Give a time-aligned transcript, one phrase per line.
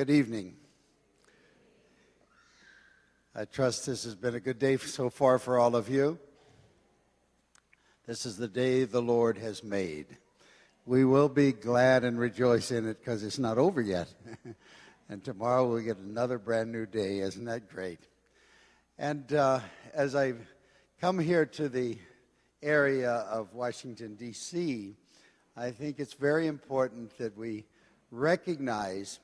[0.00, 0.54] Good evening.
[3.34, 6.18] I trust this has been a good day so far for all of you.
[8.06, 10.06] This is the day the Lord has made.
[10.86, 14.08] We will be glad and rejoice in it because it's not over yet.
[15.10, 17.18] and tomorrow we'll get another brand new day.
[17.18, 18.00] Isn't that great?
[18.96, 19.60] And uh,
[19.92, 20.32] as I
[20.98, 21.98] come here to the
[22.62, 24.96] area of Washington, D.C.,
[25.58, 27.66] I think it's very important that we
[28.10, 29.20] recognize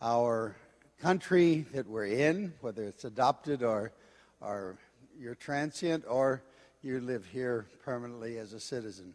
[0.00, 0.56] our
[1.00, 3.92] country that we're in, whether it's adopted or,
[4.40, 4.76] or
[5.18, 6.42] you're transient or
[6.82, 9.14] you live here permanently as a citizen.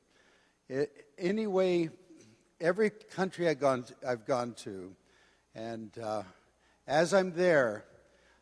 [0.68, 1.90] It, anyway,
[2.60, 4.96] every country I've gone to, I've gone to
[5.56, 6.24] and uh,
[6.88, 7.86] as I'm there,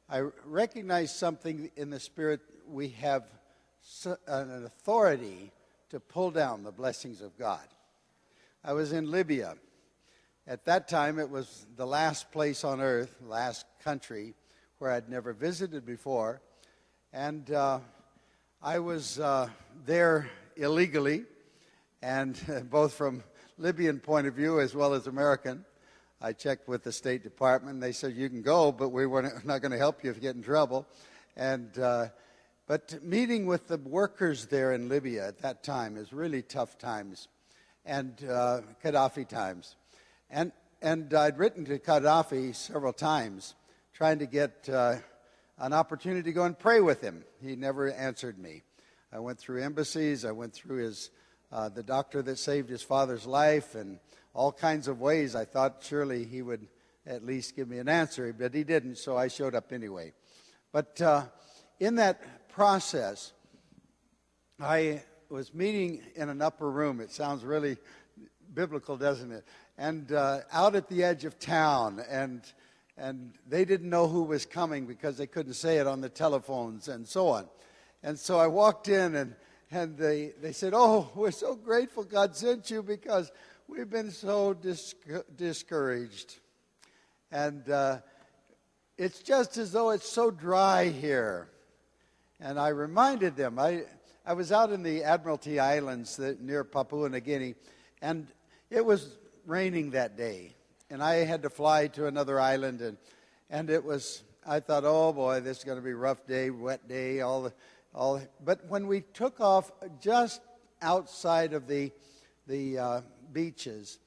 [0.10, 2.42] I recognize something in the Spirit.
[2.68, 3.24] We have
[4.28, 5.52] an authority
[5.90, 7.66] to pull down the blessings of God.
[8.64, 9.56] I was in Libya
[10.50, 14.34] at that time, it was the last place on earth, last country
[14.78, 16.42] where I'd never visited before.
[17.12, 17.80] And uh,
[18.62, 19.50] I was uh,
[19.86, 21.26] there illegally,
[22.02, 22.40] and
[22.72, 23.24] both from
[23.58, 25.66] Libyan point of view as well as American.
[26.22, 27.82] I checked with the State Department.
[27.82, 30.22] They said, You can go, but we were not going to help you if you
[30.22, 30.88] get in trouble.
[31.36, 32.08] And, uh,
[32.68, 37.28] but meeting with the workers there in Libya at that time is really tough times,
[37.86, 39.77] and uh, Gaddafi times.
[40.30, 43.56] And, and I'd written to Gaddafi several times
[43.94, 44.96] trying to get uh,
[45.58, 47.24] an opportunity to go and pray with him.
[47.42, 48.64] He never answered me.
[49.12, 51.10] I went through embassies, I went through his,
[51.52, 54.00] uh, the doctor that saved his father's life, and
[54.34, 55.34] all kinds of ways.
[55.34, 56.68] I thought surely he would
[57.06, 60.12] at least give me an answer, but he didn't, so I showed up anyway.
[60.74, 61.24] But uh,
[61.80, 63.32] in that process,
[64.60, 67.00] I was meeting in an upper room.
[67.00, 67.78] It sounds really
[68.54, 69.46] biblical, doesn't it?
[69.78, 72.42] And uh, out at the edge of town, and
[72.98, 76.88] and they didn't know who was coming because they couldn't say it on the telephones
[76.88, 77.48] and so on.
[78.02, 79.36] And so I walked in, and
[79.72, 83.32] and they they said, "Oh, we're so grateful God sent you because
[83.68, 84.96] we've been so dis-
[85.36, 86.40] discouraged."
[87.32, 88.00] And uh,
[88.98, 91.50] it's just as though it's so dry here.
[92.40, 93.84] And I reminded them, I,
[94.26, 97.56] I was out in the Admiralty Islands that, near Papua New Guinea,
[98.02, 98.28] and
[98.70, 100.54] it was raining that day,
[100.90, 102.98] and I had to fly to another island, and
[103.50, 104.22] and it was.
[104.46, 107.44] I thought, oh boy, this is going to be a rough day, wet day, all
[107.44, 107.54] the,
[107.94, 108.22] all.
[108.44, 110.42] But when we took off just
[110.82, 111.92] outside of the
[112.46, 113.02] the uh,
[113.34, 114.00] beaches,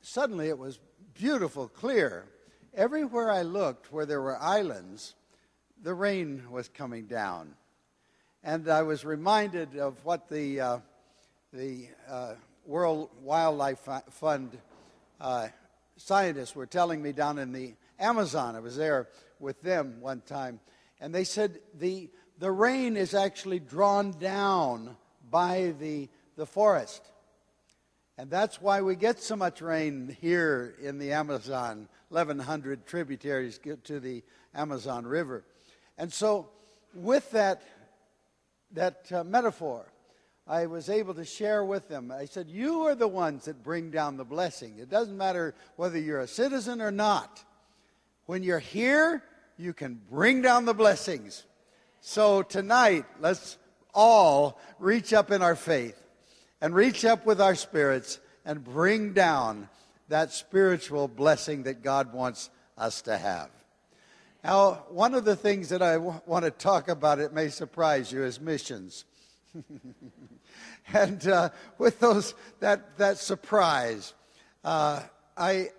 [0.00, 0.78] suddenly it was
[1.14, 2.24] beautiful, clear.
[2.74, 5.14] Everywhere I looked, where there were islands,
[5.82, 7.54] the rain was coming down,
[8.44, 10.78] and I was reminded of what the uh,
[11.52, 12.34] the uh,
[12.66, 14.58] World Wildlife Fund
[15.20, 15.48] uh,
[15.96, 18.56] scientists were telling me down in the Amazon.
[18.56, 19.08] I was there
[19.40, 20.60] with them one time,
[21.00, 24.96] and they said the the rain is actually drawn down
[25.30, 27.02] by the the forest,
[28.16, 31.88] and that's why we get so much rain here in the Amazon.
[32.10, 34.22] 1,100 tributaries to the
[34.54, 35.44] Amazon River,
[35.98, 36.48] and so
[36.94, 37.62] with that
[38.72, 39.86] that uh, metaphor
[40.48, 42.10] I was able to share with them.
[42.10, 44.78] I said, You are the ones that bring down the blessing.
[44.78, 47.44] It doesn't matter whether you're a citizen or not.
[48.24, 49.22] When you're here,
[49.58, 51.44] you can bring down the blessings.
[52.00, 53.58] So tonight, let's
[53.92, 56.00] all reach up in our faith
[56.62, 59.68] and reach up with our spirits and bring down
[60.08, 62.48] that spiritual blessing that God wants
[62.78, 63.50] us to have.
[64.42, 68.10] Now, one of the things that I w- want to talk about, it may surprise
[68.10, 69.04] you, is missions.
[70.92, 74.14] and uh, with those that that surprise,
[74.64, 75.02] uh,
[75.36, 75.70] I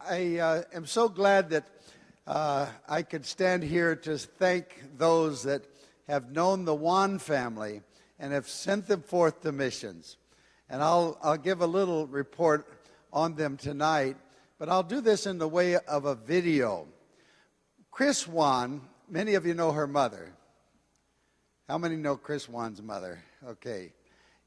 [0.00, 1.66] I uh, am so glad that
[2.26, 5.64] uh, I could stand here to thank those that
[6.06, 7.82] have known the Wan family
[8.18, 10.16] and have sent them forth to missions.
[10.68, 12.68] And I'll I'll give a little report
[13.12, 14.16] on them tonight,
[14.58, 16.86] but I'll do this in the way of a video.
[17.90, 20.32] Chris Wan, many of you know her mother.
[21.68, 23.22] How many know Chris Wan's mother?
[23.46, 23.92] Okay.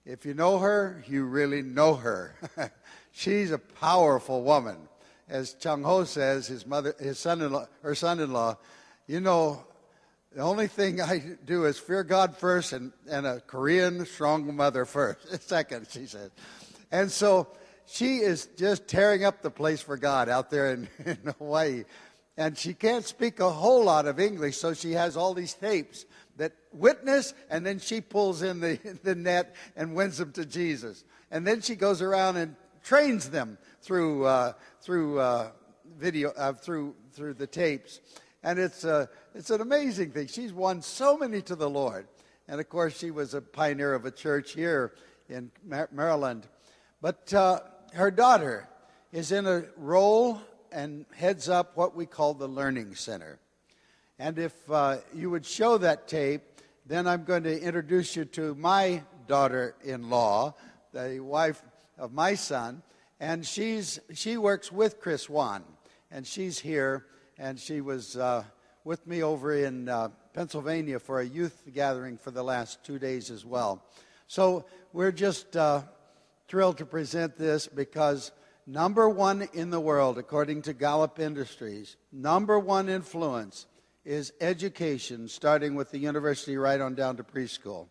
[0.05, 2.35] If you know her, you really know her.
[3.11, 4.77] She's a powerful woman.
[5.29, 8.57] As Chung Ho says, his mother, his son-in-law, her son-in-law,
[9.07, 9.63] you know,
[10.33, 14.85] the only thing I do is fear God first and, and a Korean strong mother
[14.85, 16.31] first, second, she says.
[16.91, 17.47] And so
[17.85, 21.83] she is just tearing up the place for God out there in, in Hawaii.
[22.37, 26.05] And she can't speak a whole lot of English, so she has all these tapes
[26.37, 31.03] that witness, and then she pulls in the, the net and wins them to Jesus.
[31.29, 35.51] And then she goes around and trains them through, uh, through uh,
[35.97, 37.99] video, uh, through through the tapes.
[38.43, 40.27] And it's, uh, it's an amazing thing.
[40.27, 42.07] She's won so many to the Lord.
[42.47, 44.93] And of course, she was a pioneer of a church here
[45.29, 45.51] in
[45.91, 46.47] Maryland.
[47.01, 47.59] But uh,
[47.93, 48.67] her daughter
[49.11, 50.41] is in a role
[50.71, 53.39] and heads up what we call the Learning Center.
[54.21, 56.43] And if uh, you would show that tape,
[56.85, 60.53] then I'm going to introduce you to my daughter in law,
[60.93, 61.63] the wife
[61.97, 62.83] of my son.
[63.19, 65.63] And she's, she works with Chris Wan.
[66.11, 67.07] And she's here.
[67.39, 68.43] And she was uh,
[68.83, 73.31] with me over in uh, Pennsylvania for a youth gathering for the last two days
[73.31, 73.83] as well.
[74.27, 75.81] So we're just uh,
[76.47, 78.31] thrilled to present this because
[78.67, 83.65] number one in the world, according to Gallup Industries, number one influence
[84.03, 87.87] is education, starting with the university right on down to preschool.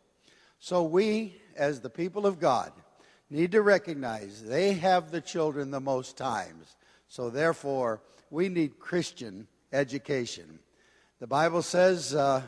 [0.58, 2.72] So we, as the people of God,
[3.30, 6.76] need to recognize they have the children the most times.
[7.08, 10.58] So therefore, we need Christian education.
[11.20, 12.42] The Bible says, uh,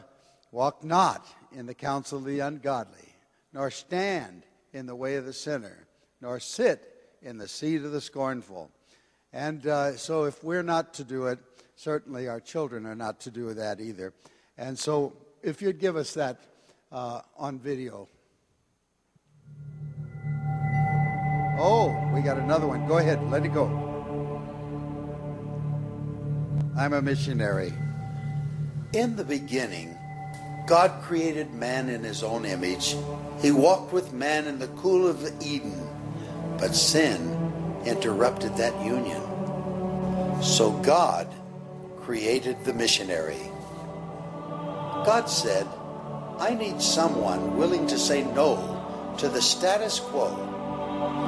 [0.50, 3.14] walk not in the counsel of the ungodly,
[3.52, 5.86] nor stand in the way of the sinner,
[6.20, 6.88] nor sit
[7.22, 8.70] in the seat of the scornful.
[9.32, 11.38] And uh, so, if we're not to do it,
[11.82, 14.12] certainly our children are not to do that either.
[14.56, 15.12] And so,
[15.42, 16.40] if you'd give us that
[16.92, 18.08] uh, on video.
[21.58, 22.86] Oh, we got another one.
[22.86, 23.66] Go ahead, let it go.
[26.78, 27.72] I'm a missionary.
[28.92, 29.98] In the beginning,
[30.66, 32.94] God created man in his own image.
[33.40, 35.88] He walked with man in the cool of Eden
[36.62, 37.18] but sin
[37.84, 39.20] interrupted that union.
[40.40, 41.26] So God
[42.04, 43.50] created the missionary.
[45.04, 45.66] God said,
[46.38, 50.34] I need someone willing to say no to the status quo,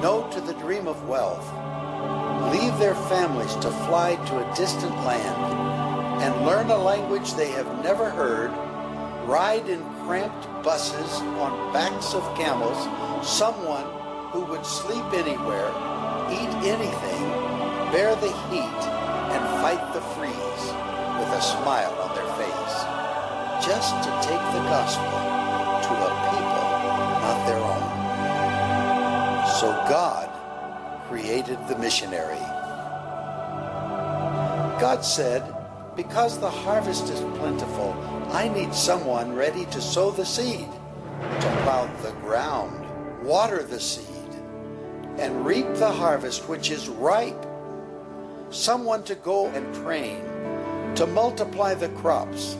[0.03, 1.47] no to the dream of wealth,
[2.53, 7.85] leave their families to fly to a distant land and learn a language they have
[7.85, 8.51] never heard,
[9.29, 12.79] ride in cramped buses on backs of camels,
[13.27, 13.87] someone
[14.33, 15.71] who would sleep anywhere,
[16.31, 17.23] eat anything,
[17.93, 18.94] bear the heat,
[19.65, 20.67] fight the freeze
[21.17, 22.77] with a smile on their face,
[23.65, 25.09] just to take the gospel
[25.81, 26.67] to a people
[27.25, 27.87] not their own.
[29.59, 30.29] So God
[31.09, 32.45] created the missionary.
[34.79, 35.43] God said,
[35.97, 37.95] because the harvest is plentiful,
[38.33, 40.69] I need someone ready to sow the seed,
[41.23, 42.85] to plow the ground,
[43.25, 44.31] water the seed,
[45.17, 47.47] and reap the harvest which is ripe.
[48.55, 50.23] Someone to go and train,
[50.95, 52.57] to multiply the crops,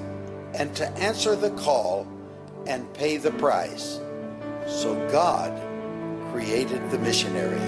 [0.53, 2.05] and to answer the call
[2.67, 4.01] and pay the price.
[4.67, 5.53] So God
[6.33, 7.61] created the missionary.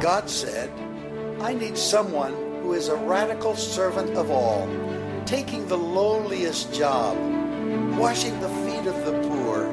[0.00, 0.72] God said,
[1.40, 2.32] I need someone
[2.62, 4.68] who is a radical servant of all,
[5.24, 7.16] taking the lowliest job,
[7.96, 9.72] washing the feet of the poor,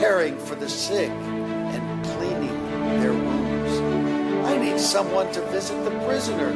[0.00, 3.37] caring for the sick and cleaning their wounds.
[4.60, 6.52] Need someone to visit the prisoner,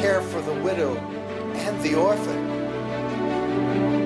[0.00, 2.46] care for the widow and the orphan,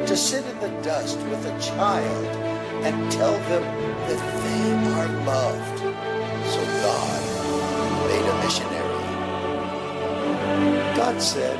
[0.06, 2.26] to sit in the dust with a child
[2.84, 3.62] and tell them
[4.08, 4.62] that they
[4.96, 5.78] are loved.
[6.52, 7.22] So God
[8.08, 8.86] made a missionary.
[10.96, 11.58] God said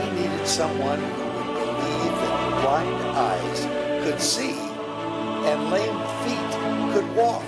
[0.00, 3.60] he needed someone who would believe that blind eyes
[4.04, 4.58] could see
[5.48, 6.52] and lame feet
[6.94, 7.44] could walk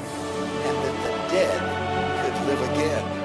[0.66, 1.60] and that the dead
[2.22, 3.17] could live again.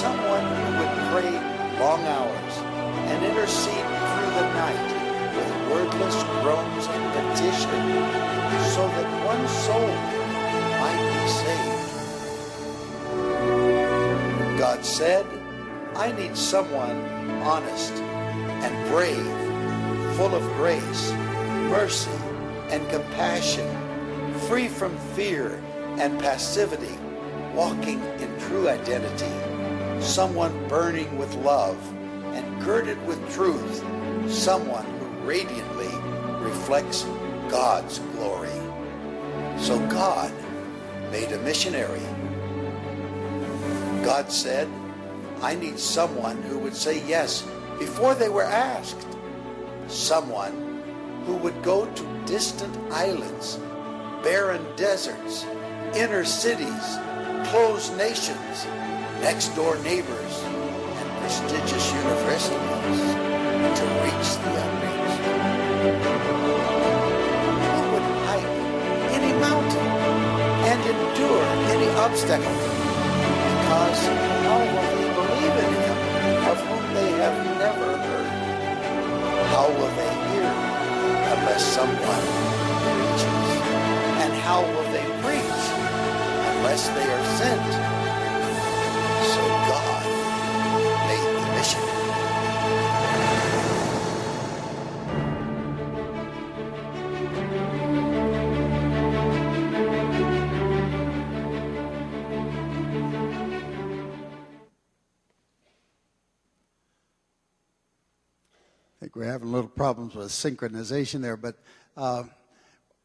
[0.00, 1.32] Someone who would pray
[1.78, 2.54] long hours
[3.10, 4.90] and intercede through the night
[5.36, 7.82] with wordless groans and petition
[8.72, 9.92] so that one soul
[10.80, 11.90] might be saved.
[14.58, 15.26] God said,
[15.94, 16.96] I need someone
[17.42, 19.36] honest and brave,
[20.16, 21.12] full of grace,
[21.68, 22.18] mercy,
[22.70, 23.68] and compassion,
[24.48, 25.60] free from fear
[25.98, 26.96] and passivity
[27.54, 29.49] walking in true identity,
[30.00, 31.76] someone burning with love
[32.34, 33.84] and girded with truth,
[34.28, 35.88] someone who radiantly
[36.44, 37.04] reflects
[37.48, 38.48] God's glory.
[39.58, 40.32] So God
[41.10, 42.00] made a missionary.
[44.04, 44.68] God said,
[45.42, 47.46] I need someone who would say yes
[47.78, 49.06] before they were asked.
[49.88, 53.58] Someone who would go to distant islands,
[54.22, 55.44] barren deserts,
[55.94, 56.98] inner cities,
[57.48, 58.66] closed nations,
[59.20, 60.34] next door neighbors,
[60.98, 63.10] and prestigious universities
[63.78, 65.24] to reach the unreached.
[67.68, 68.56] Who would hike
[69.16, 69.88] any mountain
[70.70, 72.90] and endure any obstacle
[73.60, 74.00] because
[74.46, 75.98] how will they believe in him
[76.50, 78.28] of whom they have never heard.
[79.52, 80.50] How will they hear
[81.34, 82.26] unless someone
[82.82, 83.60] preaches?
[84.22, 85.62] And how will they preach
[86.50, 87.99] unless they are sent?
[89.30, 90.06] So God
[91.06, 91.80] made the mission.
[108.96, 111.54] I think we're having little problems with synchronization there, but
[111.96, 112.24] uh,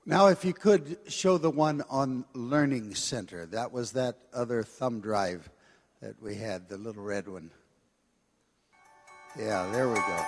[0.07, 3.45] now if you could show the one on Learning Center.
[3.45, 5.51] That was that other thumb drive
[6.01, 7.51] that we had, the little red one.
[9.37, 10.25] Yeah, there we go.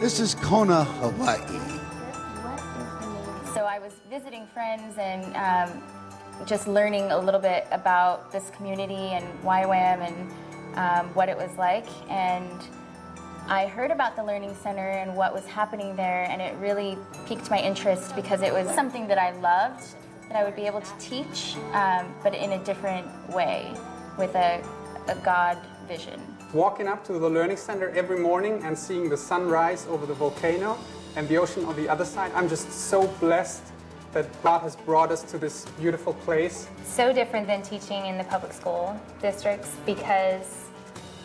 [0.00, 1.38] This is Kona, Hawaii.
[3.54, 5.82] So I was visiting friends and um,
[6.44, 10.32] just learning a little bit about this community and YWAM and
[10.76, 11.86] um, what it was like.
[12.10, 12.50] And
[13.48, 16.96] I heard about the Learning Center and what was happening there, and it really
[17.26, 19.84] piqued my interest because it was something that I loved,
[20.28, 23.74] that I would be able to teach, um, but in a different way,
[24.16, 24.62] with a,
[25.08, 25.58] a God
[25.88, 26.20] vision.
[26.54, 30.78] Walking up to the Learning Center every morning and seeing the sunrise over the volcano
[31.16, 33.64] and the ocean on the other side, I'm just so blessed
[34.12, 36.68] that God has brought us to this beautiful place.
[36.84, 40.61] so different than teaching in the public school districts because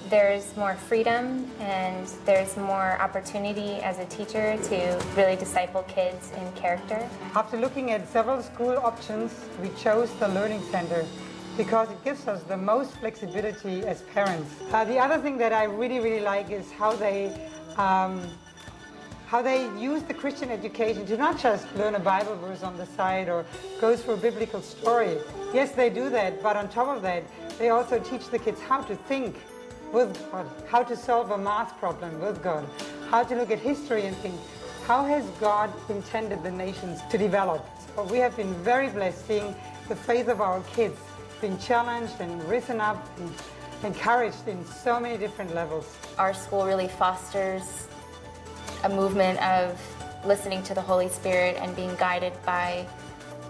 [0.10, 6.52] there's more freedom and there's more opportunity as a teacher to really disciple kids in
[6.54, 7.08] character.
[7.36, 11.06] After looking at several school options, we chose the Learning Center
[11.58, 14.54] because it gives us the most flexibility as parents.
[14.72, 17.36] Uh, the other thing that I really, really like is how they
[17.78, 18.22] um,
[19.28, 22.86] how they use the Christian education to not just learn a Bible verse on the
[22.86, 23.46] side or
[23.82, 25.18] go through a biblical story.
[25.54, 27.24] Yes, they do that, but on top of that,
[27.60, 29.36] they also teach the kids how to think
[29.92, 32.68] with God, how to solve a math problem with God,
[33.10, 34.36] how to look at history and think,
[34.86, 37.66] how has God intended the nations to develop?
[37.96, 39.56] So we have been very blessed seeing
[39.90, 40.98] the faith of our kids
[41.42, 43.32] being challenged and risen up and
[43.84, 45.96] encouraged in so many different levels.
[46.18, 47.88] Our school really fosters
[48.84, 49.80] a movement of
[50.26, 52.88] listening to the Holy Spirit and being guided by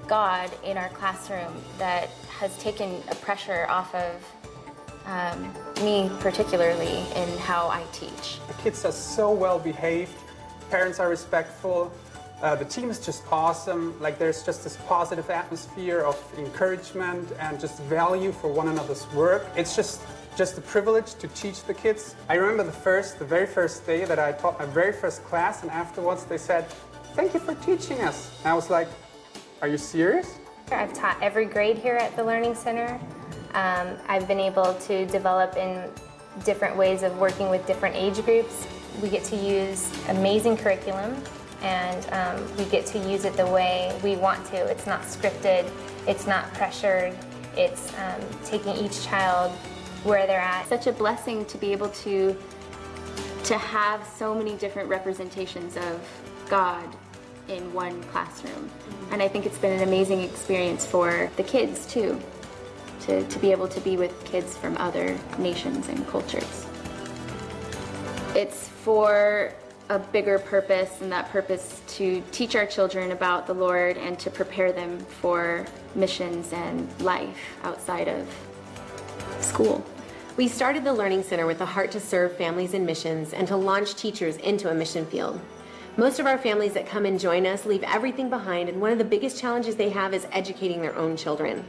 [0.08, 4.14] God in our classroom that has taken a pressure off of
[5.08, 8.40] um, me, particularly in how I teach.
[8.48, 10.14] The kids are so well behaved,
[10.70, 11.92] parents are respectful,
[12.42, 14.00] uh, the team is just awesome.
[14.00, 19.48] Like there's just this positive atmosphere of encouragement and just value for one another's work.
[19.56, 20.02] It's just
[20.38, 22.16] just a privilege to teach the kids.
[22.30, 25.64] I remember the first, the very first day that I taught my very first class,
[25.64, 26.70] and afterwards they said,
[27.16, 28.88] "Thank you for teaching us." And I was like,
[29.64, 30.38] "Are you serious?"
[30.72, 33.00] I've taught every grade here at the Learning Center.
[33.58, 35.90] Um, I've been able to develop in
[36.46, 38.68] different ways of working with different age groups.
[39.02, 41.24] We get to use amazing curriculum
[41.64, 44.58] and um, we get to use it the way we want to.
[44.58, 45.68] It's not scripted,
[46.06, 47.18] it's not pressured,
[47.56, 49.52] it's um, taking each child
[50.04, 50.68] where they're at.
[50.68, 52.38] Such a blessing to be able to
[53.46, 56.08] to have so many different representations of
[56.48, 56.86] God
[57.48, 58.70] in one classroom.
[59.12, 62.22] And I think it's been an amazing experience for the kids too,
[63.08, 66.68] to, to be able to be with kids from other nations and cultures.
[68.36, 69.54] It's for
[69.90, 74.30] a bigger purpose, and that purpose to teach our children about the Lord and to
[74.30, 78.28] prepare them for missions and life outside of
[79.40, 79.84] school.
[80.36, 83.56] We started the Learning Center with a heart to serve families in missions and to
[83.56, 85.40] launch teachers into a mission field.
[85.96, 89.00] Most of our families that come and join us leave everything behind, and one of
[89.00, 91.66] the biggest challenges they have is educating their own children.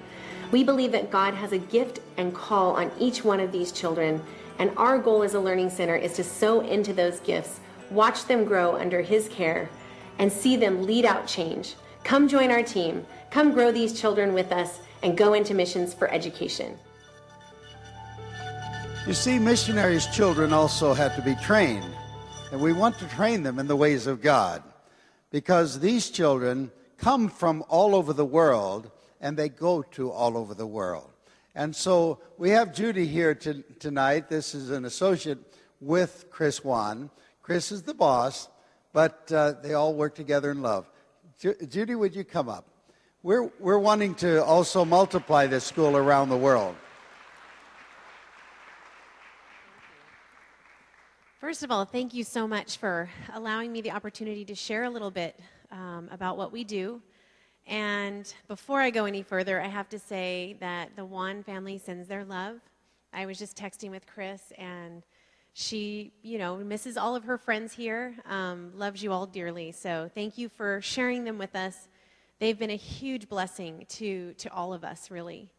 [0.50, 4.22] We believe that God has a gift and call on each one of these children,
[4.58, 8.44] and our goal as a Learning Center is to sow into those gifts, watch them
[8.44, 9.68] grow under His care,
[10.18, 11.74] and see them lead out change.
[12.02, 16.10] Come join our team, come grow these children with us, and go into missions for
[16.10, 16.78] education.
[19.06, 21.94] You see, missionaries' children also have to be trained,
[22.52, 24.62] and we want to train them in the ways of God
[25.30, 28.90] because these children come from all over the world
[29.20, 31.10] and they go to all over the world.
[31.54, 34.28] And so we have Judy here to, tonight.
[34.28, 35.38] This is an associate
[35.80, 37.10] with Chris Wan.
[37.42, 38.48] Chris is the boss,
[38.92, 40.88] but uh, they all work together in love.
[41.40, 42.66] Ju- Judy, would you come up?
[43.22, 46.76] We're, we're wanting to also multiply this school around the world.
[51.40, 54.90] First of all, thank you so much for allowing me the opportunity to share a
[54.90, 55.38] little bit
[55.70, 57.00] um, about what we do.
[57.68, 62.08] And before I go any further, I have to say that the Wan family sends
[62.08, 62.56] their love.
[63.12, 65.02] I was just texting with Chris, and
[65.52, 69.72] she, you know, misses all of her friends here, um, loves you all dearly.
[69.72, 71.88] So thank you for sharing them with us.
[72.38, 75.52] They've been a huge blessing to, to all of us, really.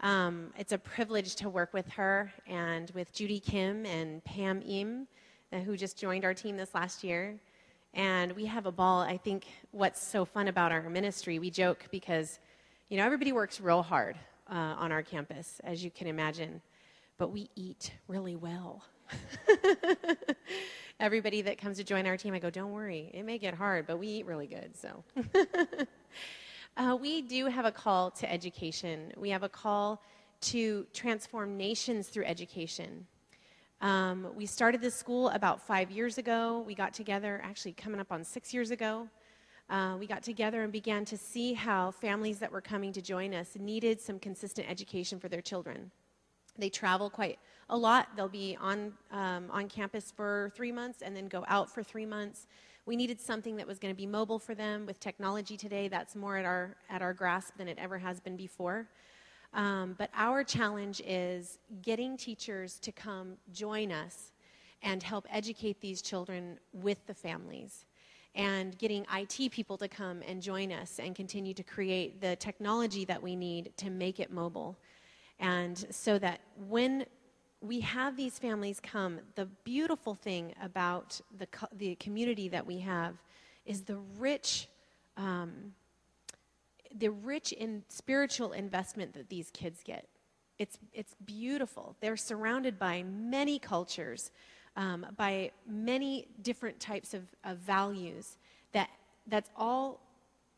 [0.00, 5.06] Um, it's a privilege to work with her and with Judy Kim and Pam Im,
[5.52, 7.38] uh, who just joined our team this last year.
[7.94, 9.00] And we have a ball.
[9.00, 12.38] I think what's so fun about our ministry, we joke because,
[12.88, 14.16] you know, everybody works real hard
[14.48, 16.60] uh, on our campus, as you can imagine,
[17.18, 18.84] but we eat really well.
[21.00, 23.86] everybody that comes to join our team, I go, don't worry, it may get hard,
[23.86, 25.02] but we eat really good, so.
[26.76, 29.12] uh, we do have a call to education.
[29.16, 30.02] We have a call
[30.42, 33.06] to transform nations through education.
[33.80, 36.62] Um, we started this school about five years ago.
[36.66, 39.08] We got together, actually, coming up on six years ago.
[39.70, 43.32] Uh, we got together and began to see how families that were coming to join
[43.32, 45.90] us needed some consistent education for their children.
[46.58, 47.38] They travel quite
[47.70, 48.08] a lot.
[48.16, 52.04] They'll be on, um, on campus for three months and then go out for three
[52.04, 52.48] months.
[52.84, 54.84] We needed something that was going to be mobile for them.
[54.84, 58.36] With technology today, that's more at our, at our grasp than it ever has been
[58.36, 58.88] before.
[59.52, 64.32] Um, but our challenge is getting teachers to come join us
[64.82, 67.84] and help educate these children with the families
[68.34, 73.04] and getting IT people to come and join us and continue to create the technology
[73.04, 74.78] that we need to make it mobile.
[75.40, 77.06] And so that when
[77.60, 82.78] we have these families come, the beautiful thing about the, co- the community that we
[82.78, 83.16] have
[83.66, 84.68] is the rich
[85.16, 85.72] um,
[86.96, 90.06] the rich in spiritual investment that these kids get.
[90.58, 91.96] It's, it's beautiful.
[92.00, 94.30] They're surrounded by many cultures,
[94.76, 98.36] um, by many different types of, of values
[98.72, 98.90] that,
[99.26, 100.00] that's all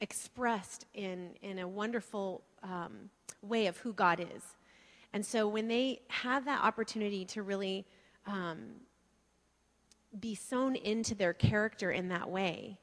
[0.01, 3.11] expressed in, in a wonderful um,
[3.43, 4.43] way of who God is.
[5.13, 7.87] And so when they have that opportunity to really
[8.27, 8.59] um,
[10.19, 12.79] be sown into their character in that way,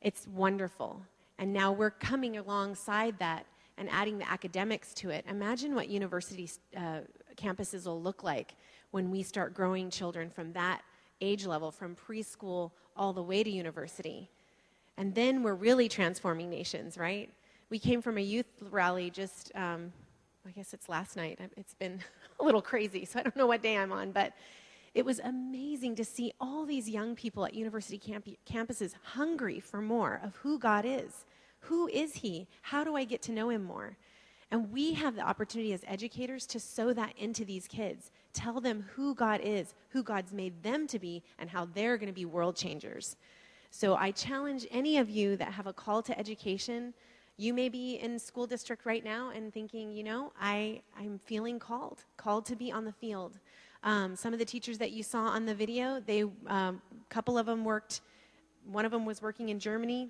[0.00, 1.02] it's wonderful.
[1.38, 3.46] And now we're coming alongside that
[3.78, 5.24] and adding the academics to it.
[5.28, 7.00] Imagine what university uh,
[7.36, 8.54] campuses will look like
[8.90, 10.82] when we start growing children from that
[11.20, 14.30] age level, from preschool all the way to university.
[14.96, 17.30] And then we're really transforming nations, right?
[17.68, 19.92] We came from a youth rally just, um,
[20.46, 21.38] I guess it's last night.
[21.56, 22.00] It's been
[22.40, 24.32] a little crazy, so I don't know what day I'm on, but
[24.96, 29.82] it was amazing to see all these young people at university camp- campuses hungry for
[29.82, 31.26] more of who God is.
[31.60, 32.48] Who is He?
[32.62, 33.98] How do I get to know Him more?
[34.50, 38.10] And we have the opportunity as educators to sow that into these kids.
[38.32, 42.08] Tell them who God is, who God's made them to be, and how they're going
[42.08, 43.16] to be world changers.
[43.70, 46.94] So I challenge any of you that have a call to education.
[47.36, 51.58] You may be in school district right now and thinking, you know, I, I'm feeling
[51.58, 53.38] called, called to be on the field.
[53.82, 57.38] Um, some of the teachers that you saw on the video, they, a um, couple
[57.38, 58.00] of them worked,
[58.70, 60.08] one of them was working in Germany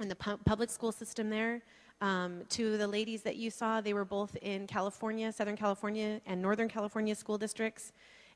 [0.00, 1.62] in the pu- public school system there.
[2.00, 6.20] Um, two of the ladies that you saw, they were both in California, Southern California,
[6.26, 7.92] and Northern California school districts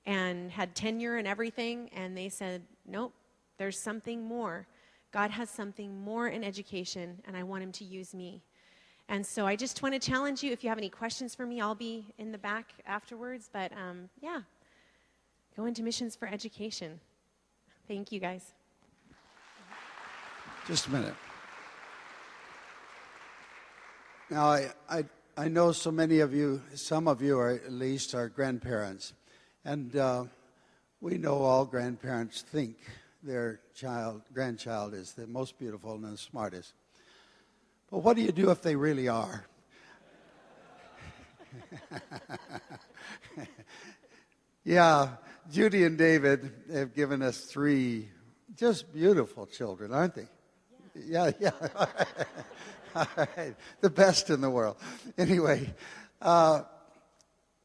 [0.06, 1.90] and had tenure and everything.
[1.94, 3.12] And they said, nope,
[3.59, 4.66] there's something more.
[5.12, 8.42] God has something more in education, and I want Him to use me.
[9.09, 10.52] And so I just want to challenge you.
[10.52, 13.50] If you have any questions for me, I'll be in the back afterwards.
[13.52, 14.42] But um, yeah,
[15.60, 16.98] Go into missions for education.
[17.86, 18.54] Thank you, guys.
[20.66, 21.12] Just a minute.
[24.30, 25.04] Now, I, I,
[25.36, 29.12] I know so many of you, some of you are at least, are grandparents.
[29.62, 30.24] And uh,
[31.02, 32.78] we know all grandparents think
[33.22, 36.72] their child, grandchild is the most beautiful and the smartest.
[37.90, 39.44] But what do you do if they really are?
[44.64, 45.16] yeah,
[45.50, 48.09] Judy and David have given us three
[48.57, 50.29] just beautiful children, aren't they?
[50.94, 51.50] Yeah, yeah.
[51.61, 51.85] yeah.
[52.94, 53.55] All right.
[53.81, 54.76] The best in the world.
[55.16, 55.72] Anyway,
[56.20, 56.62] uh,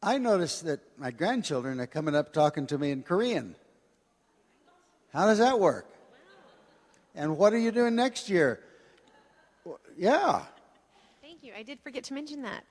[0.02, 3.56] I noticed that my grandchildren are coming up talking to me in Korean.
[5.12, 5.88] How does that work?
[7.16, 8.60] And what are you doing next year?
[9.98, 10.44] Yeah.
[11.22, 11.54] Thank you.
[11.58, 12.64] I did forget to mention that.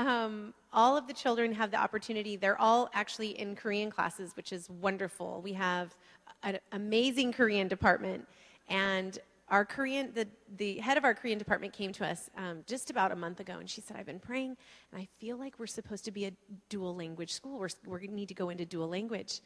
[0.00, 2.36] Um, all of the children have the opportunity.
[2.36, 5.42] They're all actually in Korean classes, which is wonderful.
[5.42, 5.94] We have
[6.42, 8.26] an amazing Korean department,
[8.68, 12.88] and our Korean, the, the head of our Korean department came to us um, just
[12.88, 14.56] about a month ago, and she said, I've been praying,
[14.90, 16.32] and I feel like we're supposed to be a
[16.70, 17.58] dual language school.
[17.58, 19.40] We're, we need to go into dual language.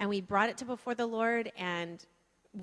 [0.00, 2.04] And we brought it to before the Lord, and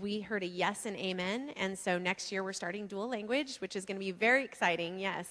[0.01, 1.51] we heard a yes and amen.
[1.55, 4.99] And so next year we're starting dual language, which is going to be very exciting,
[4.99, 5.29] yes.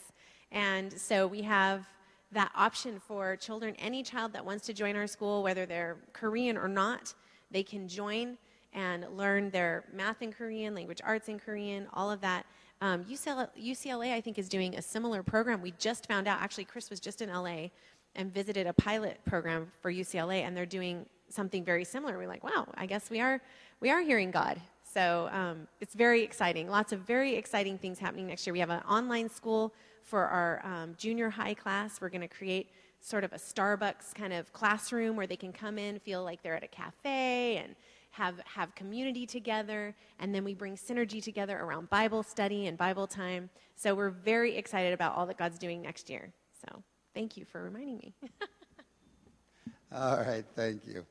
[0.53, 1.87] And so we have
[2.33, 6.57] that option for children, any child that wants to join our school, whether they're Korean
[6.57, 7.15] or not,
[7.51, 8.39] they can join
[8.73, 12.47] and learn their math in Korean, language arts in Korean, all of that.
[12.81, 15.61] Um, UCLA, UCLA, I think, is doing a similar program.
[15.61, 17.69] We just found out, actually, Chris was just in LA
[18.15, 22.17] and visited a pilot program for UCLA, and they're doing something very similar.
[22.17, 23.41] We're like, wow, I guess we are,
[23.81, 24.61] we are hearing God.
[24.83, 26.69] So um, it's very exciting.
[26.69, 28.53] Lots of very exciting things happening next year.
[28.53, 29.73] We have an online school
[30.05, 32.01] for our um, junior high class.
[32.01, 35.79] We're going to create sort of a Starbucks kind of classroom where they can come
[35.79, 37.75] in, feel like they're at a cafe, and
[38.11, 39.95] have, have community together.
[40.19, 43.51] And then we bring synergy together around Bible study and Bible time.
[43.77, 46.33] So we're very excited about all that God's doing next year.
[46.67, 46.83] So
[47.15, 48.15] thank you for reminding me.
[49.95, 51.07] all right, thank you.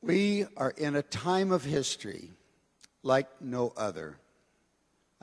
[0.00, 2.30] We are in a time of history
[3.04, 4.18] like no other.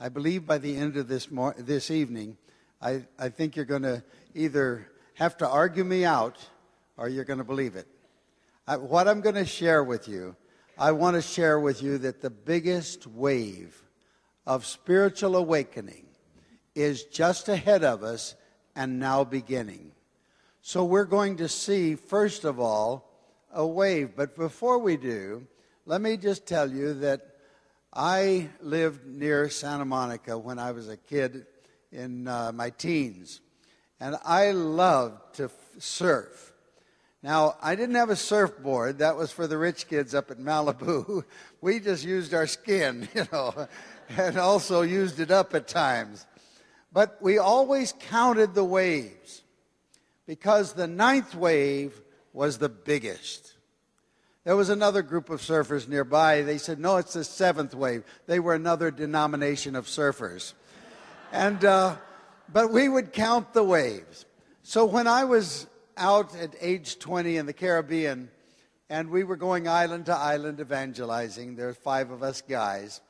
[0.02, 2.38] I believe by the end of this, mor- this evening,
[2.80, 4.02] I, I think you're going to
[4.34, 6.38] either have to argue me out
[6.96, 7.86] or you're going to believe it.
[8.66, 10.36] I, what I'm going to share with you,
[10.78, 13.82] I want to share with you that the biggest wave
[14.46, 16.06] of spiritual awakening
[16.74, 18.36] is just ahead of us
[18.74, 19.92] and now beginning.
[20.62, 23.12] So we're going to see, first of all,
[23.52, 24.12] a wave.
[24.16, 25.46] But before we do,
[25.84, 27.29] let me just tell you that
[27.92, 31.46] I lived near Santa Monica when I was a kid
[31.90, 33.40] in uh, my teens,
[33.98, 36.52] and I loved to f- surf.
[37.20, 38.98] Now, I didn't have a surfboard.
[38.98, 41.24] That was for the rich kids up at Malibu.
[41.60, 43.66] We just used our skin, you know,
[44.16, 46.26] and also used it up at times.
[46.92, 49.42] But we always counted the waves
[50.26, 52.00] because the ninth wave
[52.32, 53.54] was the biggest.
[54.44, 56.42] There was another group of surfers nearby.
[56.42, 58.04] They said, No, it's the seventh wave.
[58.26, 60.54] They were another denomination of surfers.
[61.30, 61.96] And, uh,
[62.50, 64.24] but we would count the waves.
[64.62, 68.30] So when I was out at age 20 in the Caribbean,
[68.88, 73.00] and we were going island to island evangelizing, there's five of us guys.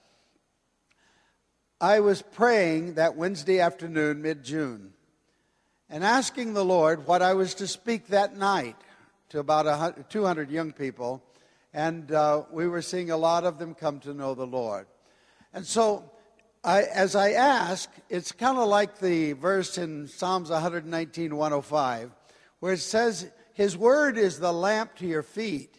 [1.81, 4.93] I was praying that Wednesday afternoon, mid June,
[5.89, 8.77] and asking the Lord what I was to speak that night
[9.31, 11.23] to about 200 young people,
[11.73, 14.87] and uh, we were seeing a lot of them come to know the Lord.
[15.55, 16.11] And so,
[16.63, 22.11] I, as I ask, it's kind of like the verse in Psalms 119, 105,
[22.59, 25.77] where it says, His word is the lamp to your feet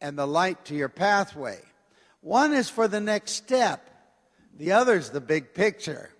[0.00, 1.60] and the light to your pathway.
[2.22, 3.88] One is for the next step,
[4.56, 6.10] the other is the big picture.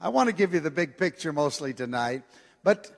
[0.00, 2.22] I want to give you the big picture mostly tonight,
[2.62, 2.92] but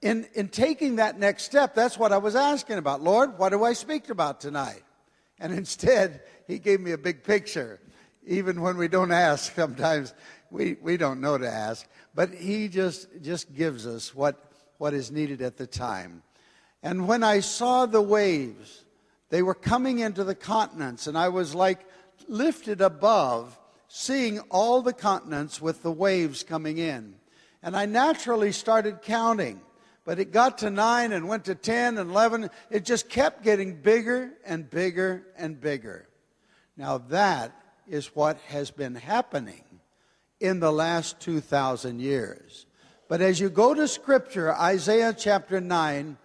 [0.00, 3.02] in, in taking that next step, that's what I was asking about.
[3.02, 4.82] Lord, what do I speak about tonight?
[5.40, 7.80] And instead, he gave me a big picture.
[8.26, 10.14] Even when we don't ask, sometimes
[10.50, 11.86] we, we don't know to ask.
[12.14, 16.22] But he just, just gives us what, what is needed at the time.
[16.82, 18.84] And when I saw the waves,
[19.30, 21.84] they were coming into the continents, and I was like
[22.28, 23.58] lifted above,
[23.88, 27.14] seeing all the continents with the waves coming in.
[27.62, 29.60] And I naturally started counting.
[30.08, 32.48] But it got to nine and went to 10 and 11.
[32.70, 36.08] It just kept getting bigger and bigger and bigger.
[36.78, 37.52] Now, that
[37.86, 39.64] is what has been happening
[40.40, 42.64] in the last 2,000 years.
[43.06, 46.16] But as you go to Scripture, Isaiah chapter 9,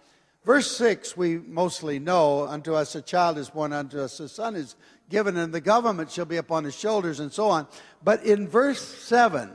[0.46, 4.56] verse 6, we mostly know, Unto us a child is born, unto us a son
[4.56, 4.76] is
[5.10, 7.66] given, and the government shall be upon his shoulders, and so on.
[8.02, 9.50] But in verse 7,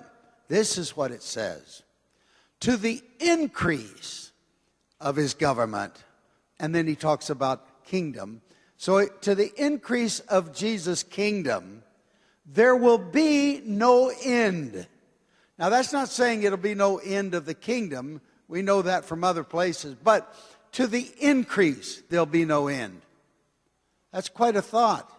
[0.50, 1.82] this is what it says
[2.62, 4.32] to the increase
[5.00, 5.94] of his government.
[6.60, 8.42] And then he talks about kingdom.
[8.78, 11.84] So, to the increase of Jesus' kingdom,
[12.46, 14.88] there will be no end.
[15.58, 18.22] Now, that's not saying it'll be no end of the kingdom.
[18.48, 19.96] We know that from other places.
[19.96, 20.34] But
[20.74, 23.02] to the increase, there'll be no end.
[24.12, 25.12] That's quite a thought.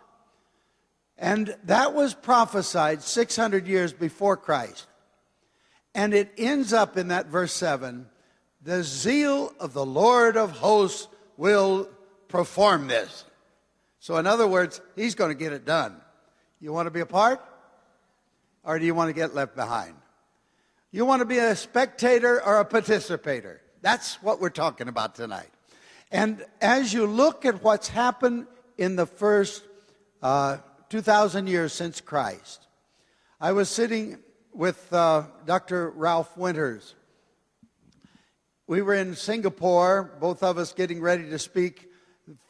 [1.19, 4.87] And that was prophesied 600 years before Christ.
[5.95, 8.07] And it ends up in that verse 7
[8.63, 11.89] the zeal of the Lord of hosts will
[12.29, 13.25] perform this.
[14.01, 15.97] So, in other words, he's going to get it done.
[16.61, 17.41] You want to be a part?
[18.63, 19.95] Or do you want to get left behind?
[20.91, 23.63] You want to be a spectator or a participator?
[23.81, 25.49] That's what we're talking about tonight.
[26.11, 29.63] And as you look at what's happened in the first
[30.23, 30.59] uh,
[30.91, 32.67] 2,000 years since Christ,
[33.41, 34.19] I was sitting
[34.61, 35.89] with uh, Dr.
[35.89, 36.95] Ralph Winters.
[38.67, 41.89] We were in Singapore, both of us getting ready to speak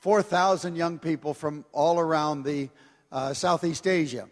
[0.00, 2.68] 4,000 young people from all around the
[3.12, 4.28] uh, Southeast Asia.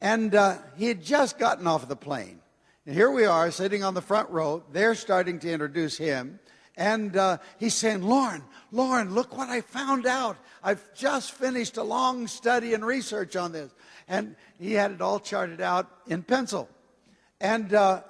[0.00, 2.40] And uh, he had just gotten off the plane.
[2.86, 4.64] And here we are sitting on the front row.
[4.72, 6.40] They're starting to introduce him.
[6.78, 10.38] And uh, he's saying, Loren, Loren, look what I found out.
[10.62, 13.70] I've just finished a long study and research on this.
[14.08, 16.70] And he had it all charted out in pencil
[17.40, 18.02] and, uh,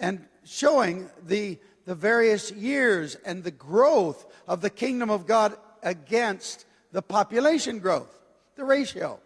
[0.00, 6.66] and showing the, the various years and the growth of the kingdom of God against
[6.92, 8.10] the population growth,
[8.56, 9.20] the ratio.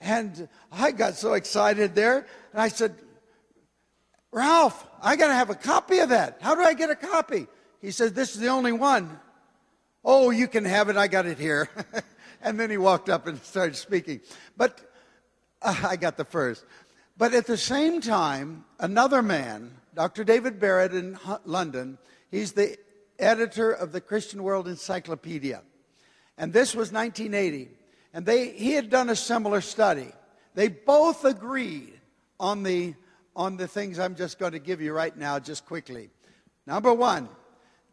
[0.00, 2.94] And I got so excited there, and I said,
[4.32, 6.38] Ralph, I got to have a copy of that.
[6.40, 7.46] How do I get a copy?
[7.80, 9.20] He said, This is the only one.
[10.04, 10.96] Oh, you can have it.
[10.96, 11.68] I got it here.
[12.42, 14.20] and then he walked up and started speaking.
[14.56, 14.80] But
[15.62, 16.64] uh, I got the first.
[17.16, 20.24] But at the same time, another man, Dr.
[20.24, 21.98] David Barrett in London,
[22.30, 22.76] he's the
[23.18, 25.62] editor of the Christian World Encyclopedia.
[26.36, 27.70] And this was 1980.
[28.12, 30.08] And they, he had done a similar study.
[30.54, 31.92] They both agreed
[32.40, 32.94] on the,
[33.36, 36.10] on the things I'm just going to give you right now, just quickly.
[36.66, 37.28] Number one,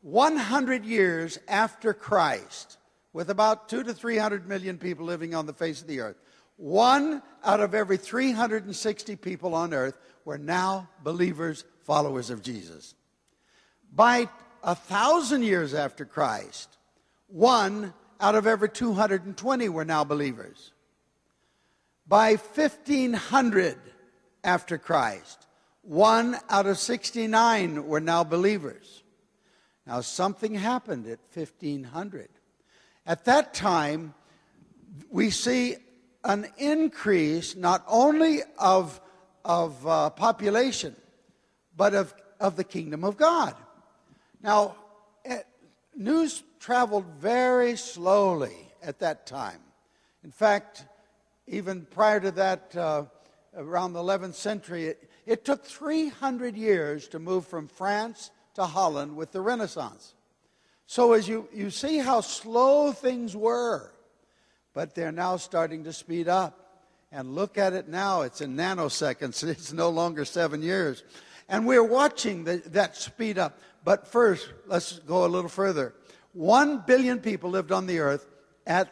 [0.01, 2.77] 100 years after Christ,
[3.13, 6.17] with about two to 300 million people living on the face of the earth,
[6.61, 12.93] one out of every 360 people on earth were now believers, followers of Jesus.
[13.91, 14.29] By
[14.63, 16.77] a thousand years after Christ,
[17.27, 20.71] one out of every 220 were now believers.
[22.07, 23.79] By 1500
[24.43, 25.47] after Christ,
[25.81, 29.01] one out of 69 were now believers.
[29.87, 32.29] Now, something happened at 1500.
[33.07, 34.13] At that time,
[35.09, 35.77] we see
[36.23, 38.99] an increase not only of,
[39.43, 40.95] of uh, population,
[41.75, 43.55] but of, of the kingdom of God.
[44.41, 44.75] Now,
[45.25, 45.41] it, eh,
[45.95, 49.59] news traveled very slowly at that time.
[50.23, 50.85] In fact,
[51.47, 53.03] even prior to that, uh,
[53.55, 59.15] around the 11th century, it, it took 300 years to move from France to Holland
[59.15, 60.13] with the Renaissance.
[60.85, 63.93] So, as you, you see how slow things were,
[64.73, 66.57] but they're now starting to speed up.
[67.11, 71.03] And look at it now, it's in nanoseconds, it's no longer seven years.
[71.49, 73.59] And we're watching the, that speed up.
[73.83, 75.93] But first, let's go a little further.
[76.33, 78.25] One billion people lived on the earth
[78.65, 78.87] at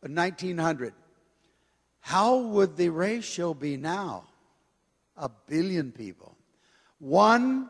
[0.00, 0.94] 1900.
[2.00, 4.24] How would the ratio be now?
[5.16, 6.36] A billion people.
[6.98, 7.68] One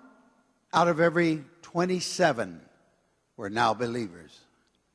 [0.72, 2.60] out of every 27
[3.36, 4.38] were now believers.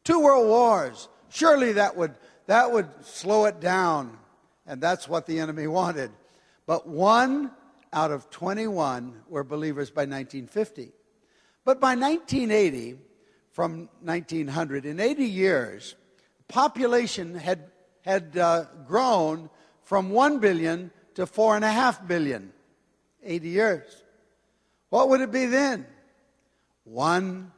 [0.03, 1.07] Two world wars.
[1.29, 4.17] Surely that would, that would slow it down,
[4.65, 6.11] and that's what the enemy wanted.
[6.65, 7.51] But one
[7.93, 10.91] out of 21 were believers by 1950.
[11.63, 12.97] But by 1980,
[13.57, 14.85] from 1900.
[14.85, 15.95] In 80 years,
[16.47, 17.71] population had,
[18.05, 19.49] had uh, grown
[19.81, 22.53] from 1 billion to 4.5 billion.
[23.23, 24.03] 80 years.
[24.89, 25.87] What would it be then?
[26.83, 27.51] One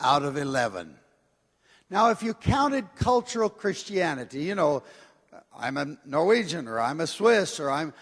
[0.00, 0.96] out of 11.
[1.92, 4.82] Now, if you counted cultural Christianity, you know,
[5.54, 7.92] I'm a Norwegian or I'm a Swiss or I'm,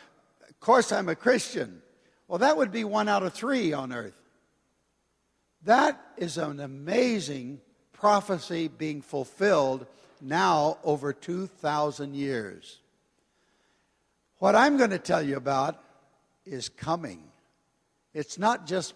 [0.49, 1.83] of course, I'm a Christian.
[2.29, 4.15] Well, that would be one out of three on earth.
[5.65, 9.89] That is an amazing prophecy being fulfilled
[10.21, 12.79] now over 2,000 years.
[14.39, 15.83] What I'm going to tell you about
[16.47, 17.25] is coming.
[18.15, 18.95] It's not just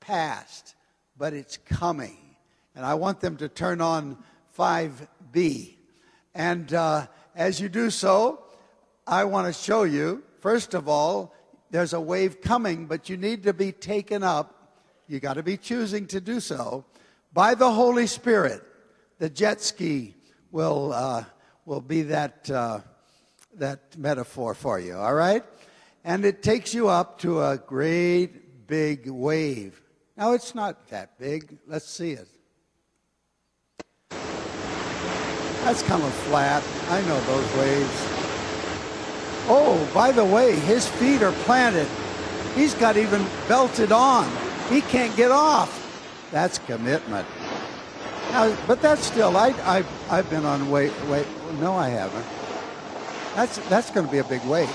[0.00, 0.74] past,
[1.16, 2.18] but it's coming.
[2.76, 4.18] And I want them to turn on
[4.56, 5.76] 5B.
[6.34, 8.44] And uh, as you do so,
[9.06, 11.34] I want to show you, first of all,
[11.70, 14.54] there's a wave coming, but you need to be taken up
[15.06, 16.84] you got to be choosing to do so
[17.32, 18.62] by the Holy Spirit.
[19.18, 20.14] The jet ski
[20.50, 21.24] will uh,
[21.66, 22.80] will be that uh,
[23.54, 24.96] that metaphor for you.
[24.96, 25.44] All right,
[26.04, 29.80] and it takes you up to a great big wave.
[30.16, 31.58] Now it's not that big.
[31.66, 32.28] Let's see it.
[35.64, 36.62] That's of flat.
[36.90, 37.90] I know those waves.
[39.48, 41.88] Oh, by the way, his feet are planted.
[42.54, 44.30] He's got even belted on.
[44.68, 46.28] He can't get off.
[46.30, 47.26] That's commitment.
[48.30, 51.26] Now, but that's still, I, I, I've been on wait, wait.
[51.60, 52.26] No, I haven't.
[53.34, 54.68] That's, that's going to be a big wave.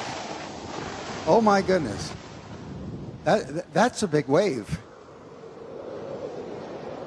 [1.28, 2.12] Oh my goodness.
[3.26, 4.68] That, that's a big wave.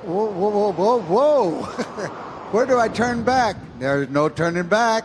[0.04, 2.28] Whoa, whoa, whoa, whoa, whoa.
[2.52, 3.56] Where do I turn back?
[3.78, 5.04] There's no turning back.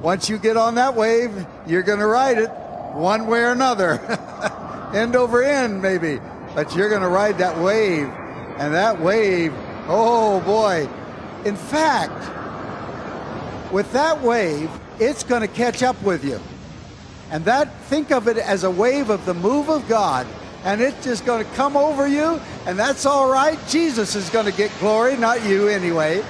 [0.00, 2.50] Once you get on that wave, you're going to ride it
[2.94, 4.00] one way or another.
[4.94, 6.18] end over end, maybe
[6.58, 8.08] but you're going to ride that wave.
[8.58, 9.52] And that wave,
[9.86, 10.88] oh boy.
[11.44, 12.12] In fact,
[13.72, 16.40] with that wave, it's going to catch up with you.
[17.30, 20.26] And that, think of it as a wave of the move of God.
[20.64, 23.56] And it's just going to come over you, and that's all right.
[23.68, 26.24] Jesus is going to get glory, not you anyway.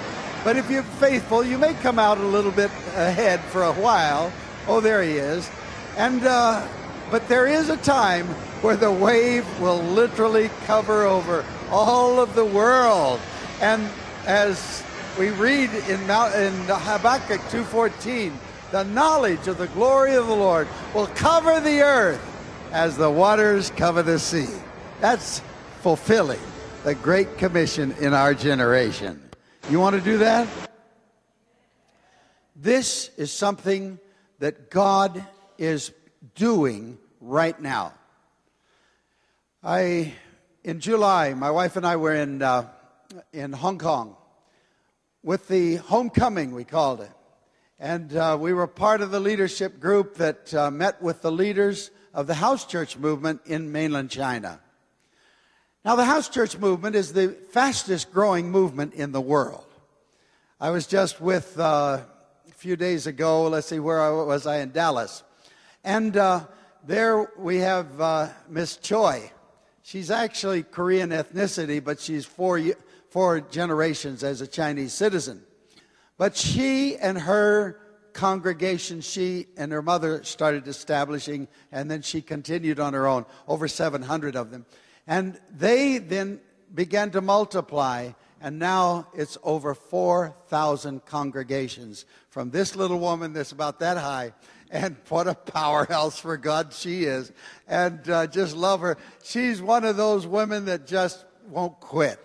[0.45, 4.33] But if you're faithful, you may come out a little bit ahead for a while.
[4.67, 5.51] Oh, there he is.
[5.97, 6.67] And, uh,
[7.11, 8.27] but there is a time
[8.63, 13.21] where the wave will literally cover over all of the world.
[13.61, 13.89] And
[14.27, 14.85] as
[15.19, 18.33] we read in, in Habakkuk 2.14,
[18.71, 22.21] the knowledge of the glory of the Lord will cover the earth
[22.73, 24.49] as the waters cover the sea.
[25.01, 25.41] That's
[25.81, 26.41] fulfilling
[26.85, 29.28] the Great Commission in our generation.
[29.71, 30.49] You want to do that?
[32.57, 33.99] This is something
[34.39, 35.23] that God
[35.59, 35.93] is
[36.35, 37.93] doing right now.
[39.63, 40.15] I,
[40.65, 42.67] in July, my wife and I were in, uh,
[43.35, 44.17] in Hong Kong
[45.23, 47.13] with the homecoming, we called it.
[47.79, 51.91] And uh, we were part of the leadership group that uh, met with the leaders
[52.15, 54.61] of the house church movement in mainland China.
[55.85, 59.65] Now, the house church movement is the fastest growing movement in the world.
[60.61, 62.01] I was just with, uh,
[62.49, 64.59] a few days ago, let's see, where was I?
[64.59, 65.23] In Dallas.
[65.85, 66.47] And uh,
[66.85, 69.31] there we have uh, Miss Choi.
[69.83, 72.61] She's actually Korean ethnicity, but she's four,
[73.11, 75.45] four generations as a Chinese citizen.
[76.17, 77.79] But she and her
[78.13, 83.69] congregation, she and her mother started establishing, and then she continued on her own, over
[83.69, 84.67] 700 of them.
[85.09, 86.39] And they then
[86.73, 93.81] began to multiply, and now it's over 4,000 congregations from this little woman that's about
[93.81, 94.33] that high.
[94.71, 97.33] And what a powerhouse for God she is.
[97.67, 98.99] And uh, just love her.
[99.25, 102.21] She's one of those women that just won't quit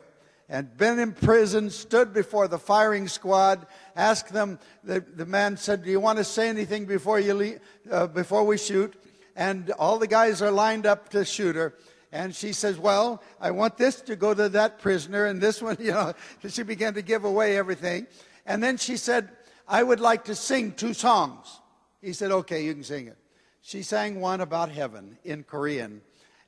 [0.50, 3.66] and been in prison, stood before the firing squad,
[3.96, 7.60] asked them, the, the man said, Do you want to say anything before, you leave,
[7.90, 8.94] uh, before we shoot?
[9.36, 11.74] And all the guys are lined up to shoot her.
[12.14, 15.78] And she says, Well, I want this to go to that prisoner, and this one,
[15.82, 16.14] you know.
[16.48, 18.06] She began to give away everything.
[18.46, 19.30] And then she said,
[19.68, 21.60] I would like to sing two songs.
[22.02, 23.18] He said, Okay, you can sing it.
[23.62, 26.02] She sang one about heaven in Korean.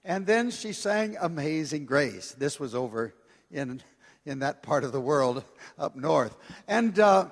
[0.04, 2.34] And then she sang Amazing Grace.
[2.38, 3.16] This was over
[3.50, 3.82] in,
[4.24, 5.44] in that part of the world
[5.80, 6.38] up north.
[6.68, 7.30] And uh,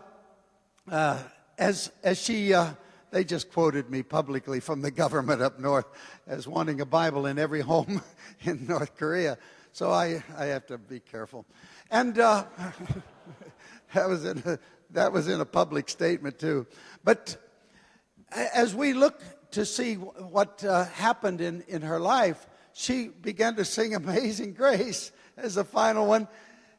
[0.89, 1.19] uh,
[1.59, 2.71] as, as she, uh,
[3.13, 5.85] they just quoted me publicly from the government up north
[6.25, 8.01] as wanting a Bible in every home
[8.41, 9.37] in North Korea.
[9.71, 11.45] So I, I have to be careful.
[11.91, 12.45] And uh,
[13.93, 14.57] that, was in a,
[14.89, 16.65] that was in a public statement, too.
[17.03, 17.37] But
[18.31, 19.21] as we look
[19.51, 25.11] to see what uh, happened in, in her life, she began to sing Amazing Grace
[25.37, 26.27] as the final one.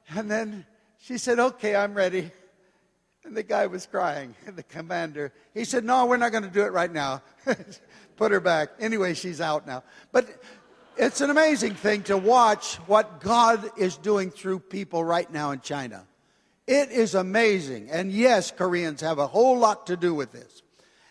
[0.08, 0.66] And then
[0.98, 2.32] she said, Okay, I'm ready.
[3.24, 5.32] And the guy was crying, the commander.
[5.54, 7.22] He said, No, we're not going to do it right now.
[8.16, 8.70] Put her back.
[8.78, 9.82] Anyway, she's out now.
[10.12, 10.28] But
[10.96, 15.60] it's an amazing thing to watch what God is doing through people right now in
[15.60, 16.06] China.
[16.66, 17.90] It is amazing.
[17.90, 20.62] And yes, Koreans have a whole lot to do with this.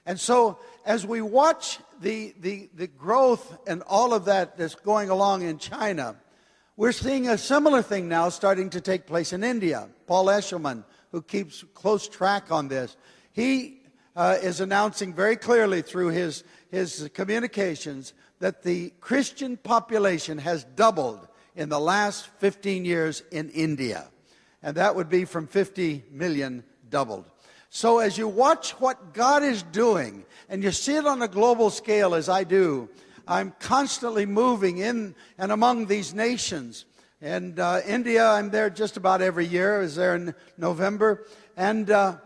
[0.06, 5.10] And so, as we watch the, the, the growth and all of that that's going
[5.10, 6.16] along in China,
[6.76, 9.90] we're seeing a similar thing now starting to take place in India.
[10.08, 12.98] Paul Eshelman, who keeps close track on this,
[13.32, 13.80] he
[14.16, 21.28] uh, is announcing very clearly through his, his communications that the Christian population has doubled
[21.56, 24.10] in the last 15 years in India.
[24.64, 27.26] And that would be from 50 million doubled.
[27.70, 31.70] So as you watch what God is doing, and you see it on a global
[31.70, 32.90] scale as I do,
[33.28, 36.86] I'm constantly moving in and among these nations.
[37.24, 39.78] And uh, India, I'm there just about every year.
[39.78, 41.26] I was there in November.
[41.56, 42.18] And, uh,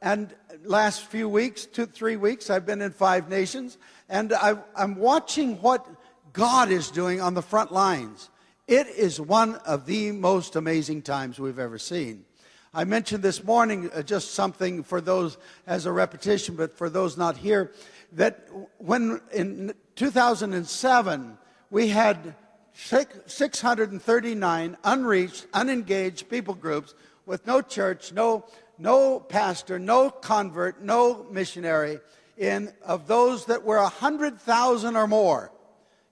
[0.00, 3.76] and last few weeks, two, three weeks, I've been in five nations.
[4.08, 5.86] And I, I'm watching what
[6.32, 8.30] God is doing on the front lines.
[8.66, 12.24] It is one of the most amazing times we've ever seen.
[12.72, 17.18] I mentioned this morning uh, just something for those as a repetition, but for those
[17.18, 17.72] not here,
[18.12, 21.36] that when in 2007,
[21.70, 22.34] we had
[22.76, 28.44] 639 unreached, unengaged people groups with no church, no,
[28.78, 32.00] no pastor, no convert, no missionary,
[32.36, 35.50] in, of those that were 100,000 or more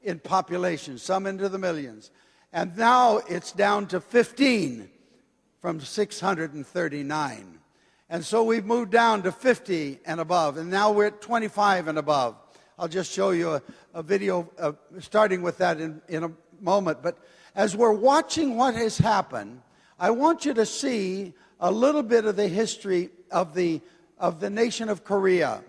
[0.02, 2.10] in population, some into the millions.
[2.52, 4.88] And now it's down to 15
[5.60, 7.58] from 639.
[8.08, 11.98] And so we've moved down to 50 and above, and now we're at 25 and
[11.98, 12.36] above.
[12.78, 13.62] I'll just show you a,
[13.92, 16.32] a video uh, starting with that in, in a
[16.64, 17.02] moment.
[17.02, 17.18] But
[17.54, 19.60] as we're watching what has happened,
[19.98, 23.80] I want you to see a little bit of the history of the
[24.18, 25.62] of the nation of Korea.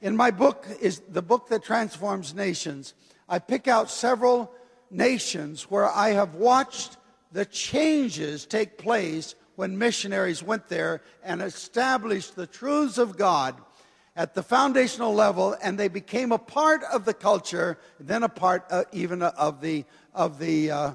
[0.00, 2.94] In my book is the book that transforms nations.
[3.28, 4.52] I pick out several
[4.90, 6.96] nations where I have watched
[7.32, 13.56] the changes take place when missionaries went there and established the truths of God
[14.16, 18.64] at the foundational level, and they became a part of the culture, then a part
[18.70, 20.92] uh, even of the of the uh,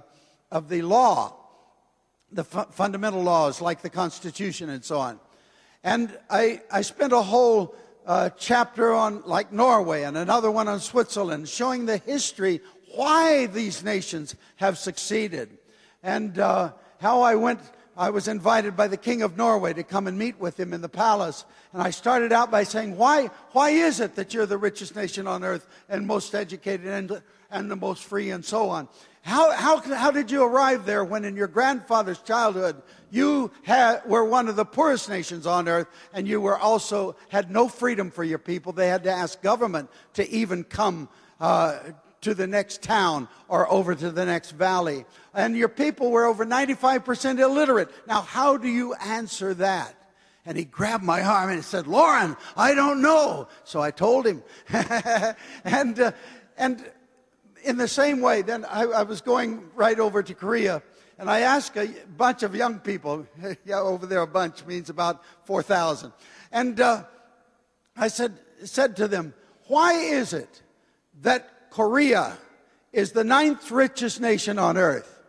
[0.52, 1.36] of the law,
[2.32, 5.20] the fu- fundamental laws like the Constitution and so on.
[5.84, 7.76] And I I spent a whole
[8.08, 12.60] uh, chapter on like Norway and another one on Switzerland, showing the history
[12.96, 15.60] why these nations have succeeded,
[16.02, 17.60] and uh, how I went
[17.98, 20.82] I was invited by the King of Norway to come and meet with him in
[20.82, 21.46] the palace.
[21.74, 25.28] And I started out by saying, Why, why is it that you're the richest nation
[25.28, 28.88] on earth and most educated and, and the most free and so on?
[29.24, 32.82] How, how, how did you arrive there when in your grandfather's childhood
[33.12, 37.52] you had, were one of the poorest nations on earth and you were also had
[37.52, 38.72] no freedom for your people?
[38.72, 41.08] They had to ask government to even come
[41.40, 41.80] uh,
[42.22, 45.06] to the next town or over to the next valley.
[45.34, 47.90] And your people were over 95% illiterate.
[48.08, 49.96] Now, how do you answer that?
[50.46, 53.48] And he grabbed my arm and he said, Loren, I don't know.
[53.64, 54.44] So I told him.
[54.70, 56.12] and, uh,
[56.58, 56.84] and
[57.64, 60.82] in the same way, then I, I, was going right over to Korea.
[61.20, 63.28] And I asked a bunch of young people,
[63.66, 66.12] yeah, over there, a bunch means about 4,000.
[66.52, 67.04] And uh,
[67.96, 69.36] I said, said to them,
[69.68, 70.62] why is it
[71.22, 72.38] that Korea
[72.94, 75.21] is the ninth richest nation on earth.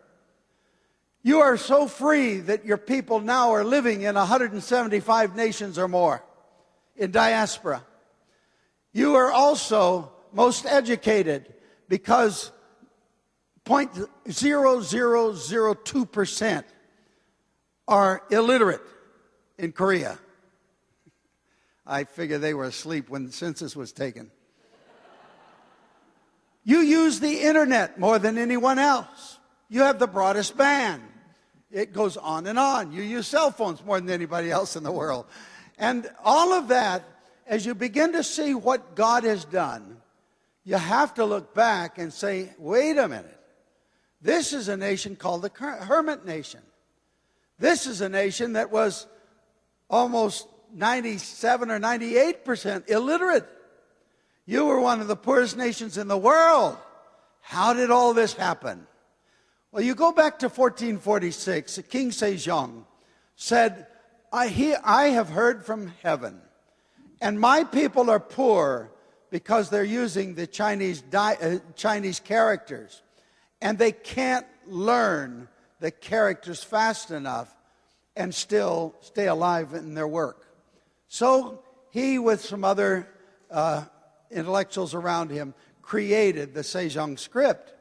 [1.22, 6.24] You are so free that your people now are living in 175 nations or more
[6.96, 7.84] in diaspora.
[8.92, 11.54] You are also most educated
[11.88, 12.50] because
[13.64, 16.64] 0.0002%
[17.86, 18.82] are illiterate
[19.58, 20.18] in Korea.
[21.86, 24.32] I figure they were asleep when the census was taken.
[26.64, 29.38] You use the internet more than anyone else.
[29.68, 31.02] You have the broadest band.
[31.72, 32.92] It goes on and on.
[32.92, 35.26] You use cell phones more than anybody else in the world.
[35.78, 37.02] And all of that,
[37.46, 39.96] as you begin to see what God has done,
[40.64, 43.40] you have to look back and say, wait a minute.
[44.20, 46.60] This is a nation called the Hermit Nation.
[47.58, 49.06] This is a nation that was
[49.90, 53.48] almost 97 or 98% illiterate.
[54.46, 56.76] You were one of the poorest nations in the world.
[57.40, 58.86] How did all this happen?
[59.72, 61.80] Well, you go back to 1446.
[61.88, 62.84] King Sejong
[63.36, 63.86] said,
[64.30, 66.42] I, hear, I have heard from heaven,
[67.22, 68.92] and my people are poor
[69.30, 73.00] because they're using the Chinese, di- uh, Chinese characters,
[73.62, 75.48] and they can't learn
[75.80, 77.56] the characters fast enough
[78.14, 80.48] and still stay alive in their work.
[81.08, 83.08] So he, with some other
[83.50, 83.84] uh,
[84.30, 87.72] intellectuals around him, created the Sejong script.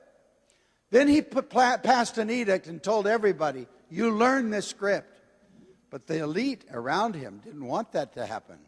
[0.91, 5.07] Then he passed an edict and told everybody, You learn this script.
[5.89, 8.59] But the elite around him didn't want that to happen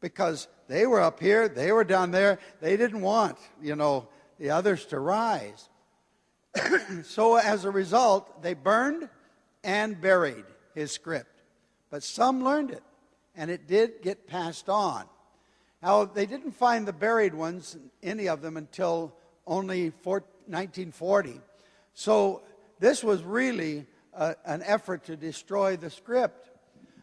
[0.00, 2.38] because they were up here, they were down there.
[2.60, 4.08] They didn't want, you know,
[4.38, 5.68] the others to rise.
[7.04, 9.08] so as a result, they burned
[9.64, 10.44] and buried
[10.74, 11.42] his script.
[11.90, 12.82] But some learned it,
[13.34, 15.04] and it did get passed on.
[15.82, 19.14] Now, they didn't find the buried ones, any of them, until
[19.46, 21.40] only 1940.
[21.98, 22.42] So
[22.78, 26.48] this was really a, an effort to destroy the script.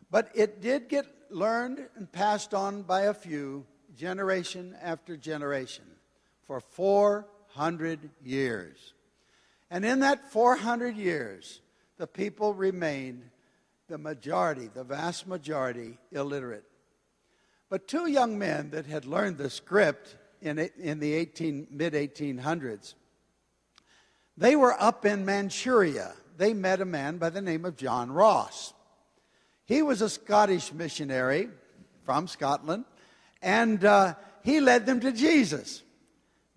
[0.10, 3.66] But it did get learned and passed on by a few,
[3.98, 5.84] generation after generation,
[6.43, 8.93] for 400 years.
[9.70, 11.60] And in that 400 years,
[11.98, 13.30] the people remained
[13.89, 16.64] the majority, the vast majority, illiterate.
[17.70, 22.93] But two young men that had learned the script in, in the 18, mid 1800s,
[24.38, 26.13] they were up in Manchuria.
[26.38, 28.73] They met a man by the name of John Ross.
[29.65, 31.49] He was a Scottish missionary
[32.03, 32.86] from Scotland,
[33.41, 35.81] and uh, he led them to Jesus.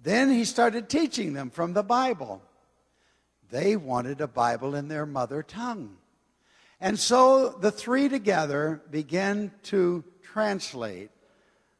[0.01, 2.43] Then he started teaching them from the Bible.
[3.51, 5.97] They wanted a Bible in their mother tongue.
[6.81, 11.11] And so the three together began to translate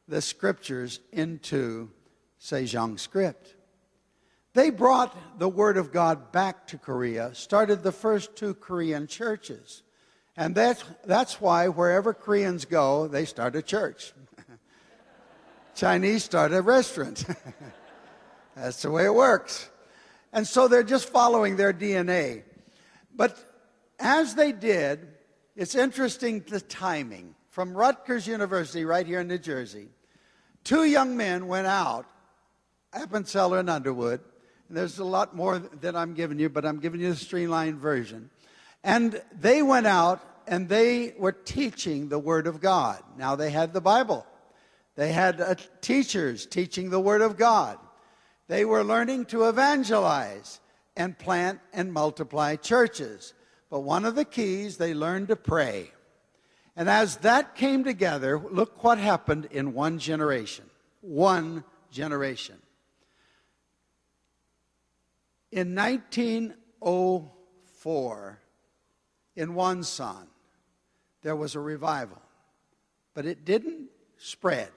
[0.07, 1.91] the scriptures into
[2.41, 3.55] Sejong script.
[4.53, 9.83] They brought the Word of God back to Korea, started the first two Korean churches.
[10.35, 14.13] And that's, that's why wherever Koreans go, they start a church.
[15.75, 17.25] Chinese start a restaurant.
[18.55, 19.69] that's the way it works.
[20.31, 22.43] And so they're just following their DNA.
[23.15, 23.37] But
[23.99, 25.07] as they did,
[25.55, 27.35] it's interesting the timing.
[27.49, 29.89] from Rutgers University, right here in New Jersey.
[30.63, 32.05] Two young men went out,
[32.93, 34.21] Appenzeller and Underwood.
[34.69, 37.79] And there's a lot more that I'm giving you, but I'm giving you the streamlined
[37.79, 38.29] version.
[38.83, 43.01] And they went out and they were teaching the Word of God.
[43.17, 44.25] Now they had the Bible.
[44.95, 47.79] They had uh, teachers teaching the Word of God.
[48.47, 50.59] They were learning to evangelize
[50.95, 53.33] and plant and multiply churches.
[53.69, 55.91] But one of the keys, they learned to pray.
[56.75, 60.65] And as that came together, look what happened in one generation.
[61.01, 62.57] One generation.
[65.51, 68.39] In 1904,
[69.35, 70.27] in Wonsan,
[71.21, 72.21] there was a revival,
[73.13, 74.69] but it didn't spread.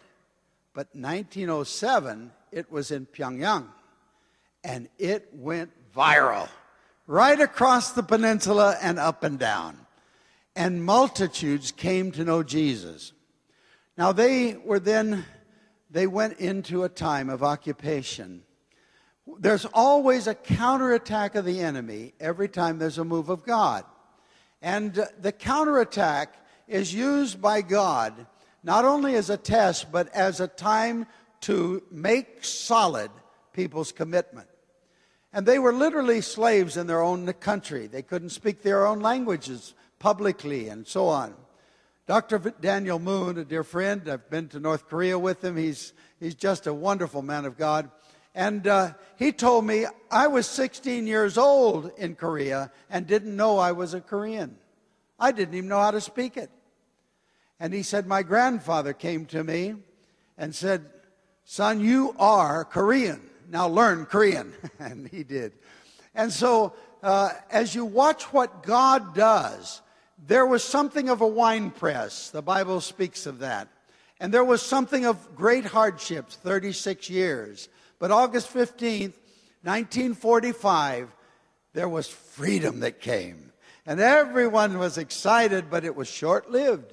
[0.74, 3.68] But 1907, it was in Pyongyang,
[4.64, 6.48] and it went viral
[7.06, 9.78] right across the peninsula and up and down.
[10.56, 13.12] And multitudes came to know Jesus.
[13.98, 15.26] Now, they were then,
[15.90, 18.44] they went into a time of occupation.
[19.38, 23.84] There's always a counterattack of the enemy every time there's a move of God.
[24.60, 26.34] And uh, the counterattack
[26.66, 28.26] is used by God
[28.62, 31.06] not only as a test, but as a time
[31.42, 33.10] to make solid
[33.52, 34.48] people's commitment.
[35.32, 37.86] And they were literally slaves in their own country.
[37.86, 41.34] They couldn't speak their own languages publicly and so on.
[42.06, 42.38] Dr.
[42.60, 45.56] Daniel Moon, a dear friend, I've been to North Korea with him.
[45.56, 47.90] He's, he's just a wonderful man of God.
[48.34, 53.58] And uh, he told me I was 16 years old in Korea and didn't know
[53.58, 54.56] I was a Korean.
[55.18, 56.50] I didn't even know how to speak it.
[57.60, 59.76] And he said, My grandfather came to me
[60.38, 60.86] and said,
[61.44, 63.20] Son, you are Korean.
[63.50, 64.52] Now learn Korean.
[64.78, 65.52] and he did.
[66.14, 66.72] And so,
[67.02, 69.82] uh, as you watch what God does,
[70.26, 72.30] there was something of a wine press.
[72.30, 73.68] The Bible speaks of that.
[74.20, 77.68] And there was something of great hardships, 36 years.
[78.02, 79.14] But August 15th,
[79.62, 81.08] 1945,
[81.72, 83.52] there was freedom that came.
[83.86, 86.92] And everyone was excited, but it was short lived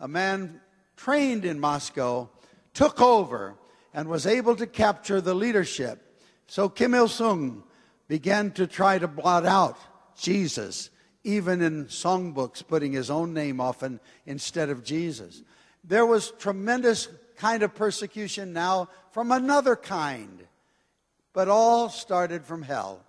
[0.00, 0.60] a man
[0.98, 2.28] trained in Moscow,
[2.74, 3.54] took over
[3.94, 6.20] and was able to capture the leadership.
[6.46, 7.62] So Kim Il sung
[8.06, 9.78] began to try to blot out
[10.14, 10.90] Jesus,
[11.24, 15.42] even in songbooks, putting his own name often instead of Jesus.
[15.84, 17.08] There was tremendous
[17.38, 20.46] kind of persecution now from another kind,
[21.32, 23.04] but all started from hell.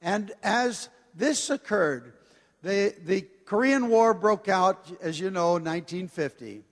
[0.00, 2.14] And as this occurred,
[2.62, 6.62] the, the Korean War broke out, as you know, 1950.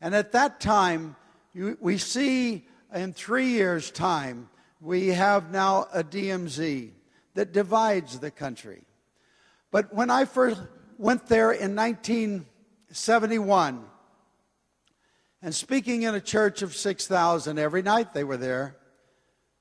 [0.00, 1.16] And at that time,
[1.52, 4.48] you, we see in three years' time,
[4.80, 6.90] we have now a DMZ
[7.34, 8.82] that divides the country.
[9.70, 10.60] But when I first
[10.98, 13.84] went there in 1971,
[15.42, 18.76] and speaking in a church of 6,000 every night they were there,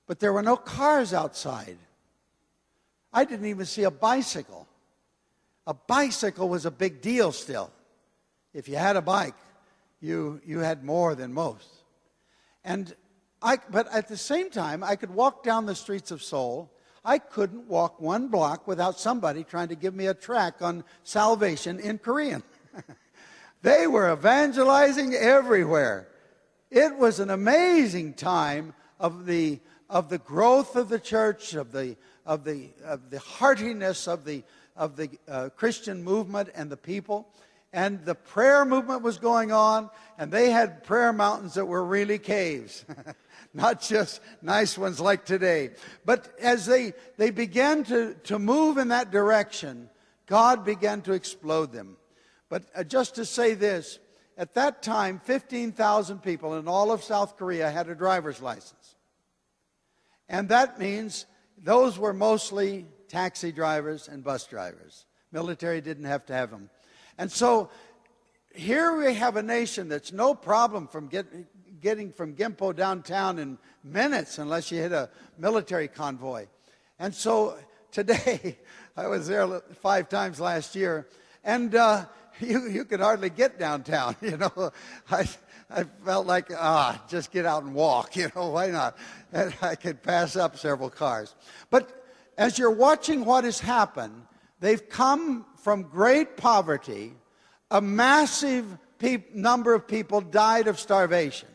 [0.08, 1.78] but there were no cars outside.
[3.12, 4.68] I didn't even see a bicycle.
[5.66, 7.72] A bicycle was a big deal still.
[8.54, 9.36] If you had a bike,
[10.01, 11.70] you, you had more than most.
[12.64, 12.93] And
[13.41, 16.72] I, but at the same time, I could walk down the streets of Seoul.
[17.06, 21.80] I couldn't walk one block without somebody trying to give me a track on salvation
[21.80, 22.43] in Korean.
[23.62, 26.08] they were evangelizing everywhere.
[26.72, 29.60] It was an amazing time of the,
[29.94, 34.44] of the growth of the church, of the, of the, of the heartiness of the,
[34.76, 37.30] of the uh, Christian movement and the people.
[37.72, 42.18] And the prayer movement was going on, and they had prayer mountains that were really
[42.18, 42.86] caves,
[43.54, 45.70] not just nice ones like today.
[46.06, 49.91] But as they, they began to, to move in that direction,
[50.26, 51.98] God began to explode them.
[52.50, 54.00] But uh, just to say this,
[54.39, 58.82] at that time, 15,000 people in all of South Korea had a driver's license.
[60.34, 61.27] And that means
[61.63, 65.05] those were mostly taxi drivers and bus drivers.
[65.31, 66.71] Military didn't have to have them.
[67.19, 67.69] And so
[68.55, 71.27] here we have a nation that's no problem from get,
[71.81, 76.47] getting from Gimpo downtown in minutes unless you hit a military convoy.
[76.97, 77.55] And so
[77.91, 78.57] today,
[78.97, 81.07] I was there five times last year,
[81.43, 82.05] and uh,
[82.39, 84.15] you, you could hardly get downtown.
[84.23, 84.71] You know,
[85.11, 85.27] I,
[85.69, 88.15] I felt like, ah, just get out and walk.
[88.15, 88.97] You know, why not?
[89.34, 91.36] And I could pass up several cars.
[91.69, 92.05] But
[92.38, 94.23] as you're watching what has happened,
[94.59, 97.13] they've come from great poverty.
[97.69, 101.49] A massive pe- number of people died of starvation.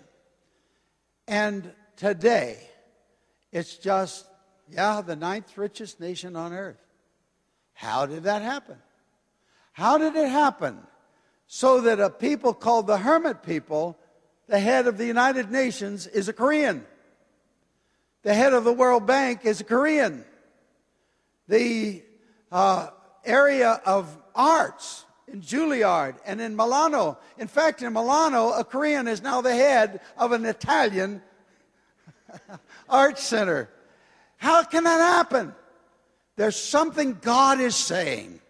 [1.26, 2.58] And today,
[3.52, 4.26] it's just,
[4.70, 6.82] yeah, the ninth richest nation on earth.
[7.74, 8.76] How did that happen?
[9.72, 10.78] How did it happen
[11.46, 13.96] So that a people called the Hermit people,
[14.48, 16.84] the head of the United Nations is a Korean.
[18.28, 20.22] The head of the World Bank is a Korean.
[21.48, 22.02] The
[22.52, 22.90] uh,
[23.24, 27.16] area of arts in Juilliard and in Milano.
[27.38, 31.22] In fact, in Milano, a Korean is now the head of an Italian
[32.90, 33.70] art center.
[34.36, 35.54] How can that happen?
[36.36, 38.40] There's something God is saying.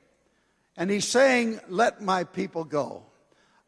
[0.77, 3.05] And He's saying, Let my people go.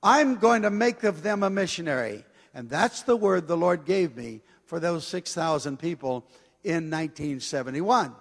[0.03, 2.25] I'm going to make of them a missionary.
[2.53, 4.41] And that's the word the Lord gave me
[4.71, 6.25] for those 6,000 people
[6.63, 8.15] in 1971.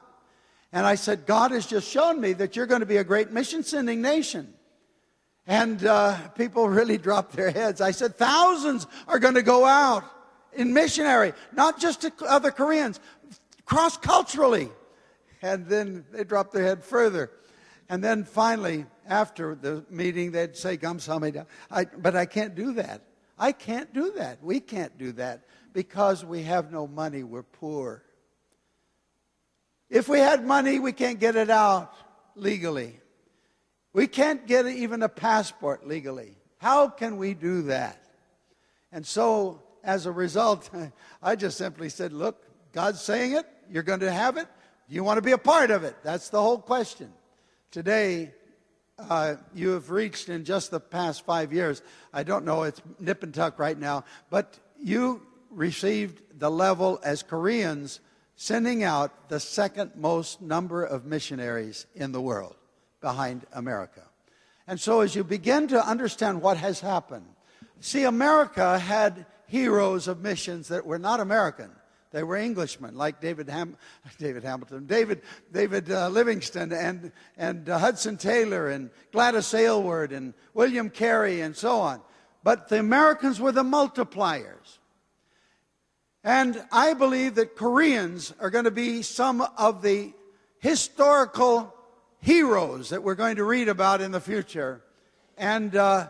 [0.73, 3.29] And I said, God has just shown me that you're going to be a great
[3.29, 4.55] mission sending nation.
[5.45, 7.81] And uh, people really dropped their heads.
[7.81, 10.03] I said, thousands are going to go out
[10.51, 12.99] in missionary, not just to other Koreans,
[13.65, 14.71] cross culturally.
[15.43, 17.29] And then they dropped their head further.
[17.89, 21.45] And then finally, after the meeting, they'd say, Gamsamida.
[21.69, 23.03] I, but I can't do that.
[23.37, 24.43] I can't do that.
[24.43, 25.43] We can't do that
[25.73, 27.23] because we have no money.
[27.23, 28.03] We're poor.
[29.89, 31.93] If we had money, we can't get it out
[32.35, 32.99] legally.
[33.93, 36.35] We can't get even a passport legally.
[36.57, 38.01] How can we do that?
[38.91, 40.69] And so, as a result,
[41.23, 43.45] I just simply said, Look, God's saying it.
[43.69, 44.47] You're going to have it.
[44.89, 45.95] Do you want to be a part of it.
[46.03, 47.11] That's the whole question.
[47.71, 48.33] Today,
[48.97, 51.81] uh, you have reached in just the past five years,
[52.13, 57.23] I don't know, it's nip and tuck right now, but you received the level as
[57.23, 57.99] Koreans
[58.35, 62.55] sending out the second most number of missionaries in the world
[63.01, 64.03] behind America.
[64.67, 67.25] And so, as you begin to understand what has happened,
[67.79, 71.71] see, America had heroes of missions that were not American.
[72.11, 73.77] They were Englishmen, like David, Ham-
[74.19, 75.21] David Hamilton, David,
[75.51, 81.55] David uh, Livingstone, and, and uh, Hudson Taylor, and Gladys Aylward, and William Carey, and
[81.55, 82.01] so on.
[82.43, 84.78] But the Americans were the multipliers.
[86.29, 90.13] And I believe that Koreans are going to be some of the
[90.59, 91.73] historical
[92.19, 94.83] heroes that we're going to read about in the future.
[95.39, 96.09] And uh,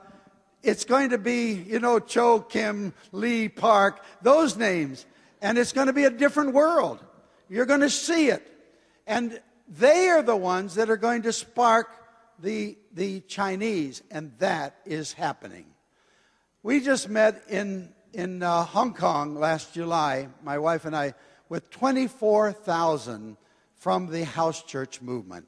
[0.62, 5.06] it's going to be, you know, Cho Kim, Lee Park, those names.
[5.42, 7.00] And it's going to be a different world.
[7.48, 8.46] You're going to see it.
[9.08, 9.40] And
[9.70, 11.88] they are the ones that are going to spark
[12.40, 15.68] the, the Chinese, and that is happening.
[16.62, 21.14] We just met in in uh, Hong Kong last July, my wife and I,
[21.48, 23.38] with 24,000
[23.76, 25.48] from the house church movement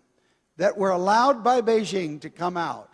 [0.55, 2.89] that were allowed by Beijing to come out.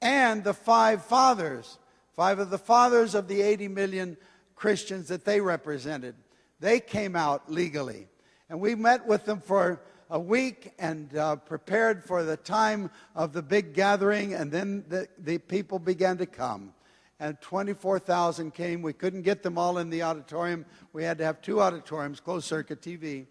[0.00, 1.78] And the five fathers,
[2.16, 4.16] five of the fathers of the 80 million
[4.54, 6.14] Christians that they represented,
[6.58, 8.08] they came out legally.
[8.48, 13.34] And we met with them for a week and uh, prepared for the time of
[13.34, 16.72] the big gathering, and then the, the people began to come
[17.20, 18.80] and 24,000 came.
[18.80, 20.64] We couldn't get them all in the auditorium.
[20.94, 23.26] We had to have two auditoriums, closed circuit TV.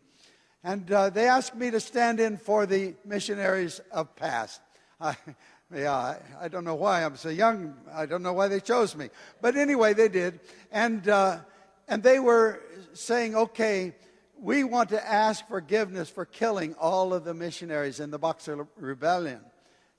[0.64, 4.62] And uh, they asked me to stand in for the missionaries of past.
[5.02, 5.18] I,
[5.74, 7.76] yeah, I, I, don't know why I'm so young.
[7.92, 9.10] I don't know why they chose me.
[9.42, 10.40] But anyway, they did.
[10.72, 11.40] And, uh,
[11.88, 12.62] and they were
[12.94, 13.96] saying, okay,
[14.40, 19.42] we want to ask forgiveness for killing all of the missionaries in the Boxer Rebellion.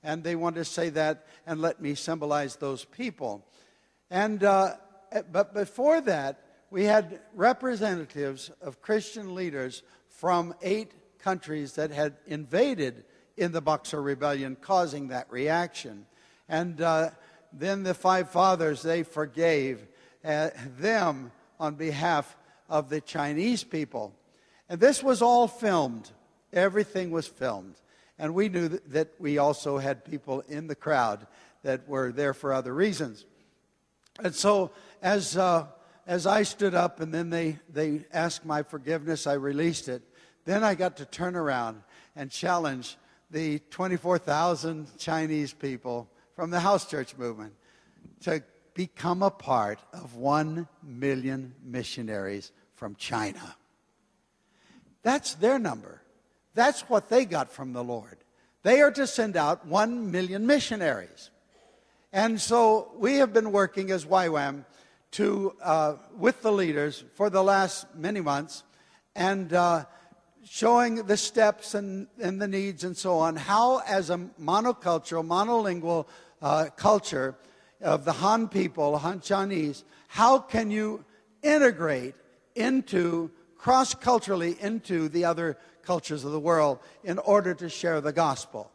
[0.03, 3.45] And they want to say that and let me symbolize those people.
[4.11, 4.75] And, uh,
[5.31, 13.05] but before that, we had representatives of Christian leaders from eight countries that had invaded
[13.37, 16.05] in the Boxer Rebellion, causing that reaction.
[16.49, 17.11] And uh,
[17.53, 19.87] then the five fathers, they forgave
[20.25, 22.35] uh, them on behalf
[22.69, 24.13] of the Chinese people.
[24.67, 26.11] And this was all filmed.
[26.51, 27.75] Everything was filmed.
[28.19, 31.27] And we knew that we also had people in the crowd
[31.63, 33.25] that were there for other reasons.
[34.19, 35.67] And so, as, uh,
[36.05, 40.03] as I stood up and then they, they asked my forgiveness, I released it.
[40.45, 41.81] Then I got to turn around
[42.15, 42.97] and challenge
[43.29, 47.53] the 24,000 Chinese people from the house church movement
[48.21, 48.43] to
[48.73, 53.55] become a part of 1 million missionaries from China.
[55.03, 56.01] That's their number.
[56.53, 58.17] That's what they got from the Lord.
[58.63, 61.30] They are to send out 1 million missionaries.
[62.13, 64.65] And so we have been working as YWAM
[65.11, 68.63] to, uh, with the leaders for the last many months
[69.15, 69.85] and uh,
[70.43, 76.05] showing the steps and, and the needs and so on, how, as a monocultural, monolingual
[76.41, 77.35] uh, culture
[77.79, 81.05] of the Han people, Han Chinese, how can you
[81.43, 82.15] integrate
[82.55, 88.11] into, cross culturally, into the other cultures of the world in order to share the
[88.11, 88.69] gospel?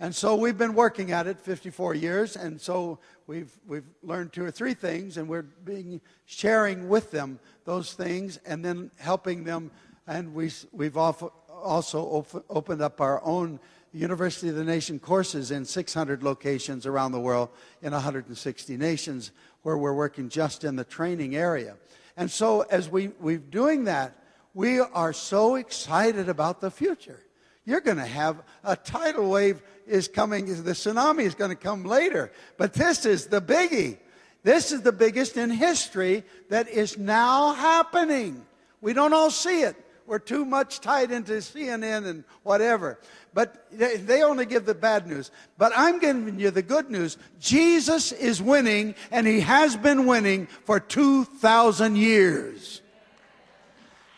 [0.00, 4.44] And so we've been working at it 54 years, and so we've, we've learned two
[4.44, 9.72] or three things, and we're being, sharing with them those things and then helping them.
[10.06, 13.58] And we, we've also op- opened up our own
[13.92, 17.48] University of the Nation courses in 600 locations around the world
[17.82, 19.32] in 160 nations
[19.62, 21.76] where we're working just in the training area.
[22.16, 24.16] And so as we, we're doing that,
[24.54, 27.20] we are so excited about the future.
[27.68, 31.84] You're going to have a tidal wave is coming, the tsunami is going to come
[31.84, 32.32] later.
[32.56, 33.98] But this is the biggie.
[34.42, 38.46] This is the biggest in history that is now happening.
[38.80, 39.76] We don't all see it.
[40.06, 42.98] We're too much tied into CNN and whatever.
[43.34, 45.30] But they only give the bad news.
[45.58, 47.18] But I'm giving you the good news.
[47.38, 52.80] Jesus is winning, and he has been winning for 2,000 years.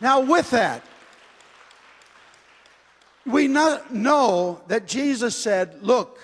[0.01, 0.85] Now, with that,
[3.27, 6.19] we know that Jesus said, Look,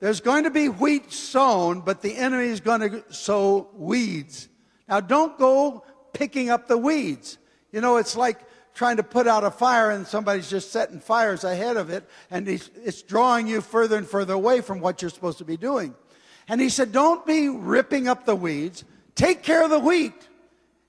[0.00, 4.48] there's going to be wheat sown, but the enemy is going to sow weeds.
[4.88, 7.38] Now, don't go picking up the weeds.
[7.72, 8.38] You know, it's like
[8.74, 12.48] trying to put out a fire and somebody's just setting fires ahead of it, and
[12.48, 15.94] it's drawing you further and further away from what you're supposed to be doing.
[16.48, 18.84] And he said, Don't be ripping up the weeds.
[19.16, 20.28] Take care of the wheat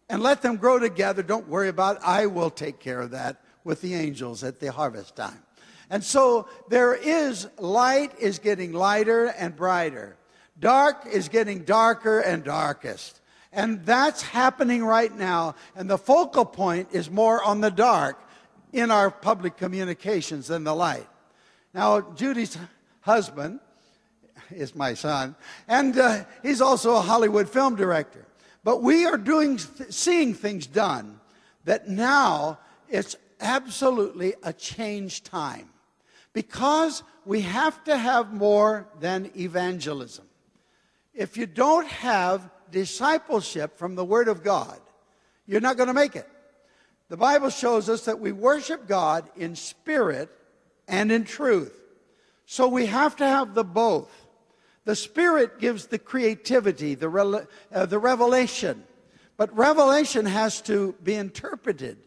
[0.08, 1.24] and let them grow together.
[1.24, 2.04] Don't worry about it.
[2.06, 5.44] I will take care of that with the angels at the harvest time.
[5.90, 10.16] And so there is light is getting lighter and brighter.
[10.60, 13.22] Dark is getting darker and darkest.
[13.52, 15.56] And that's happening right now.
[15.76, 18.22] And the focal point is more on the dark
[18.72, 21.08] in our public communications than the light.
[21.74, 22.58] Now, Judy's
[23.02, 23.60] husband
[24.52, 25.36] is my son,
[25.68, 28.26] and uh, he's also a Hollywood film director.
[28.64, 31.20] But we are doing, seeing things done
[31.66, 35.70] that now it's absolutely a change time
[36.34, 40.26] because we have to have more than evangelism.
[41.14, 44.80] If you don't have discipleship from the Word of God,
[45.46, 46.30] you're not going to make it.
[47.10, 50.30] The Bible shows us that we worship God in spirit
[50.88, 51.74] and in truth.
[52.46, 54.12] So we have to have the both.
[54.86, 58.84] The spirit gives the creativity, the, re- uh, the revelation.
[59.38, 61.98] But revelation has to be interpreted,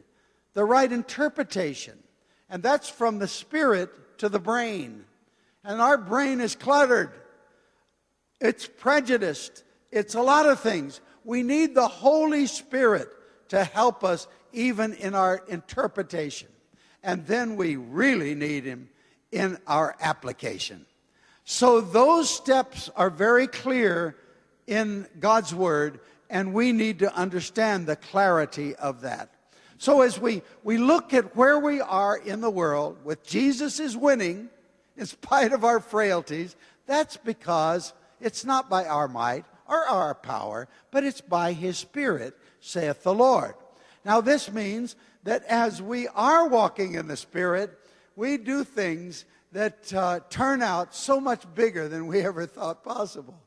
[0.54, 1.98] the right interpretation.
[2.48, 5.04] And that's from the spirit to the brain.
[5.64, 7.12] And our brain is cluttered,
[8.40, 11.00] it's prejudiced, it's a lot of things.
[11.24, 13.08] We need the Holy Spirit
[13.48, 16.48] to help us even in our interpretation.
[17.02, 18.88] And then we really need Him
[19.30, 20.86] in our application.
[21.44, 24.16] So those steps are very clear
[24.66, 26.00] in God's Word,
[26.30, 29.30] and we need to understand the clarity of that.
[29.82, 33.96] So as we, we look at where we are in the world, with Jesus is
[33.96, 34.48] winning,
[34.96, 36.54] in spite of our frailties,
[36.86, 42.38] that's because it's not by our might or our power, but it's by his Spirit,
[42.60, 43.54] saith the Lord.
[44.04, 47.76] Now, this means that as we are walking in the Spirit,
[48.14, 53.42] we do things that uh, turn out so much bigger than we ever thought possible.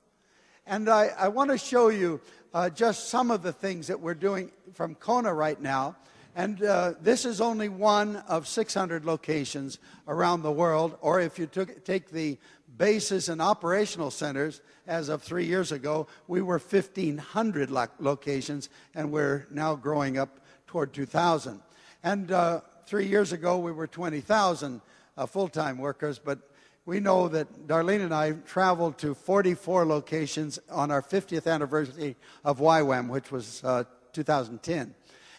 [0.68, 2.20] And I, I want to show you
[2.54, 5.96] uh, just some of the things that we're doing from Kona right now.
[6.36, 10.98] And uh, this is only one of 600 locations around the world.
[11.00, 12.38] Or if you took, take the
[12.78, 19.12] bases and operational centers, as of three years ago, we were 1,500 lo- locations, and
[19.12, 21.62] we're now growing up toward 2,000.
[22.04, 24.82] And uh, three years ago, we were 20,000
[25.18, 26.40] uh, full time workers, but
[26.86, 32.60] we know that Darlene and I traveled to 44 locations on our 50th anniversary of
[32.60, 34.94] YWAM, which was uh, 2010.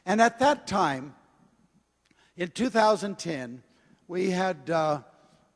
[0.06, 1.16] And at that time,
[2.36, 3.64] in 2010,
[4.06, 5.00] we had uh,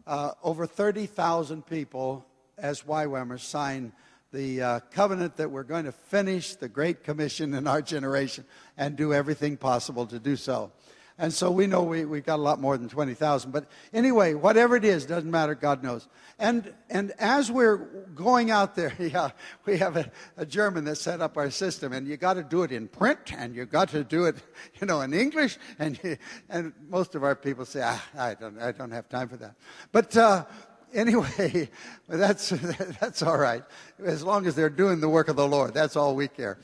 [0.08, 2.26] uh, over 30,000 people
[2.58, 3.92] as YWAMers sign
[4.32, 8.44] the uh, covenant that we're going to finish the Great Commission in our generation
[8.76, 10.72] and do everything possible to do so.
[11.20, 13.50] And so we know we, we've got a lot more than 20,000.
[13.50, 16.08] But anyway, whatever it is, doesn't matter, God knows.
[16.38, 17.76] And, and as we're
[18.14, 19.32] going out there, yeah,
[19.66, 22.62] we have a, a German that set up our system, and you got to do
[22.62, 24.36] it in print, and you got to do it,
[24.80, 25.58] you know, in English.
[25.78, 26.00] And,
[26.48, 29.56] and most of our people say, ah, I, don't, I don't have time for that.
[29.92, 30.46] But uh,
[30.94, 31.68] anyway,
[32.08, 32.48] that's,
[32.98, 33.62] that's all right.
[34.02, 36.58] As long as they're doing the work of the Lord, that's all we care.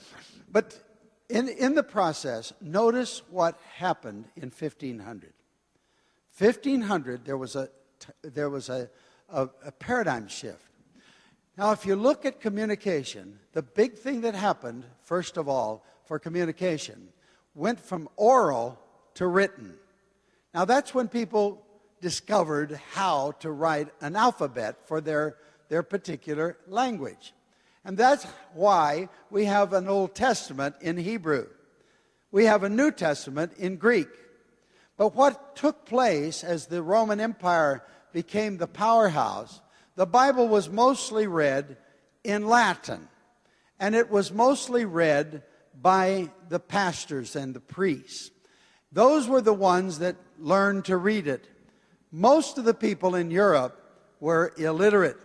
[0.50, 0.80] But
[1.28, 5.32] in, in the process, notice what happened in 1500.
[6.38, 7.68] 1500, there was a,
[8.22, 8.88] there was a,
[9.28, 10.62] a, a paradigm shift.
[11.56, 16.18] Now, if you look at communication, the big thing that happened, first of all, for
[16.18, 17.08] communication,
[17.54, 18.78] went from oral
[19.14, 19.74] to written.
[20.54, 21.66] Now, that's when people
[22.02, 25.36] discovered how to write an alphabet for their,
[25.70, 27.32] their particular language.
[27.86, 31.46] And that's why we have an Old Testament in Hebrew.
[32.32, 34.08] We have a New Testament in Greek.
[34.96, 39.60] But what took place as the Roman Empire became the powerhouse,
[39.94, 41.76] the Bible was mostly read
[42.24, 43.08] in Latin.
[43.78, 45.44] And it was mostly read
[45.80, 48.32] by the pastors and the priests.
[48.90, 51.46] Those were the ones that learned to read it.
[52.10, 53.80] Most of the people in Europe
[54.18, 55.18] were illiterate.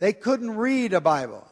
[0.00, 1.46] They couldn't read a Bible.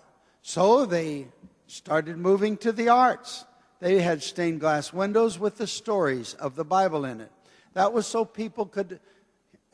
[0.48, 1.26] So they
[1.66, 3.44] started moving to the arts.
[3.80, 7.30] They had stained glass windows with the stories of the Bible in it.
[7.74, 8.98] That was so people could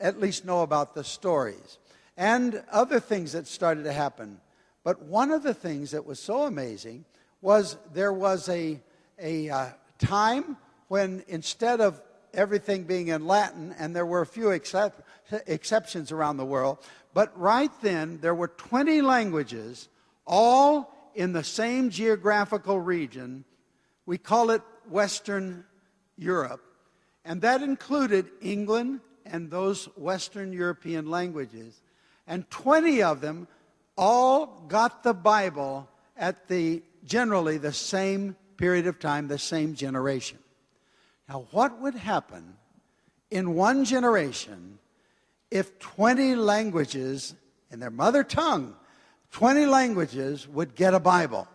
[0.01, 1.79] at least know about the stories.
[2.17, 4.41] And other things that started to happen.
[4.83, 7.05] But one of the things that was so amazing
[7.39, 8.81] was there was a,
[9.17, 10.57] a uh, time
[10.89, 12.01] when instead of
[12.33, 15.07] everything being in Latin, and there were a few excep-
[15.47, 16.79] exceptions around the world,
[17.13, 19.87] but right then there were 20 languages,
[20.25, 23.45] all in the same geographical region.
[24.05, 25.65] We call it Western
[26.17, 26.61] Europe.
[27.23, 31.81] And that included England and those Western European languages.
[32.27, 33.47] And 20 of them
[33.97, 40.37] all got the Bible at the generally the same period of time, the same generation.
[41.27, 42.55] Now, what would happen
[43.31, 44.79] in one generation
[45.49, 47.35] if 20 languages
[47.71, 48.75] in their mother tongue,
[49.35, 51.45] 20 languages would get a Bible?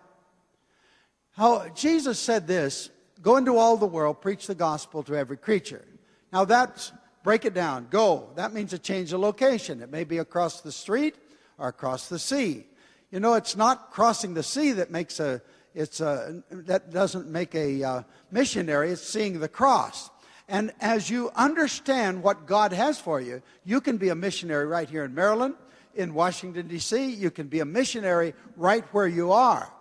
[1.30, 2.90] How Jesus said this
[3.22, 5.82] go into all the world, preach the gospel to every creature.
[6.30, 6.92] Now, that's
[7.24, 7.86] break it down.
[7.88, 8.32] Go.
[8.36, 9.80] That means a change of location.
[9.80, 11.14] It may be across the street
[11.56, 12.66] or across the sea.
[13.10, 15.40] You know, it's not crossing the sea that makes a
[15.74, 18.90] it's a, that doesn't make a uh, missionary.
[18.90, 20.10] It's seeing the cross.
[20.50, 24.90] And as you understand what God has for you, you can be a missionary right
[24.90, 25.54] here in Maryland,
[25.94, 27.14] in Washington, D.C.
[27.14, 29.72] You can be a missionary right where you are.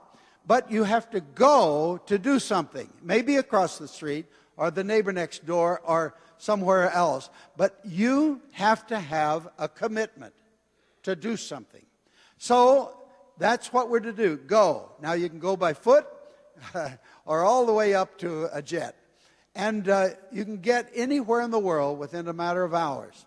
[0.46, 4.26] But you have to go to do something, maybe across the street
[4.58, 7.30] or the neighbor next door or somewhere else.
[7.56, 10.34] But you have to have a commitment
[11.04, 11.86] to do something.
[12.38, 12.98] So
[13.38, 14.38] that's what we're to do.
[14.38, 14.92] Go.
[15.02, 16.08] Now you can go by foot
[17.26, 18.96] or all the way up to a jet.
[19.56, 23.26] And uh, you can get anywhere in the world within a matter of hours.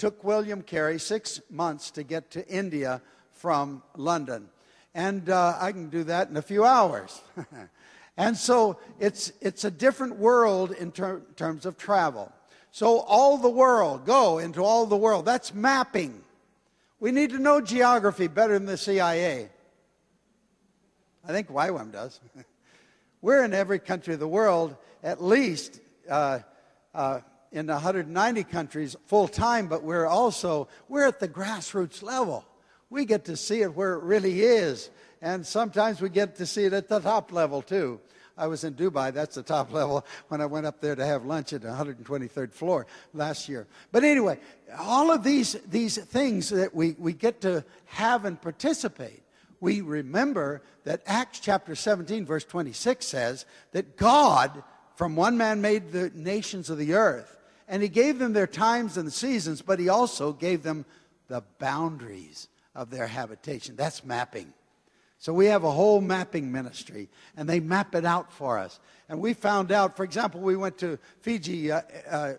[0.00, 4.48] Took William Carey six months to get to India from London.
[4.94, 7.20] And uh, I can do that in a few hours.
[8.16, 12.32] and so it's, it's a different world in ter- terms of travel.
[12.70, 15.26] So, all the world, go into all the world.
[15.26, 16.22] That's mapping.
[16.98, 19.50] We need to know geography better than the CIA.
[21.28, 22.18] I think YWAM does.
[23.20, 25.78] We're in every country of the world, at least
[26.08, 26.38] uh,
[26.94, 27.20] uh,
[27.52, 32.44] in 190 countries full time, but we're also, we're at the grassroots level.
[32.90, 34.90] We get to see it where it really is.
[35.22, 38.00] And sometimes we get to see it at the top level too.
[38.38, 41.26] I was in Dubai, that's the top level, when I went up there to have
[41.26, 43.66] lunch at the 123rd floor last year.
[43.92, 44.38] But anyway,
[44.78, 49.22] all of these, these things that we, we get to have and participate,
[49.60, 54.62] we remember that Acts chapter 17, verse 26 says that God,
[54.94, 57.39] from one man, made the nations of the earth.
[57.70, 60.84] And he gave them their times and seasons, but he also gave them
[61.28, 63.76] the boundaries of their habitation.
[63.76, 64.52] That's mapping.
[65.18, 68.80] So we have a whole mapping ministry, and they map it out for us.
[69.08, 72.32] And we found out, for example, we went to Fiji uh, uh,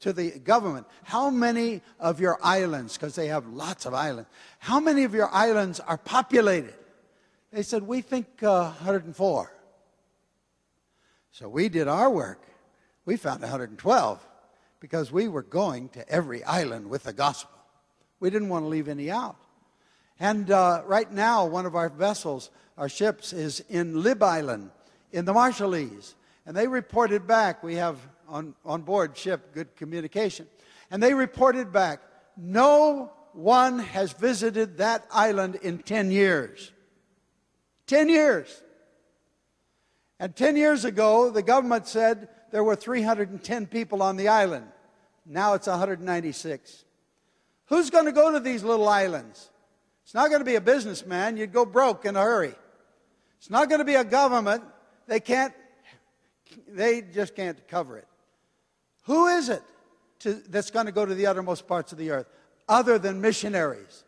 [0.00, 0.88] to the government.
[1.04, 5.30] How many of your islands, because they have lots of islands, how many of your
[5.32, 6.74] islands are populated?
[7.52, 9.52] They said, We think uh, 104.
[11.30, 12.42] So we did our work.
[13.04, 14.26] We found 112
[14.84, 17.58] because we were going to every island with the gospel.
[18.20, 19.38] We didn't want to leave any out.
[20.20, 24.70] And uh, right now, one of our vessels, our ships, is in Lib Island
[25.10, 26.12] in the Marshallese.
[26.44, 27.96] And they reported back, we have
[28.28, 30.46] on, on board ship good communication.
[30.90, 32.00] And they reported back,
[32.36, 36.72] no one has visited that island in 10 years.
[37.86, 38.62] 10 years.
[40.20, 44.66] And 10 years ago, the government said there were 310 people on the island.
[45.26, 46.84] Now it's 196.
[47.66, 49.50] Who's going to go to these little islands?
[50.04, 51.36] It's not going to be a businessman.
[51.36, 52.54] You'd go broke in a hurry.
[53.38, 54.62] It's not going to be a government.
[55.06, 55.54] They can't,
[56.68, 58.08] they just can't cover it.
[59.04, 59.62] Who is it
[60.20, 62.26] to, that's going to go to the uttermost parts of the earth
[62.68, 64.04] other than missionaries?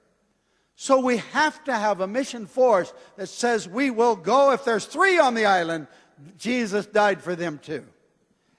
[0.74, 4.52] So we have to have a mission force that says we will go.
[4.52, 5.86] If there's three on the island,
[6.36, 7.84] Jesus died for them too.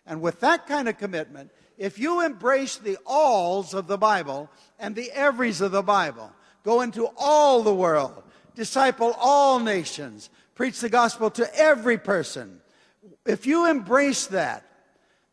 [0.08, 4.50] And with that kind of commitment, if you embrace the alls of the Bible
[4.80, 6.32] and the everys of the Bible,
[6.64, 8.24] go into all the world,
[8.56, 12.62] disciple all nations, preach the gospel to every person.
[13.26, 14.64] If you embrace that,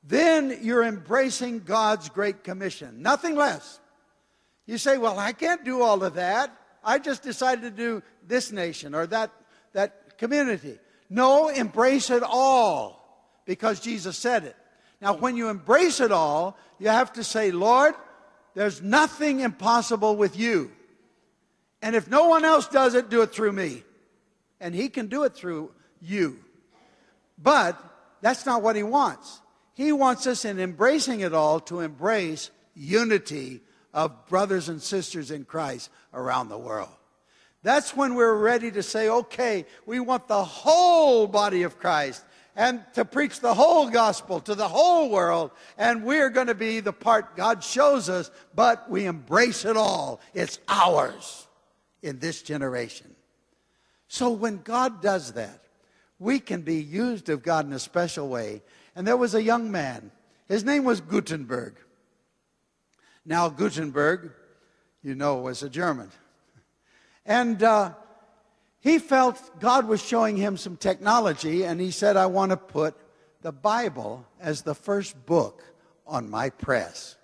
[0.07, 3.81] then you're embracing God's great commission, nothing less.
[4.67, 6.55] You say, Well, I can't do all of that.
[6.83, 9.31] I just decided to do this nation or that,
[9.73, 10.79] that community.
[11.09, 14.57] No, embrace it all because Jesus said it.
[15.05, 17.95] Now, when you embrace it all, you have to say, Lord,
[18.55, 20.73] there's nothing impossible with you.
[21.83, 23.83] And if no one else does it, do it through me.
[24.61, 26.39] And He can do it through you.
[27.37, 27.79] But
[28.23, 29.43] that's not what He wants.
[29.75, 33.61] He wants us in embracing it all to embrace unity
[33.93, 36.97] of brothers and sisters in Christ around the world.
[37.63, 42.25] That's when we're ready to say, okay, we want the whole body of Christ
[42.57, 45.51] and to preach the whole gospel to the whole world.
[45.77, 50.21] And we're going to be the part God shows us, but we embrace it all.
[50.35, 51.47] It's ours
[52.03, 53.15] in this generation.
[54.09, 55.61] So when God does that,
[56.19, 58.63] we can be used of God in a special way.
[58.95, 60.13] And there was a young man.
[60.47, 61.75] His name was Gutenberg.
[63.27, 64.31] Now, Gutenberg,
[65.03, 66.11] you know, was a German.
[67.27, 67.95] And uh,
[68.85, 72.95] he felt God was showing him some technology, and he said, I want to put
[73.41, 75.65] the Bible as the first book
[76.07, 77.17] on my press.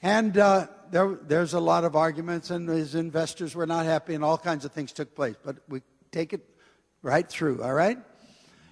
[0.00, 4.22] And uh, there, there's a lot of arguments, and his investors were not happy, and
[4.22, 5.34] all kinds of things took place.
[5.44, 5.82] But we
[6.12, 6.48] take it
[7.02, 7.98] right through, all right?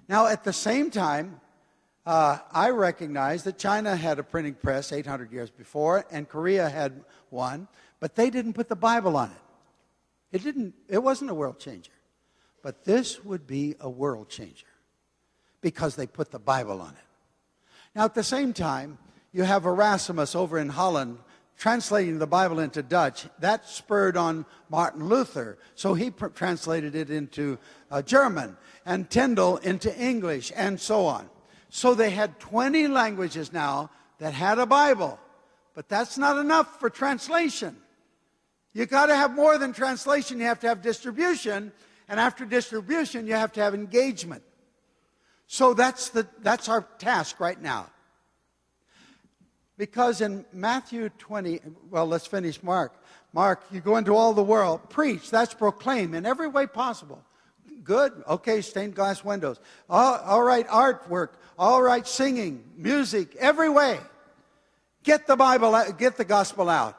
[0.08, 1.40] Now, at the same time,
[2.06, 7.02] uh, I recognize that China had a printing press 800 years before, and Korea had
[7.30, 7.66] one,
[7.98, 9.47] but they didn't put the Bible on it.
[10.32, 10.74] It didn't.
[10.88, 11.92] It wasn't a world changer,
[12.62, 14.66] but this would be a world changer
[15.60, 17.06] because they put the Bible on it.
[17.94, 18.98] Now, at the same time,
[19.32, 21.18] you have Erasmus over in Holland
[21.56, 23.26] translating the Bible into Dutch.
[23.40, 27.58] That spurred on Martin Luther, so he pr- translated it into
[27.90, 28.56] uh, German,
[28.86, 31.28] and Tyndale into English, and so on.
[31.68, 35.18] So they had 20 languages now that had a Bible.
[35.74, 37.76] But that's not enough for translation.
[38.72, 41.72] You got to have more than translation, you have to have distribution.
[42.08, 44.42] And after distribution, you have to have engagement.
[45.46, 47.90] So that's, the, that's our task right now.
[49.76, 51.60] Because in Matthew 20,
[51.90, 52.94] well, let's finish Mark.
[53.32, 57.22] Mark, you go into all the world, preach, that's proclaim in every way possible.
[57.84, 58.12] Good.
[58.28, 59.60] Okay, stained glass windows.
[59.88, 61.30] All, all right, artwork.
[61.58, 63.98] All right, singing, music, every way.
[65.04, 66.98] Get the Bible, get the gospel out.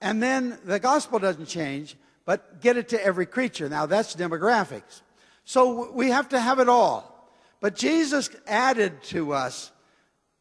[0.00, 3.68] And then the gospel doesn't change, but get it to every creature.
[3.68, 5.02] Now that's demographics.
[5.44, 7.12] So we have to have it all.
[7.60, 9.70] But Jesus added to us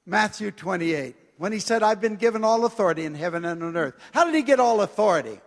[0.05, 3.95] Matthew 28 when he said, I've been given all authority in heaven and on earth.
[4.11, 5.39] How did he get all authority?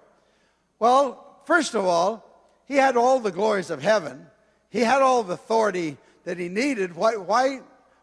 [0.79, 2.25] Well, first of all,
[2.67, 4.27] he had all the glories of heaven.
[4.71, 6.95] He had all the authority that he needed.
[6.95, 7.61] Why, why,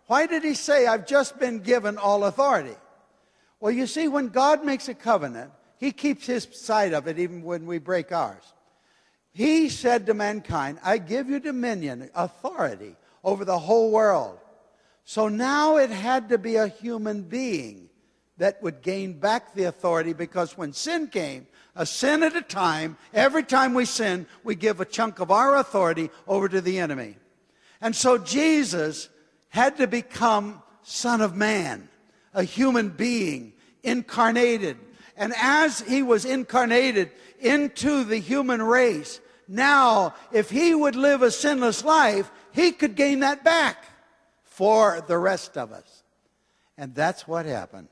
[0.07, 2.75] why did he say, I've just been given all authority?
[3.59, 7.43] Well, you see, when God makes a covenant, he keeps his side of it even
[7.43, 8.53] when we break ours.
[9.31, 14.39] He said to mankind, I give you dominion, authority over the whole world.
[15.03, 17.89] So now it had to be a human being
[18.37, 22.97] that would gain back the authority because when sin came, a sin at a time,
[23.13, 27.17] every time we sin, we give a chunk of our authority over to the enemy.
[27.81, 29.09] And so Jesus
[29.49, 31.89] had to become Son of Man,
[32.33, 33.53] a human being,
[33.83, 34.77] incarnated.
[35.17, 41.31] And as he was incarnated into the human race, now, if he would live a
[41.31, 43.85] sinless life, he could gain that back
[44.43, 46.03] for the rest of us.
[46.77, 47.89] And that's what happened.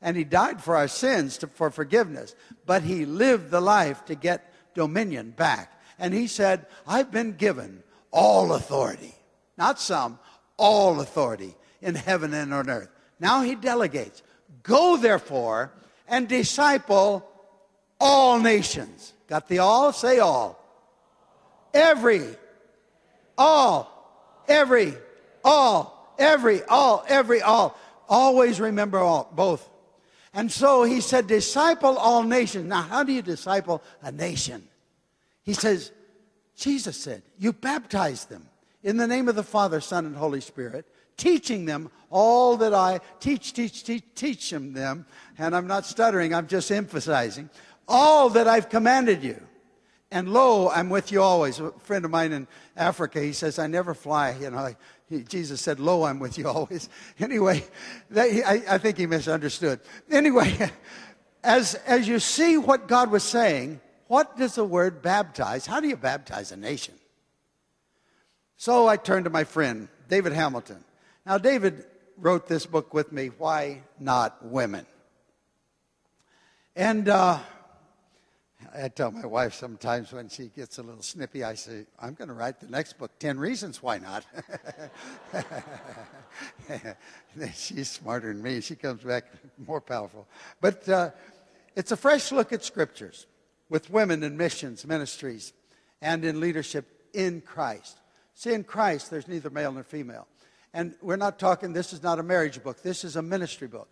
[0.00, 4.14] And he died for our sins to, for forgiveness, but he lived the life to
[4.14, 5.72] get dominion back.
[5.98, 9.14] And he said, I've been given all authority,
[9.58, 10.18] not some,
[10.56, 12.90] all authority in heaven and on earth.
[13.20, 14.22] Now he delegates.
[14.62, 15.72] Go therefore
[16.08, 17.28] and disciple
[18.00, 19.12] all nations.
[19.28, 19.92] Got the all?
[19.92, 20.62] Say all.
[21.74, 22.24] Every,
[23.36, 24.94] all, every,
[25.44, 27.78] all, every, all, every, all.
[28.08, 29.68] Always remember all, both.
[30.32, 32.66] And so he said, disciple all nations.
[32.66, 34.68] Now, how do you disciple a nation?
[35.42, 35.90] He says,
[36.56, 38.46] Jesus said, you baptize them
[38.82, 40.86] in the name of the Father, Son, and Holy Spirit,
[41.16, 45.06] teaching them all that I teach, teach, teach, teach them, them.
[45.38, 47.50] And I'm not stuttering, I'm just emphasizing
[47.88, 49.40] all that I've commanded you.
[50.10, 51.58] And lo, I'm with you always.
[51.58, 52.46] A friend of mine in
[52.76, 54.36] Africa, he says, I never fly.
[54.40, 54.74] You know,
[55.08, 56.88] he, Jesus said, Lo, I'm with you always.
[57.18, 57.64] Anyway,
[58.10, 59.80] that, I, I think he misunderstood.
[60.10, 60.70] Anyway,
[61.44, 65.66] as, as you see what God was saying, what does the word baptize?
[65.66, 66.94] How do you baptize a nation?
[68.56, 70.84] So I turned to my friend, David Hamilton.
[71.26, 71.84] Now, David
[72.16, 74.86] wrote this book with me, Why Not Women?
[76.76, 77.40] And uh,
[78.72, 82.28] I tell my wife sometimes when she gets a little snippy, I say, I'm going
[82.28, 84.24] to write the next book, 10 Reasons Why Not.
[87.56, 88.60] She's smarter than me.
[88.60, 89.24] She comes back
[89.66, 90.28] more powerful.
[90.60, 91.10] But uh,
[91.74, 93.26] it's a fresh look at scriptures
[93.68, 95.52] with women in missions, ministries,
[96.00, 97.98] and in leadership in Christ.
[98.34, 100.28] See, in Christ, there's neither male nor female.
[100.76, 103.88] And we're not talking, this is not a marriage book, this is a ministry book.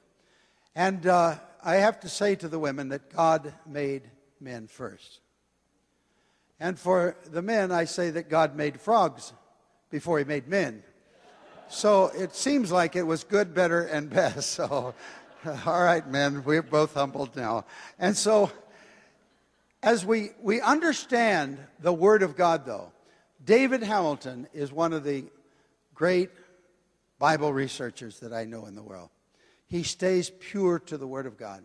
[0.74, 4.03] And uh, I have to say to the women that God made
[4.39, 5.20] men first.
[6.61, 9.32] And for the men, I say that God made frogs
[9.89, 10.82] before he made men.
[11.70, 14.61] So it seems like it was good, better, and best.
[14.61, 14.95] So,
[15.64, 17.64] all right, men, we're both humbled now.
[17.99, 18.51] And so,
[19.82, 22.93] as we, we understand the Word of God, though,
[23.43, 25.24] David Hamilton is one of the
[25.95, 26.28] great
[27.25, 29.09] Bible researchers that I know in the world.
[29.66, 31.64] He stays pure to the Word of God.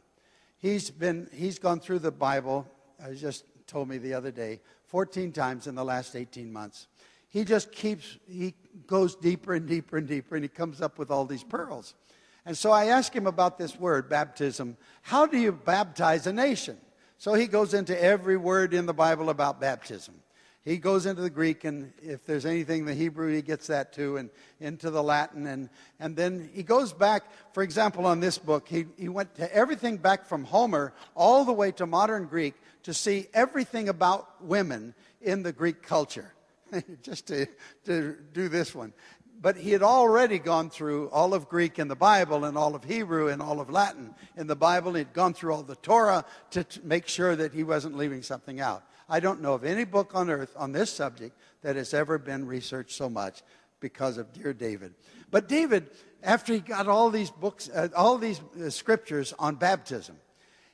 [0.58, 2.66] He's, been, he's gone through the Bible,
[3.04, 6.88] I just told me the other day, 14 times in the last 18 months.
[7.28, 8.54] He just keeps, he
[8.88, 11.94] goes deeper and deeper and deeper, and he comes up with all these pearls.
[12.46, 14.78] And so I asked him about this word, baptism.
[15.02, 16.78] How do you baptize a nation?
[17.18, 20.16] So he goes into every word in the Bible about baptism
[20.70, 23.92] he goes into the Greek, and if there's anything in the Hebrew, he gets that
[23.92, 25.48] too, and into the Latin.
[25.48, 25.68] And,
[26.00, 29.98] and then he goes back, for example, on this book, he, he went to everything
[29.98, 32.54] back from Homer all the way to modern Greek
[32.84, 36.34] to see everything about women in the Greek culture,
[37.02, 37.48] just to,
[37.86, 38.94] to do this one.
[39.42, 42.84] But he had already gone through all of Greek in the Bible and all of
[42.84, 44.94] Hebrew and all of Latin in the Bible.
[44.94, 48.60] He'd gone through all the Torah to, to make sure that he wasn't leaving something
[48.60, 48.84] out.
[49.10, 52.46] I don't know of any book on earth on this subject that has ever been
[52.46, 53.42] researched so much
[53.80, 54.94] because of dear David.
[55.32, 55.90] But David,
[56.24, 60.18] after he got all these books, uh, all these uh, scriptures on baptism,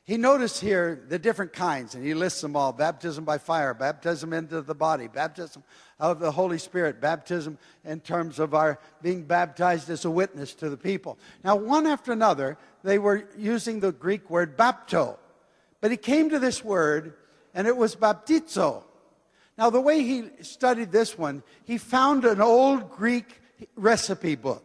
[0.04, 4.34] he noticed here the different kinds, and he lists them all baptism by fire, baptism
[4.34, 5.64] into the body, baptism
[6.00, 10.70] of the Holy Spirit, baptism in terms of our being baptized as a witness to
[10.70, 11.18] the people.
[11.44, 15.18] Now, one after another, they were using the Greek word bapto.
[15.82, 17.16] But he came to this word
[17.56, 18.84] and it was baptizo.
[19.58, 23.42] Now, the way he studied this one, he found an old Greek
[23.76, 24.64] recipe book.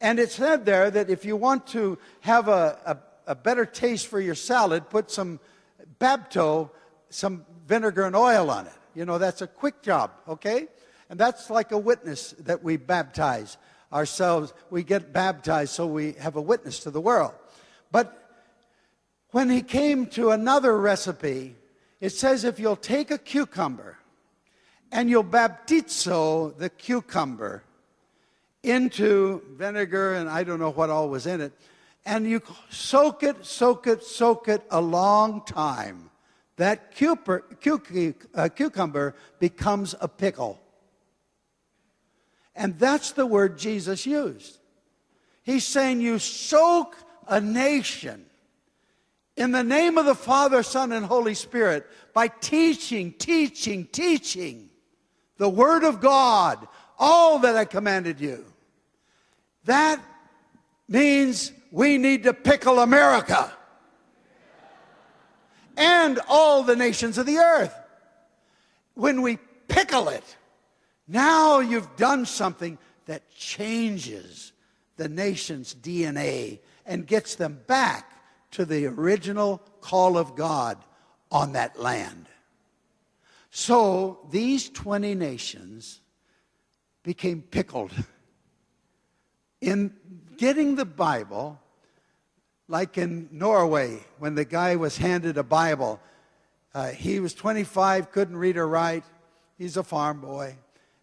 [0.00, 4.08] And it said there that if you want to have a, a, a better taste
[4.08, 5.38] for your salad, put some
[6.00, 6.70] bapto,
[7.08, 8.72] some vinegar and oil on it.
[8.94, 10.66] You know, that's a quick job, okay?
[11.08, 13.56] And that's like a witness that we baptize
[13.92, 14.52] ourselves.
[14.70, 17.34] We get baptized so we have a witness to the world.
[17.92, 18.16] But
[19.30, 21.54] when he came to another recipe,
[22.00, 23.98] it says if you'll take a cucumber
[24.90, 27.62] and you'll baptizo the cucumber
[28.62, 31.52] into vinegar and I don't know what all was in it,
[32.04, 36.10] and you soak it, soak it, soak it a long time,
[36.56, 37.44] that cucumber,
[38.34, 40.60] uh, becomes a pickle.
[42.54, 44.58] And that's the word Jesus used.
[45.42, 46.96] He's saying you soak
[47.26, 48.26] a nation
[49.40, 54.68] in the name of the Father, Son, and Holy Spirit by teaching, teaching, teaching
[55.38, 56.68] the Word of God,
[56.98, 58.44] all that I commanded you.
[59.64, 59.98] That
[60.88, 63.50] means we need to pickle America
[65.74, 67.74] and all the nations of the earth.
[68.92, 69.38] When we
[69.68, 70.36] pickle it,
[71.08, 72.76] now you've done something
[73.06, 74.52] that changes
[74.98, 78.09] the nation's DNA and gets them back
[78.52, 80.78] to the original call of God
[81.30, 82.26] on that land.
[83.50, 86.00] So these 20 nations
[87.02, 87.92] became pickled.
[89.60, 89.94] In
[90.36, 91.60] getting the Bible,
[92.68, 96.00] like in Norway, when the guy was handed a Bible,
[96.72, 99.04] uh, he was 25, couldn't read or write.
[99.58, 100.46] He's a farm boy.
[100.46, 100.56] And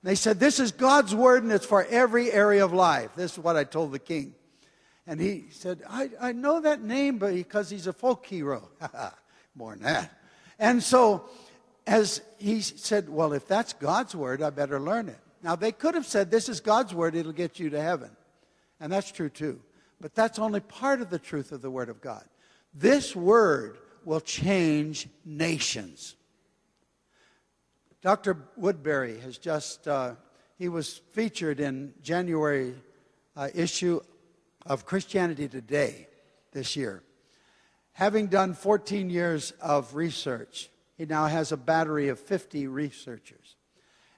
[0.03, 3.11] they said, This is God's word and it's for every area of life.
[3.15, 4.33] This is what I told the king.
[5.07, 8.69] And he said, I, I know that name because he's a folk hero.
[9.55, 10.11] More than that.
[10.59, 11.29] And so,
[11.87, 15.19] as he said, Well, if that's God's word, I better learn it.
[15.41, 18.11] Now, they could have said, This is God's word, it'll get you to heaven.
[18.81, 19.61] And that's true too.
[20.01, 22.25] But that's only part of the truth of the word of God.
[22.73, 26.15] This word will change nations.
[28.01, 28.37] Dr.
[28.59, 30.15] Woodberry has just, uh,
[30.57, 32.75] he was featured in January
[33.35, 34.01] uh, issue
[34.67, 36.07] of Christianity Today
[36.51, 37.03] this year.
[37.93, 43.55] Having done 14 years of research, he now has a battery of 50 researchers.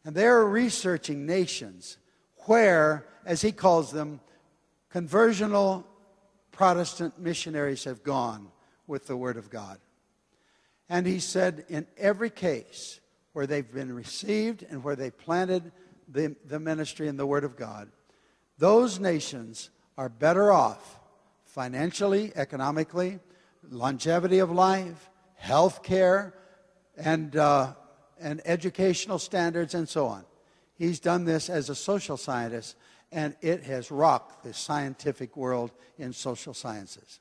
[0.03, 1.97] And they're researching nations
[2.45, 4.19] where, as he calls them,
[4.93, 5.85] conversional
[6.51, 8.49] Protestant missionaries have gone
[8.87, 9.77] with the Word of God.
[10.89, 12.99] And he said, in every case
[13.33, 15.71] where they've been received and where they planted
[16.07, 17.89] the, the ministry and the Word of God,
[18.57, 19.69] those nations
[19.99, 20.97] are better off
[21.43, 23.19] financially, economically,
[23.69, 26.33] longevity of life, health care,
[26.95, 27.73] and, uh,
[28.17, 30.23] and educational standards, and so on.
[30.75, 32.77] He's done this as a social scientist,
[33.11, 37.19] and it has rocked the scientific world in social sciences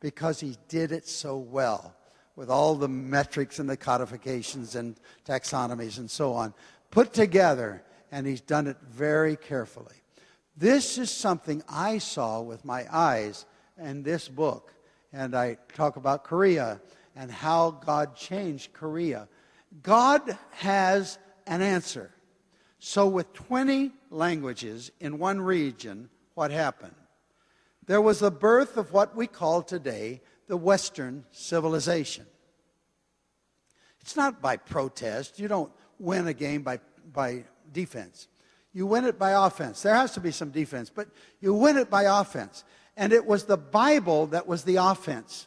[0.00, 1.94] because he did it so well
[2.34, 6.52] with all the metrics and the codifications and taxonomies and so on
[6.90, 10.02] put together, and he's done it very carefully.
[10.56, 13.44] This is something I saw with my eyes
[13.78, 14.72] in this book.
[15.12, 16.80] And I talk about Korea
[17.14, 19.28] and how God changed Korea.
[19.82, 22.10] God has an answer.
[22.78, 26.94] So, with 20 languages in one region, what happened?
[27.86, 32.26] There was the birth of what we call today the Western civilization.
[34.00, 35.38] It's not by protest.
[35.38, 36.80] You don't win a game by,
[37.12, 38.28] by defense.
[38.76, 39.80] You win it by offense.
[39.80, 41.08] There has to be some defense, but
[41.40, 42.62] you win it by offense.
[42.94, 45.46] And it was the Bible that was the offense.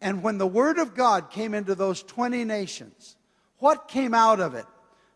[0.00, 3.14] And when the Word of God came into those 20 nations,
[3.58, 4.64] what came out of it?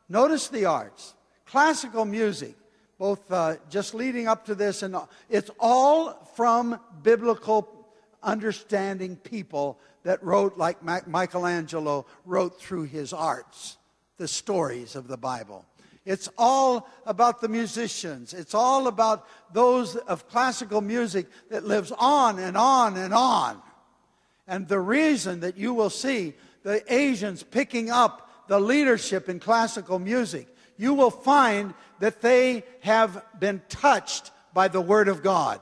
[0.09, 1.15] Notice the arts,
[1.45, 2.55] classical music,
[2.97, 4.95] both uh, just leading up to this, and
[5.29, 7.69] it's all from biblical
[8.23, 13.79] understanding people that wrote, like Michelangelo wrote through his arts,
[14.17, 15.65] the stories of the Bible.
[16.05, 18.35] It's all about the musicians.
[18.35, 23.63] It's all about those of classical music that lives on and on and on.
[24.49, 26.35] And the reason that you will see
[26.65, 33.25] the Asians picking up the leadership in classical music, you will find that they have
[33.39, 35.61] been touched by the Word of God.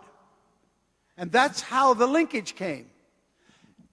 [1.19, 2.87] And that's how the linkage came.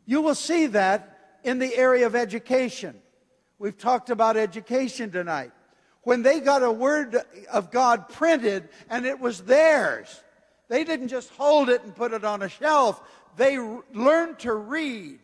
[0.05, 2.95] You will see that in the area of education.
[3.59, 5.51] We've talked about education tonight
[6.07, 7.17] when they got a word
[7.51, 10.21] of God printed and it was theirs.
[10.69, 13.01] They didn't just hold it and put it on a shelf.
[13.35, 15.19] They learned to read.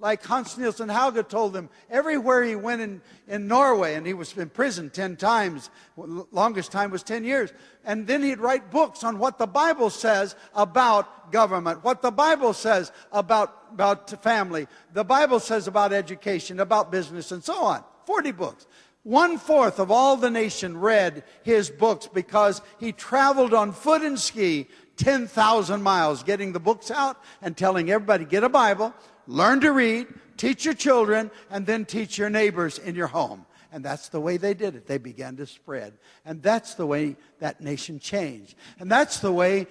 [0.00, 4.36] Like Hans Nielsen Hauge told them, everywhere he went in, in Norway, and he was
[4.36, 7.52] in prison 10 times, longest time was 10 years.
[7.84, 12.54] And then he'd write books on what the Bible says about government, what the Bible
[12.54, 17.84] says about, about family, the Bible says about education, about business, and so on.
[18.06, 18.66] 40 books.
[19.04, 24.18] One fourth of all the nation read his books because he traveled on foot and
[24.18, 24.66] ski
[24.96, 28.94] 10,000 miles, getting the books out and telling everybody, get a Bible,
[29.26, 30.06] learn to read,
[30.38, 33.44] teach your children, and then teach your neighbors in your home.
[33.72, 34.86] And that's the way they did it.
[34.86, 35.94] They began to spread.
[36.24, 38.54] And that's the way that nation changed.
[38.78, 39.66] And that's the way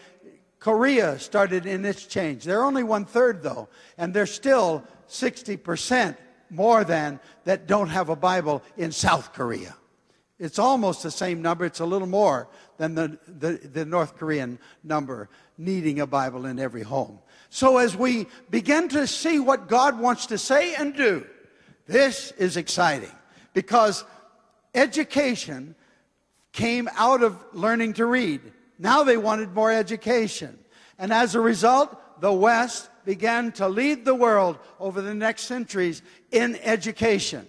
[0.60, 2.44] Korea started in its change.
[2.44, 6.18] They're only one third, though, and they're still 60%
[6.54, 9.76] more than that don't have a Bible in South Korea.
[10.40, 12.48] It's almost the same number, it's a little more
[12.78, 17.20] than the, the, the, North Korean number needing a Bible in every home.
[17.50, 21.26] So, as we begin to see what God wants to say and do,
[21.86, 23.12] this is exciting
[23.54, 24.04] because
[24.74, 25.76] education
[26.52, 28.42] came out of learning to read.
[28.80, 30.58] Now they wanted more education.
[30.98, 36.02] And as a result, the West began to lead the world over the next centuries
[36.32, 37.48] in education.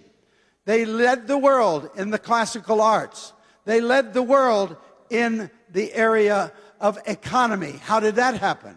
[0.65, 3.33] They led the world in the classical arts.
[3.65, 4.75] They led the world
[5.09, 7.73] in the area of economy.
[7.83, 8.75] How did that happen?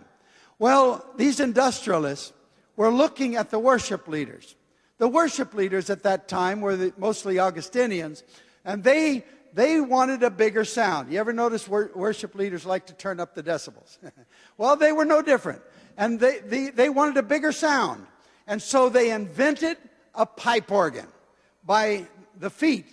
[0.58, 2.32] Well, these industrialists
[2.76, 4.54] were looking at the worship leaders.
[4.98, 8.24] The worship leaders at that time were the, mostly Augustinians,
[8.64, 9.24] and they,
[9.54, 11.12] they wanted a bigger sound.
[11.12, 13.98] You ever notice wor- worship leaders like to turn up the decibels?
[14.58, 15.62] well, they were no different
[15.98, 18.06] and they, they, they wanted a bigger sound.
[18.46, 19.76] And so they invented
[20.14, 21.06] a pipe organ
[21.66, 22.06] by
[22.38, 22.86] the feet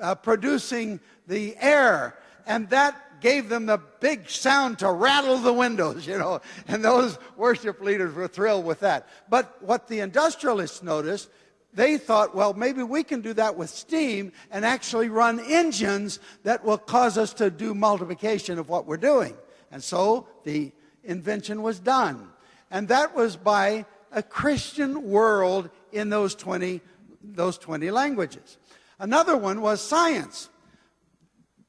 [0.00, 2.16] uh, producing the air.
[2.46, 6.42] And that gave them the big sound to rattle the windows, you know.
[6.68, 9.08] And those worship leaders were thrilled with that.
[9.30, 11.30] But what the industrialists noticed,
[11.72, 16.62] they thought, well, maybe we can do that with steam and actually run engines that
[16.64, 19.34] will cause us to do multiplication of what we're doing.
[19.72, 20.70] And so the
[21.04, 22.28] invention was done.
[22.70, 26.80] And that was by a Christian world in those 20,
[27.22, 28.58] those 20 languages.
[28.98, 30.48] Another one was science.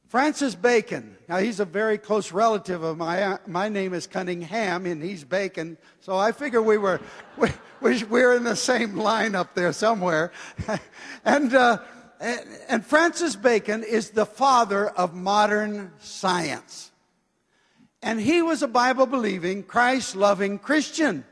[0.08, 1.18] Francis Bacon.
[1.28, 3.40] Now, he's a very close relative of my.
[3.48, 5.78] My name is Cunningham, and he's Bacon.
[6.00, 7.02] So I figure we were,
[7.82, 10.32] we, we're in the same line up there somewhere.
[11.26, 11.80] and, uh,
[12.20, 16.92] and Francis Bacon is the father of modern science.
[18.06, 21.26] And he was a Bible believing, Christ loving Christian.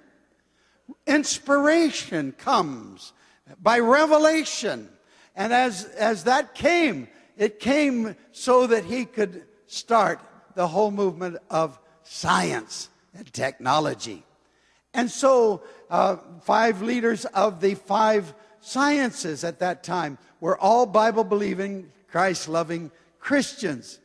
[1.06, 3.14] Inspiration comes
[3.62, 4.90] by revelation.
[5.36, 10.20] And as, as that came, it came so that he could start
[10.56, 14.24] the whole movement of science and technology.
[14.96, 21.24] And so, uh, five leaders of the five sciences at that time were all Bible
[21.24, 22.90] believing, Christ loving
[23.20, 24.00] Christians.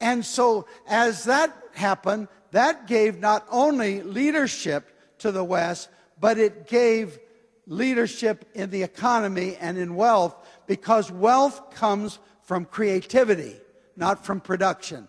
[0.00, 5.88] And so, as that happened, that gave not only leadership to the West,
[6.20, 7.18] but it gave
[7.66, 10.36] leadership in the economy and in wealth
[10.66, 13.56] because wealth comes from creativity,
[13.96, 15.08] not from production.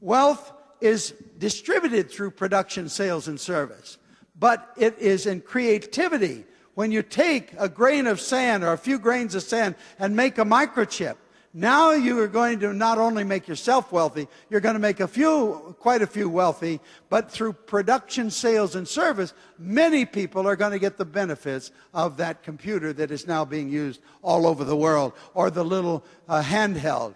[0.00, 3.98] Wealth is distributed through production, sales, and service,
[4.38, 6.44] but it is in creativity.
[6.74, 10.38] When you take a grain of sand or a few grains of sand and make
[10.38, 11.16] a microchip,
[11.52, 15.08] now you are going to not only make yourself wealthy, you're going to make a
[15.08, 16.78] few, quite a few wealthy,
[17.08, 22.18] but through production, sales, and service, many people are going to get the benefits of
[22.18, 26.40] that computer that is now being used all over the world, or the little uh,
[26.40, 27.14] handheld.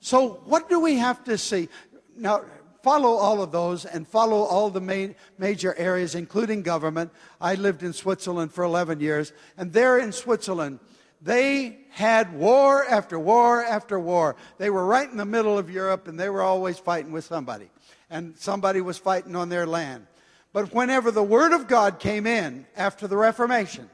[0.00, 1.68] So, what do we have to see?
[2.16, 2.42] Now,
[2.82, 7.12] follow all of those and follow all the main, major areas, including government.
[7.40, 10.80] I lived in Switzerland for 11 years, and there in Switzerland,
[11.20, 14.36] they had war after war after war.
[14.58, 17.70] They were right in the middle of Europe and they were always fighting with somebody.
[18.10, 20.06] And somebody was fighting on their land.
[20.52, 23.90] But whenever the Word of God came in after the Reformation,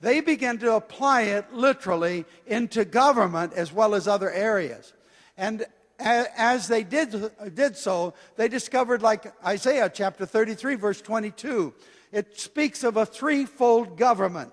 [0.00, 4.92] they began to apply it literally into government as well as other areas.
[5.36, 5.64] And
[6.00, 11.72] as they did, did so, they discovered, like Isaiah chapter 33, verse 22,
[12.10, 14.52] it speaks of a threefold government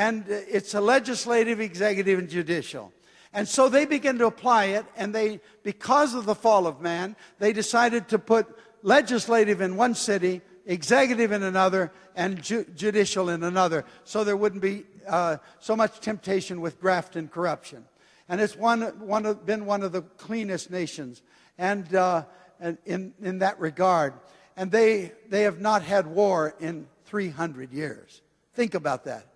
[0.00, 2.90] and it's a legislative, executive, and judicial.
[3.34, 7.16] And so they began to apply it, and they, because of the fall of man,
[7.38, 8.46] they decided to put
[8.80, 14.62] legislative in one city, executive in another, and ju- judicial in another, so there wouldn't
[14.62, 17.84] be uh, so much temptation with graft and corruption.
[18.26, 21.20] And it's one, one of, been one of the cleanest nations,
[21.58, 22.24] and, uh,
[22.58, 24.14] and in, in that regard.
[24.56, 28.22] And they, they have not had war in 300 years.
[28.54, 29.26] Think about that.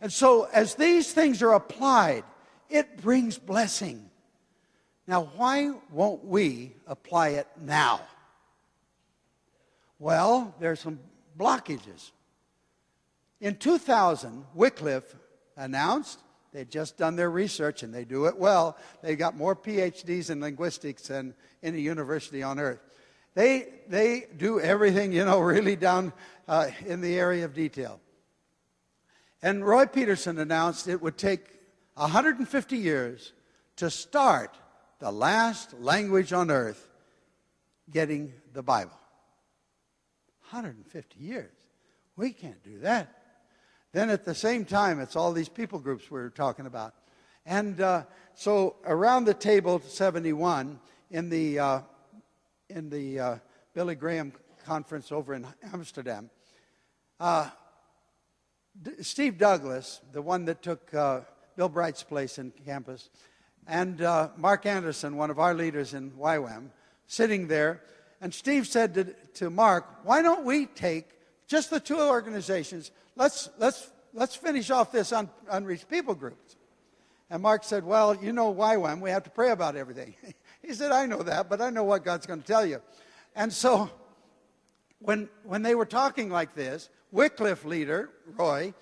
[0.00, 2.24] And so, as these things are applied,
[2.68, 4.08] it brings blessing.
[5.06, 8.00] Now, why won't we apply it now?
[9.98, 11.00] Well, there's some
[11.36, 12.12] blockages.
[13.40, 15.16] In 2000, Wycliffe
[15.56, 16.20] announced
[16.52, 18.76] they'd just done their research and they do it well.
[19.02, 22.80] They got more PhDs in linguistics than any university on earth.
[23.34, 26.12] They, they do everything, you know, really down
[26.46, 28.00] uh, in the area of detail.
[29.42, 31.46] And Roy Peterson announced it would take
[31.94, 33.32] 150 years
[33.76, 34.56] to start
[34.98, 36.88] the last language on earth
[37.90, 38.98] getting the Bible.
[40.50, 41.52] 150 years.
[42.16, 43.14] We can't do that.
[43.92, 46.94] Then at the same time, it's all these people groups we are talking about.
[47.46, 48.04] And uh,
[48.34, 51.80] so around the table 71 in the, uh,
[52.68, 53.36] in the uh,
[53.72, 54.32] Billy Graham
[54.66, 56.28] conference over in Amsterdam,
[58.86, 61.20] uh, Steve Douglas, the one that took uh,
[61.56, 63.10] Bill Bright's place in campus,
[63.66, 66.70] and uh, Mark Anderson, one of our leaders in YWAM,
[67.06, 67.82] sitting there.
[68.20, 71.06] And Steve said to, to Mark, Why don't we take
[71.46, 72.90] just the two organizations?
[73.14, 76.56] Let's, let's, let's finish off this un, unreached people groups.
[77.30, 80.14] And Mark said, Well, you know YWAM, we have to pray about everything.
[80.62, 82.80] he said, I know that, but I know what God's going to tell you.
[83.36, 83.90] And so
[85.00, 88.74] when, when they were talking like this, Wycliffe leader, Roy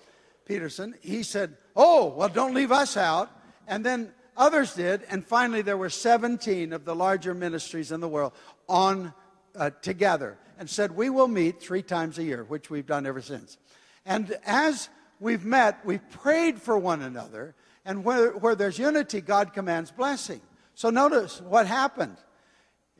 [0.45, 3.31] Peterson, he said, Oh, well, don't leave us out.
[3.67, 5.03] And then others did.
[5.09, 8.33] And finally, there were 17 of the larger ministries in the world
[8.67, 9.13] on
[9.55, 13.21] uh, together and said, We will meet three times a year, which we've done ever
[13.21, 13.57] since.
[14.05, 14.89] And as
[15.19, 17.55] we've met, we've prayed for one another.
[17.85, 20.41] And where, where there's unity, God commands blessing.
[20.75, 22.17] So notice what happened.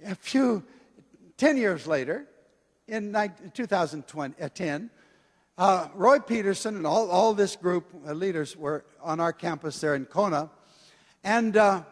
[0.06, 0.64] A few,
[1.38, 2.28] 10 years later,
[2.88, 3.16] in
[3.54, 4.90] 2010,
[5.58, 9.96] uh, Roy Peterson and all, all this group of leaders were on our campus there
[9.96, 10.50] in Kona,
[11.24, 11.84] and uh,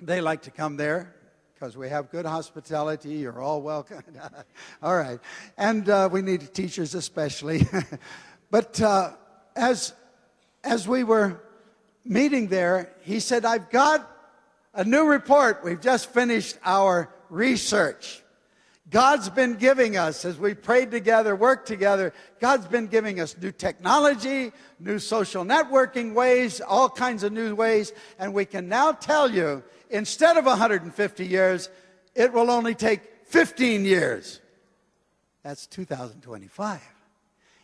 [0.00, 1.14] they like to come there
[1.54, 3.14] because we have good hospitality.
[3.14, 4.02] You're all welcome.
[4.82, 5.18] all right.
[5.56, 7.66] And uh, we need teachers especially.
[8.50, 9.12] but uh,
[9.56, 9.94] as,
[10.62, 11.42] as we were
[12.04, 14.10] meeting there, he said, I've got
[14.74, 15.64] a new report.
[15.64, 18.23] We've just finished our research.
[18.94, 23.50] God's been giving us, as we prayed together, worked together, God's been giving us new
[23.50, 27.92] technology, new social networking ways, all kinds of new ways.
[28.20, 31.70] And we can now tell you, instead of 150 years,
[32.14, 34.40] it will only take 15 years.
[35.42, 36.80] That's 2025.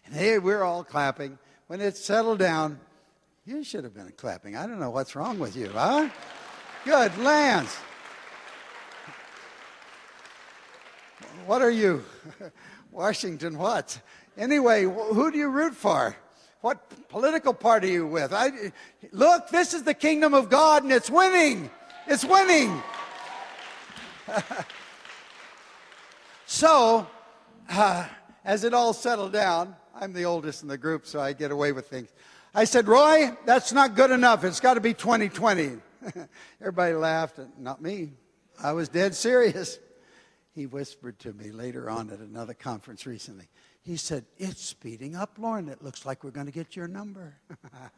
[0.07, 1.39] And hey, we're all clapping.
[1.69, 2.81] When it settled down,
[3.47, 4.57] you should have been clapping.
[4.57, 6.09] I don't know what's wrong with you, huh?
[6.85, 7.79] Good, Lance.
[11.47, 12.05] What are you?
[12.91, 14.01] Washington what?
[14.37, 16.17] Anyway, who do you root for?
[16.61, 18.33] What political party are you with?
[18.33, 18.73] I,
[19.13, 21.71] look, this is the kingdom of God and it's winning.
[22.07, 22.83] It's winning.
[26.47, 27.07] so,
[27.69, 28.07] uh,
[28.45, 31.73] as it all settled down, I'm the oldest in the group, so I get away
[31.73, 32.09] with things.
[32.55, 34.45] I said, Roy, that's not good enough.
[34.45, 35.79] It's got to be 2020.
[36.61, 37.39] Everybody laughed.
[37.59, 38.13] Not me.
[38.63, 39.79] I was dead serious.
[40.53, 43.49] He whispered to me later on at another conference recently.
[43.83, 45.69] He said, It's speeding up, Loren.
[45.69, 47.37] It looks like we're going to get your number.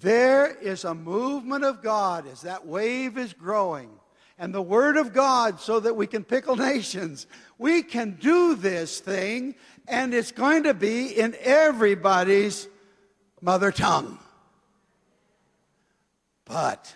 [0.00, 3.90] there is a movement of God as that wave is growing
[4.38, 7.26] and the Word of God so that we can pickle nations.
[7.58, 9.54] We can do this thing,
[9.86, 12.66] and it's going to be in everybody's
[13.40, 14.18] mother tongue.
[16.44, 16.94] But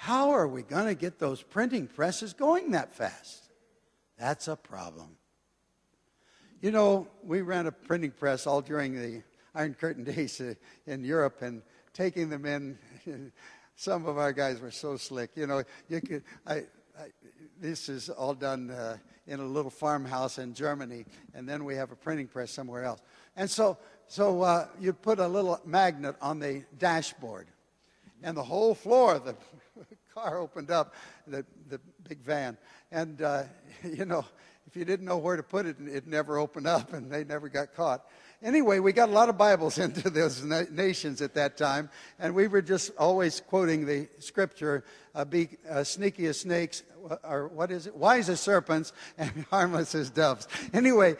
[0.00, 3.50] how are we going to get those printing presses going that fast?
[4.18, 5.18] That's a problem.
[6.62, 9.22] You know, we ran a printing press all during the
[9.54, 10.54] Iron Curtain days uh,
[10.86, 11.60] in Europe and
[11.92, 12.78] taking them in.
[13.76, 15.32] Some of our guys were so slick.
[15.34, 17.08] You know, you could, I, I,
[17.60, 18.96] this is all done uh,
[19.26, 21.04] in a little farmhouse in Germany,
[21.34, 23.02] and then we have a printing press somewhere else.
[23.36, 27.48] And so, so uh, you put a little magnet on the dashboard
[28.22, 29.36] and the whole floor of the
[30.14, 30.94] car opened up,
[31.26, 32.56] the, the big van.
[32.90, 33.44] And, uh,
[33.84, 34.24] you know,
[34.66, 37.48] if you didn't know where to put it, it never opened up and they never
[37.48, 38.04] got caught.
[38.42, 42.34] Anyway, we got a lot of Bibles into those na- nations at that time, and
[42.34, 44.84] we were just always quoting the scripture
[45.14, 47.96] uh, be uh, sneaky as snakes, uh, or what is it?
[47.96, 50.48] Wise as serpents and harmless as doves.
[50.72, 51.16] Anyway,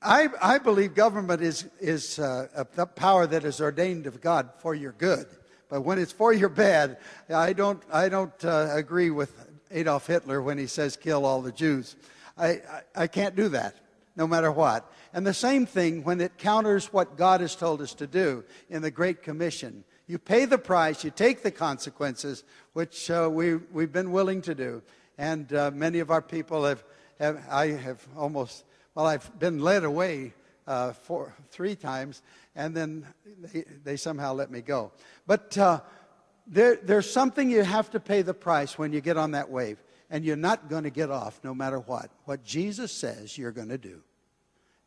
[0.00, 2.46] I, I believe government is, is uh,
[2.76, 5.26] a power that is ordained of God for your good.
[5.68, 9.32] But when it's for your bad, I don't, I don't uh, agree with
[9.70, 11.96] Adolf Hitler when he says kill all the Jews.
[12.36, 13.76] I, I, I can't do that,
[14.16, 14.90] no matter what.
[15.12, 18.82] And the same thing when it counters what God has told us to do in
[18.82, 19.84] the Great Commission.
[20.06, 24.54] You pay the price, you take the consequences, which uh, we, we've been willing to
[24.54, 24.82] do.
[25.18, 26.82] And uh, many of our people have,
[27.20, 28.64] have, I have almost,
[28.94, 30.32] well, I've been led away
[30.68, 32.22] uh, four, three times,
[32.54, 33.06] and then
[33.40, 34.92] they, they somehow let me go.
[35.26, 35.80] But uh,
[36.46, 39.82] there, there's something you have to pay the price when you get on that wave,
[40.10, 42.10] and you're not going to get off no matter what.
[42.26, 44.02] What Jesus says you're going to do.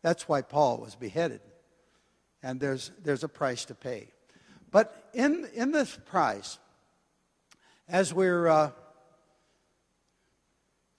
[0.04, 1.42] That's why Paul was beheaded,
[2.44, 4.10] and there's, there's a price to pay.
[4.70, 6.60] But in, in this price,
[7.90, 8.72] as we're, uh,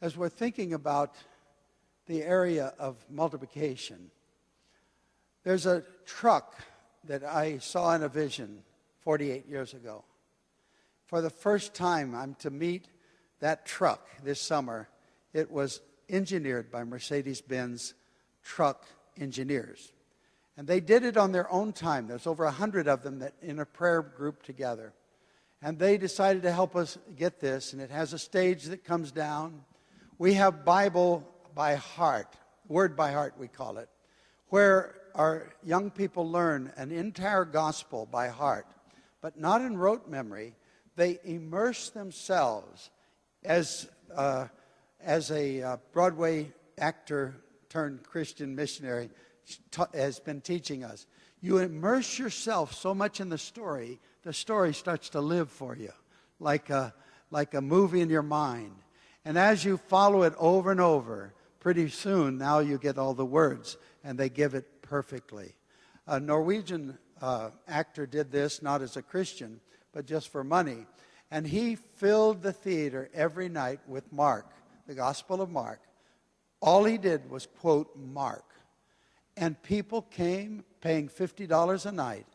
[0.00, 1.14] as we're thinking about
[2.06, 4.10] the area of multiplication,
[5.44, 6.56] there's a truck
[7.05, 8.62] that I saw in a vision
[9.01, 10.05] 48 years ago.
[11.06, 12.86] For the first time, I'm to meet
[13.40, 14.89] that truck this summer.
[15.32, 17.94] It was engineered by Mercedes Benz
[18.43, 18.86] truck
[19.20, 19.93] engineers.
[20.56, 22.06] And they did it on their own time.
[22.06, 24.93] There's over 100 of them that in a prayer group together.
[25.60, 29.12] And they decided to help us get this, and it has a stage that comes
[29.12, 29.62] down.
[30.19, 32.35] We have Bible by heart,
[32.69, 33.89] word by heart, we call it,
[34.48, 38.66] where our young people learn an entire gospel by heart,
[39.20, 40.55] but not in rote memory.
[40.97, 42.90] They immerse themselves
[43.44, 44.47] as, uh,
[45.01, 47.34] as a uh, Broadway actor
[47.68, 49.10] turned Christian missionary
[49.94, 51.06] has been teaching us.
[51.40, 55.93] You immerse yourself so much in the story, the story starts to live for you,
[56.39, 56.94] like a,
[57.30, 58.76] like a movie in your mind.
[59.24, 63.24] And as you follow it over and over, pretty soon now you get all the
[63.24, 65.55] words, and they give it perfectly.
[66.06, 69.59] A Norwegian uh, actor did this, not as a Christian,
[69.94, 70.85] but just for money.
[71.31, 74.44] And he filled the theater every night with Mark,
[74.86, 75.81] the Gospel of Mark.
[76.60, 78.44] All he did was quote Mark.
[79.35, 82.27] And people came paying $50 a night.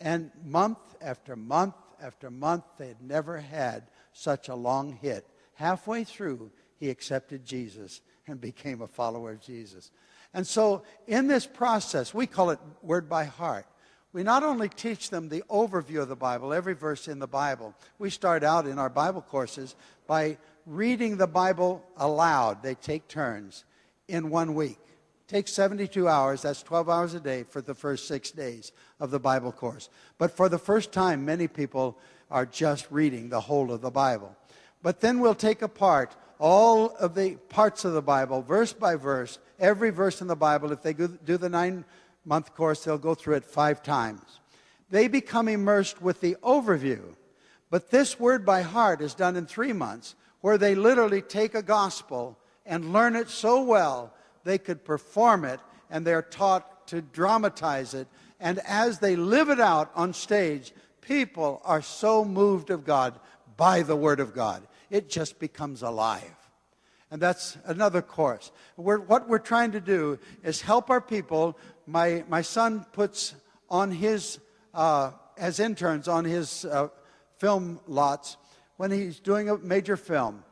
[0.00, 5.26] And month after month after month, they had never had such a long hit.
[5.52, 9.90] Halfway through, he accepted Jesus and became a follower of Jesus.
[10.36, 13.64] And so, in this process, we call it word by heart.
[14.12, 17.74] we not only teach them the overview of the Bible, every verse in the Bible,
[17.98, 19.76] we start out in our Bible courses
[20.06, 20.36] by
[20.66, 22.62] reading the Bible aloud.
[22.62, 23.64] They take turns
[24.08, 24.78] in one week.
[25.26, 29.18] Takes 72 hours, that's 12 hours a day for the first six days of the
[29.18, 29.88] Bible course.
[30.18, 31.96] But for the first time, many people
[32.30, 34.36] are just reading the whole of the Bible.
[34.82, 39.38] But then we'll take apart all of the parts of the Bible, verse by verse,
[39.58, 40.72] every verse in the Bible.
[40.72, 41.84] If they do the nine
[42.24, 44.40] month course, they'll go through it five times.
[44.90, 47.14] They become immersed with the overview.
[47.70, 51.62] But this word by heart is done in three months, where they literally take a
[51.62, 54.12] gospel and learn it so well
[54.44, 55.60] they could perform it,
[55.90, 58.06] and they're taught to dramatize it.
[58.38, 63.18] And as they live it out on stage, people are so moved of God
[63.56, 64.62] by the Word of God.
[64.90, 66.34] It just becomes alive.
[67.10, 68.50] And that's another course.
[68.76, 71.56] We're, what we're trying to do is help our people.
[71.86, 73.34] My, my son puts
[73.70, 74.38] on his,
[74.74, 76.88] uh, as interns on his uh,
[77.38, 78.36] film lots
[78.76, 80.44] when he's doing a major film,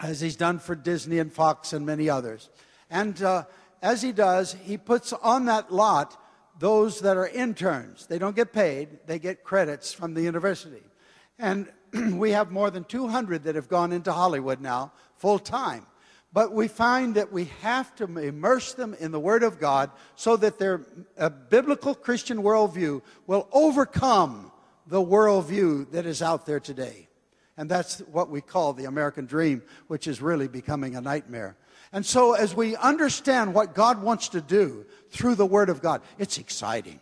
[0.00, 2.48] as he's done for Disney and Fox and many others.
[2.88, 3.44] And uh,
[3.82, 6.22] as he does, he puts on that lot
[6.58, 8.06] those that are interns.
[8.06, 10.82] They don't get paid, they get credits from the university.
[11.38, 11.68] And
[12.12, 15.86] we have more than 200 that have gone into Hollywood now full time.
[16.32, 20.36] But we find that we have to immerse them in the Word of God so
[20.36, 20.78] that their
[21.48, 24.52] biblical Christian worldview will overcome
[24.86, 27.08] the worldview that is out there today.
[27.56, 31.56] And that's what we call the American dream, which is really becoming a nightmare.
[31.92, 36.02] And so, as we understand what God wants to do through the Word of God,
[36.18, 37.00] it's exciting.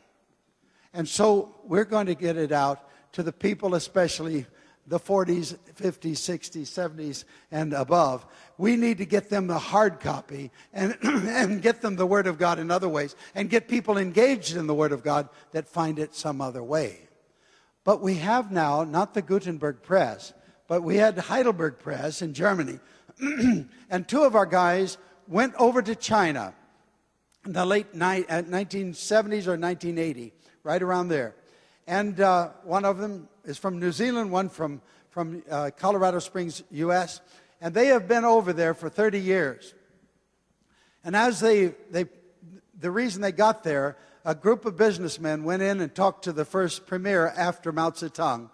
[0.93, 4.47] And so, we're going to get it out to the people, especially
[4.87, 8.27] the 40s, 50s, 60s, 70s, and above.
[8.59, 12.39] We need to get them the hard copy and, and get them the Word of
[12.39, 15.99] God in other ways and get people engaged in the Word of God that find
[15.99, 17.01] it some other way.
[17.85, 20.33] But we have now not the Gutenberg Press,
[20.69, 22.79] but we had Heidelberg Press in Germany.
[23.21, 24.99] and two of our guys
[25.29, 26.55] went over to China
[27.47, 30.33] in the late ni- 1970s or 1980,
[30.63, 31.35] right around there.
[31.87, 34.81] And uh, one of them is from New Zealand, one from,
[35.11, 37.21] from uh, Colorado Springs, U.S.,
[37.61, 39.75] and they have been over there for 30 years.
[41.05, 42.07] And as they, they
[42.79, 46.45] the reason they got there, a group of businessmen went in and talked to the
[46.45, 48.51] first premier after Mao Zedong.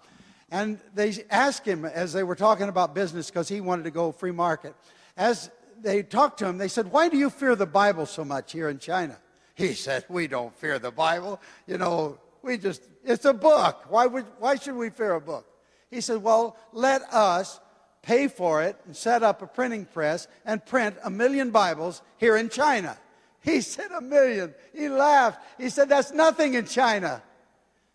[0.51, 4.11] And they asked him, as they were talking about business, because he wanted to go
[4.11, 4.75] free market,
[5.17, 5.51] as
[5.81, 8.69] they talked to him, they said, Why do you fear the Bible so much here
[8.69, 9.17] in China?
[9.55, 11.41] He said, We don't fear the Bible.
[11.67, 13.85] You know, we just, it's a book.
[13.89, 15.47] Why, would, why should we fear a book?
[15.91, 17.61] He said, Well, let us
[18.03, 22.37] pay for it and set up a printing press and print a million Bibles here
[22.37, 22.97] in China.
[23.43, 24.55] He said, A million.
[24.75, 25.41] He laughed.
[25.59, 27.23] He said, That's nothing in China.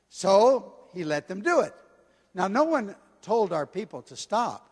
[0.10, 1.74] So he let them do it.
[2.34, 4.70] Now, no one told our people to stop.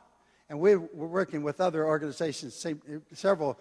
[0.49, 2.65] And we were working with other organizations,
[3.13, 3.57] several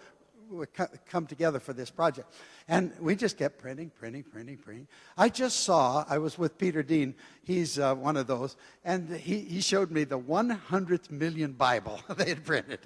[1.06, 2.32] come together for this project.
[2.68, 4.88] And we just kept printing, printing, printing, printing.
[5.16, 9.40] I just saw, I was with Peter Dean, he's uh, one of those, and he,
[9.40, 12.80] he showed me the 100th million Bible they had printed.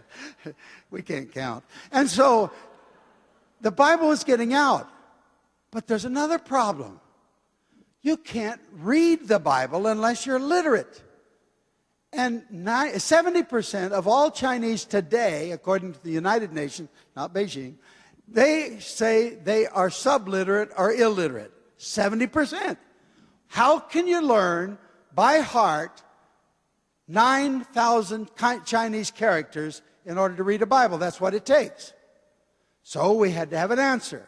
[0.90, 1.64] we can't count.
[1.93, 2.51] And so
[3.60, 4.88] the Bible is getting out.
[5.70, 7.01] But there's another problem.
[8.02, 11.02] You can't read the Bible unless you're literate.
[12.16, 17.74] And 70% of all Chinese today, according to the United Nations, not Beijing,
[18.26, 21.52] they say they are subliterate or illiterate.
[21.78, 22.76] 70%.
[23.48, 24.78] How can you learn
[25.14, 26.02] by heart
[27.06, 28.30] 9,000
[28.64, 30.98] Chinese characters in order to read a Bible?
[30.98, 31.93] That's what it takes.
[32.82, 34.26] So we had to have an answer.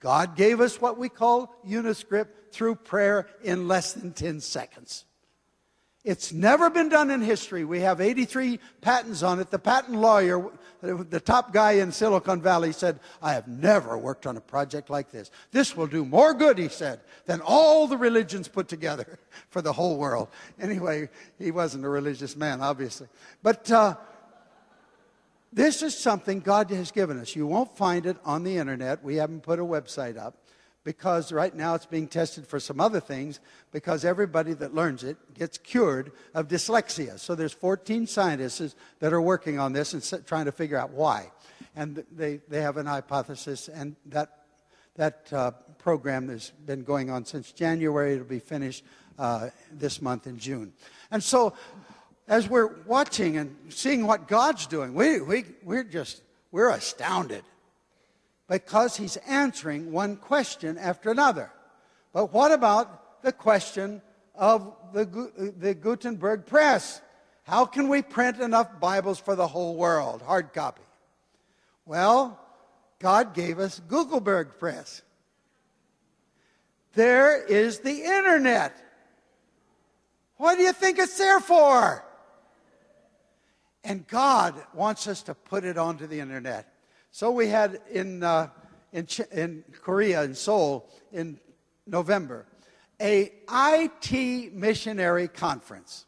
[0.00, 5.04] God gave us what we call Uniscript through prayer in less than 10 seconds.
[6.04, 7.64] It's never been done in history.
[7.64, 9.50] We have 83 patents on it.
[9.50, 10.48] The patent lawyer,
[10.80, 15.10] the top guy in Silicon Valley, said, I have never worked on a project like
[15.10, 15.30] this.
[15.50, 19.18] This will do more good, he said, than all the religions put together
[19.50, 20.28] for the whole world.
[20.60, 21.08] Anyway,
[21.38, 23.08] he wasn't a religious man, obviously.
[23.42, 23.96] But uh,
[25.52, 27.34] this is something God has given us.
[27.34, 29.02] You won't find it on the internet.
[29.02, 30.36] We haven't put a website up
[30.84, 33.40] because right now it's being tested for some other things
[33.72, 37.18] because everybody that learns it gets cured of dyslexia.
[37.18, 41.30] So there's 14 scientists that are working on this and trying to figure out why.
[41.76, 44.44] And they, they have an hypothesis, and that,
[44.96, 48.14] that uh, program has been going on since January.
[48.14, 48.84] It'll be finished
[49.18, 50.72] uh, this month in June.
[51.10, 51.54] And so
[52.28, 57.42] as we're watching and seeing what God's doing, we, we, we're just, we're astounded
[58.48, 61.50] because he's answering one question after another.
[62.12, 64.02] But what about the question
[64.38, 67.02] of the, the Gutenberg press.
[67.42, 70.82] How can we print enough Bibles for the whole world, hard copy?
[71.84, 72.38] Well,
[73.00, 75.02] God gave us Gutenberg press.
[76.94, 78.76] There is the internet.
[80.36, 82.04] What do you think it's there for?
[83.82, 86.72] And God wants us to put it onto the internet.
[87.10, 88.48] So we had in, uh,
[88.92, 91.40] in, in Korea, in Seoul, in
[91.86, 92.46] November,
[93.00, 96.06] a IT missionary conference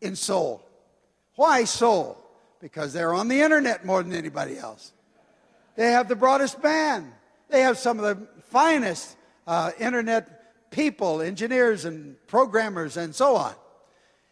[0.00, 0.68] in Seoul.
[1.36, 2.18] Why Seoul?
[2.60, 4.92] Because they're on the internet more than anybody else.
[5.76, 7.12] They have the broadest band.
[7.48, 9.16] They have some of the finest
[9.46, 13.54] uh, internet people, engineers and programmers and so on.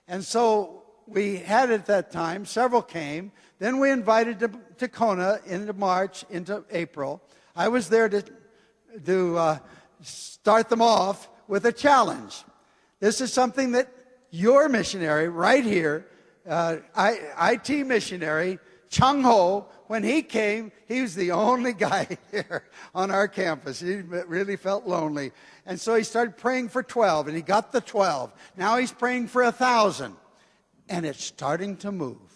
[0.08, 3.32] And so we had at that time, several came.
[3.60, 7.22] Then we invited to, to Kona into March, into April.
[7.54, 8.24] I was there to,
[9.04, 9.58] to uh,
[10.00, 12.42] start them off with a challenge.
[13.00, 13.92] This is something that
[14.30, 16.06] your missionary right here,
[16.48, 18.58] uh, IT missionary,
[18.88, 22.64] Chung Ho, when he came, he was the only guy here
[22.94, 23.78] on our campus.
[23.78, 25.32] He really felt lonely.
[25.66, 28.32] And so he started praying for 12, and he got the 12.
[28.56, 30.16] Now he's praying for a 1,000.
[30.88, 32.29] And it's starting to move.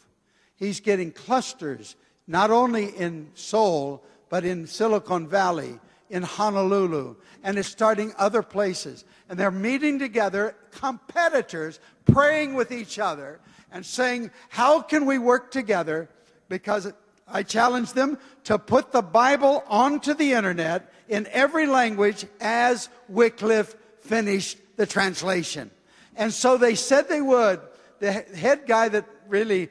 [0.65, 1.95] He's getting clusters,
[2.27, 5.79] not only in Seoul, but in Silicon Valley,
[6.11, 9.05] in Honolulu, and it's starting other places.
[9.29, 11.81] And they're meeting together, competitors,
[12.11, 13.41] praying with each other,
[13.73, 16.09] and saying, How can we work together?
[16.49, 16.93] Because
[17.29, 23.75] I challenge them to put the Bible onto the internet in every language as Wycliffe
[24.01, 25.71] finished the translation.
[26.17, 27.61] And so they said they would.
[28.01, 29.71] The head guy that really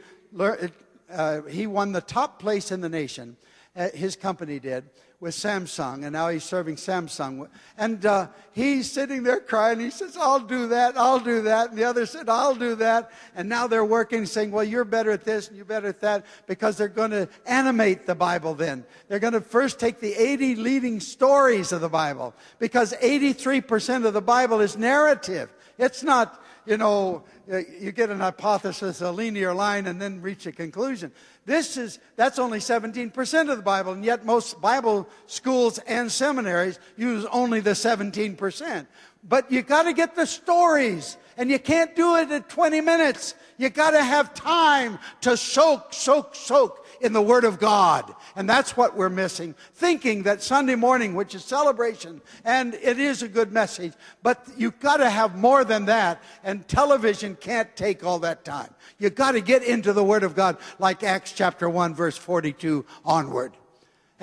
[1.14, 3.38] uh, he won the top place in the nation,
[3.76, 4.86] uh, his company did
[5.24, 7.48] with Samsung, and now he's serving Samsung.
[7.78, 9.80] And uh, he's sitting there crying.
[9.80, 11.70] He says, I'll do that, I'll do that.
[11.70, 13.10] And the other said, I'll do that.
[13.34, 16.26] And now they're working, saying, Well, you're better at this and you're better at that,
[16.46, 18.84] because they're going to animate the Bible then.
[19.08, 24.14] They're going to first take the 80 leading stories of the Bible, because 83% of
[24.14, 25.54] the Bible is narrative.
[25.78, 30.46] It's not you know, Uh, you get an hypothesis, a linear line, and then reach
[30.46, 31.12] a conclusion.
[31.46, 36.80] This is, that's only 17% of the Bible, and yet most Bible schools and seminaries
[36.96, 38.88] use only the 17%.
[39.28, 43.36] But you gotta get the stories, and you can't do it in 20 minutes.
[43.58, 48.14] You gotta have time to soak, soak, soak in the Word of God.
[48.36, 49.56] And that's what we're missing.
[49.74, 53.94] Thinking that Sunday morning, which is celebration, and it is a good message,
[54.24, 56.22] but you've got to have more than that.
[56.44, 58.74] And television can't take all that time.
[59.00, 62.86] You've got to get into the Word of God, like Acts chapter 1, verse 42
[63.06, 63.54] onward.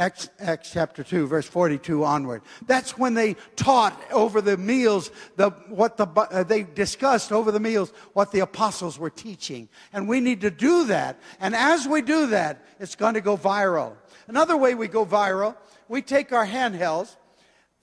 [0.00, 2.40] Acts, Acts, chapter 2, verse 42 onward.
[2.66, 7.60] That's when they taught over the meals, the, what the, uh, they discussed over the
[7.60, 9.68] meals what the apostles were teaching.
[9.92, 11.20] And we need to do that.
[11.38, 13.92] And as we do that, it's going to go viral.
[14.26, 15.54] Another way we go viral,
[15.86, 17.14] we take our handhelds.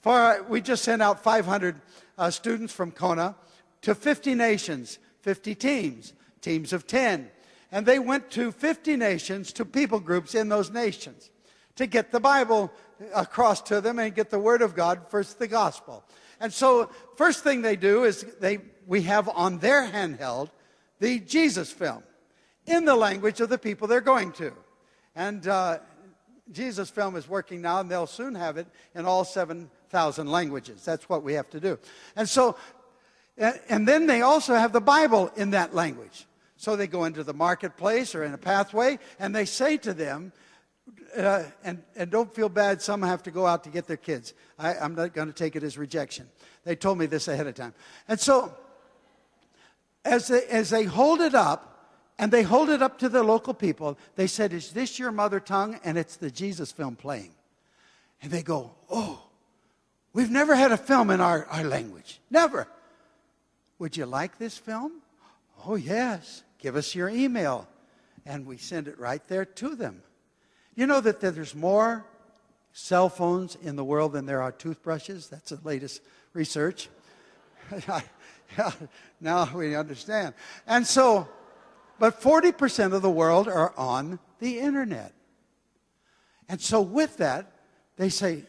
[0.02, 1.80] For, we just sent out 500
[2.18, 3.36] uh, students from Kona
[3.84, 7.30] to 50 nations, 50 teams, teams of 10.
[7.72, 11.30] And they went to 50 nations, to people groups in those nations
[11.78, 12.72] to get the Bible
[13.16, 16.04] across to them and get the Word of God, first the gospel.
[16.40, 20.50] And so, first thing they do is they, we have on their handheld
[21.00, 22.04] the Jesus film
[22.66, 24.52] in the language of the people they're going to.
[25.16, 25.80] And uh,
[26.52, 30.84] Jesus film is working now, and they'll soon have it in all 7,000 languages.
[30.84, 31.80] That's what we have to do.
[32.16, 32.56] And so,
[33.38, 36.26] and then they also have the Bible in that language.
[36.56, 40.32] So they go into the marketplace or in a pathway, and they say to them,
[41.16, 44.34] uh, and, and don't feel bad, some have to go out to get their kids.
[44.60, 46.28] I, I'm not going to take it as rejection.
[46.64, 47.74] They told me this ahead of time.
[48.08, 48.56] And so,
[50.06, 51.78] as they, as they hold it up,
[52.20, 55.40] and they hold it up to the local people, they said, Is this your mother
[55.40, 55.80] tongue?
[55.84, 57.32] And it's the Jesus film playing.
[58.22, 59.22] And they go, Oh,
[60.14, 62.20] we've never had a film in our, our language.
[62.30, 62.68] Never.
[63.80, 64.94] Would you like this film?
[65.66, 66.44] Oh, yes.
[66.58, 67.68] Give us your email.
[68.26, 70.02] And we send it right there to them.
[70.78, 72.06] You know that there's more
[72.72, 75.28] cell phones in the world than there are toothbrushes?
[75.28, 76.88] That's the latest research.
[79.20, 80.36] now we understand.
[80.68, 81.28] And so,
[81.98, 85.14] but 40% of the world are on the internet.
[86.48, 87.52] And so, with that,
[87.96, 88.44] they say,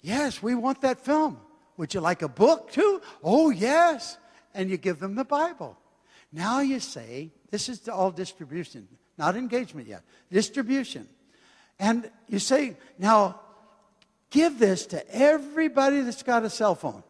[0.00, 1.38] Yes, we want that film.
[1.76, 3.02] Would you like a book too?
[3.22, 4.16] Oh, yes.
[4.54, 5.76] And you give them the Bible.
[6.32, 8.88] Now you say, This is all distribution,
[9.18, 10.02] not engagement yet.
[10.32, 11.06] Distribution.
[11.78, 13.40] And you say, now,
[14.30, 17.02] give this to everybody that's got a cell phone.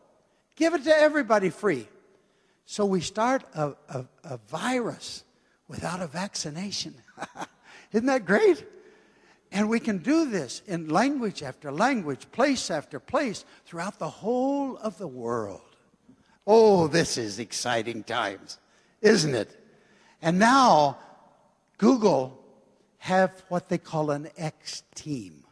[0.56, 1.88] Give it to everybody free.
[2.66, 5.24] So we start a, a, a virus
[5.68, 6.94] without a vaccination.
[7.92, 8.64] Isn't that great?
[9.52, 14.76] And we can do this in language after language, place after place, throughout the whole
[14.78, 15.60] of the world.
[16.46, 18.58] Oh, this is exciting times,
[19.00, 19.60] isn't it?
[20.20, 20.98] And now,
[21.78, 22.43] Google
[23.04, 25.44] have what they call an X team.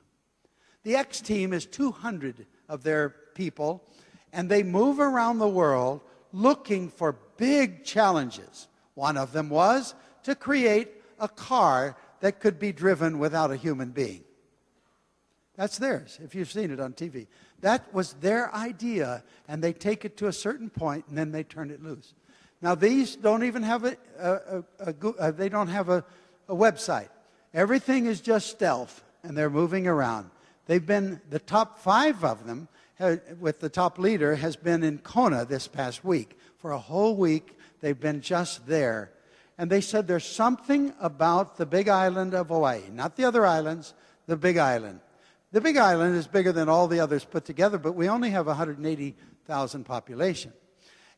[0.84, 3.84] The X team is 200 of their people,
[4.32, 6.00] and they move around the world
[6.32, 8.68] looking for big challenges.
[8.94, 10.88] One of them was to create
[11.20, 14.24] a car that could be driven without a human being.
[15.54, 17.26] That's theirs, if you've seen it on TV.
[17.60, 21.44] That was their idea, and they take it to a certain point, and then they
[21.44, 22.14] turn it loose.
[22.62, 26.02] Now, these don't even have a, a, a, a uh, they don't have a,
[26.48, 27.10] a website.
[27.54, 30.30] Everything is just stealth, and they're moving around.
[30.66, 32.68] They've been, the top five of them,
[33.40, 36.38] with the top leader, has been in Kona this past week.
[36.58, 39.10] For a whole week, they've been just there.
[39.58, 43.92] And they said there's something about the big island of Hawaii, not the other islands,
[44.26, 45.00] the big island.
[45.50, 48.46] The big island is bigger than all the others put together, but we only have
[48.46, 50.52] 180,000 population.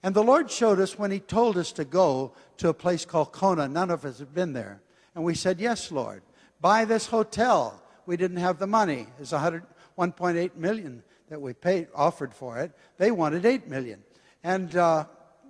[0.03, 3.33] And the Lord showed us when He told us to go to a place called
[3.33, 3.69] Kona.
[3.69, 4.81] None of us have been there.
[5.15, 6.23] And we said, Yes, Lord.
[6.61, 7.83] Buy this hotel.
[8.07, 9.07] We didn't have the money.
[9.19, 12.73] It's 1.8 million that we paid, offered for it.
[12.97, 14.03] They wanted 8 million.
[14.43, 15.07] And uh,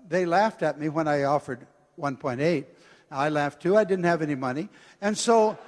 [0.08, 1.66] they laughed at me when I offered
[1.98, 2.64] 1.8.
[3.10, 3.76] I laughed too.
[3.76, 4.68] I didn't have any money.
[5.00, 5.58] And so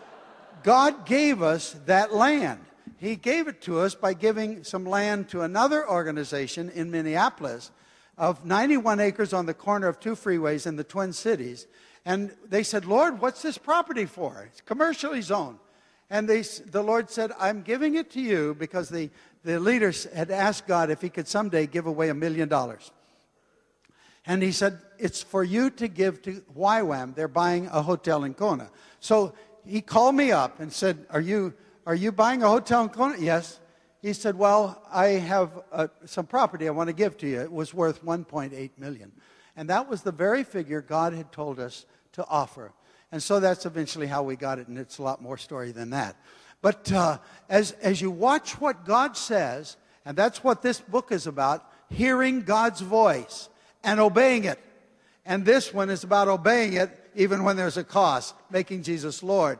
[0.63, 2.61] God gave us that land.
[2.99, 7.71] He gave it to us by giving some land to another organization in Minneapolis
[8.17, 11.67] of 91 acres on the corner of two freeways in the Twin Cities.
[12.07, 14.49] And they said, Lord, what's this property for?
[14.49, 15.59] It's commercially zoned.
[16.09, 19.11] And they, the Lord said, I'm giving it to you because the,
[19.43, 22.93] the leaders had asked God if he could someday give away a million dollars.
[24.25, 27.17] And he said, It's for you to give to YWAM.
[27.17, 28.71] They're buying a hotel in Kona.
[29.01, 29.35] So
[29.67, 31.55] he called me up and said, Are you,
[31.87, 33.17] are you buying a hotel in Kona?
[33.19, 33.59] Yes.
[34.01, 37.41] He said, Well, I have uh, some property I want to give to you.
[37.41, 39.11] It was worth 1.8 million.
[39.57, 41.87] And that was the very figure God had told us
[42.17, 42.73] to offer.
[43.13, 45.91] And so that's eventually how we got it, and it's a lot more story than
[45.91, 46.17] that.
[46.61, 47.19] But uh,
[47.49, 52.43] as, as you watch what God says, and that's what this book is about hearing
[52.43, 53.49] God's voice
[53.85, 54.59] and obeying it.
[55.25, 59.59] And this one is about obeying it even when there's a cost, making Jesus Lord.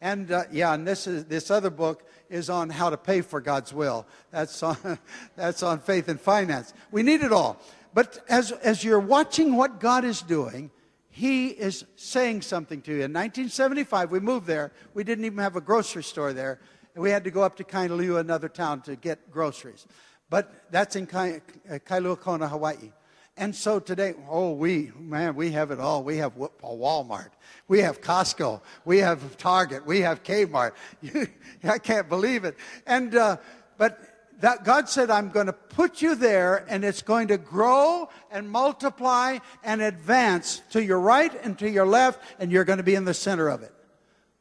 [0.00, 3.40] And uh, yeah, and this, is, this other book is on how to pay for
[3.40, 4.06] God's will.
[4.30, 4.98] That's on,
[5.36, 6.72] that's on faith and finance.
[6.90, 7.60] We need it all.
[7.94, 10.70] But as, as you're watching what God is doing,
[11.18, 12.98] He is saying something to you.
[12.98, 14.70] In 1975, we moved there.
[14.94, 16.60] We didn't even have a grocery store there.
[16.94, 19.88] And we had to go up to Kailua, another town, to get groceries.
[20.30, 22.92] But that's in Kailua Kona, Hawaii.
[23.36, 26.04] And so today, oh, we, man, we have it all.
[26.04, 27.30] We have Walmart.
[27.66, 28.60] We have Costco.
[28.84, 29.84] We have Target.
[29.84, 30.74] We have Kmart.
[31.64, 32.56] I can't believe it.
[32.86, 33.38] And, uh,
[33.76, 34.07] but
[34.40, 38.50] that God said, I'm going to put you there and it's going to grow and
[38.50, 42.94] multiply and advance to your right and to your left and you're going to be
[42.94, 43.72] in the center of it.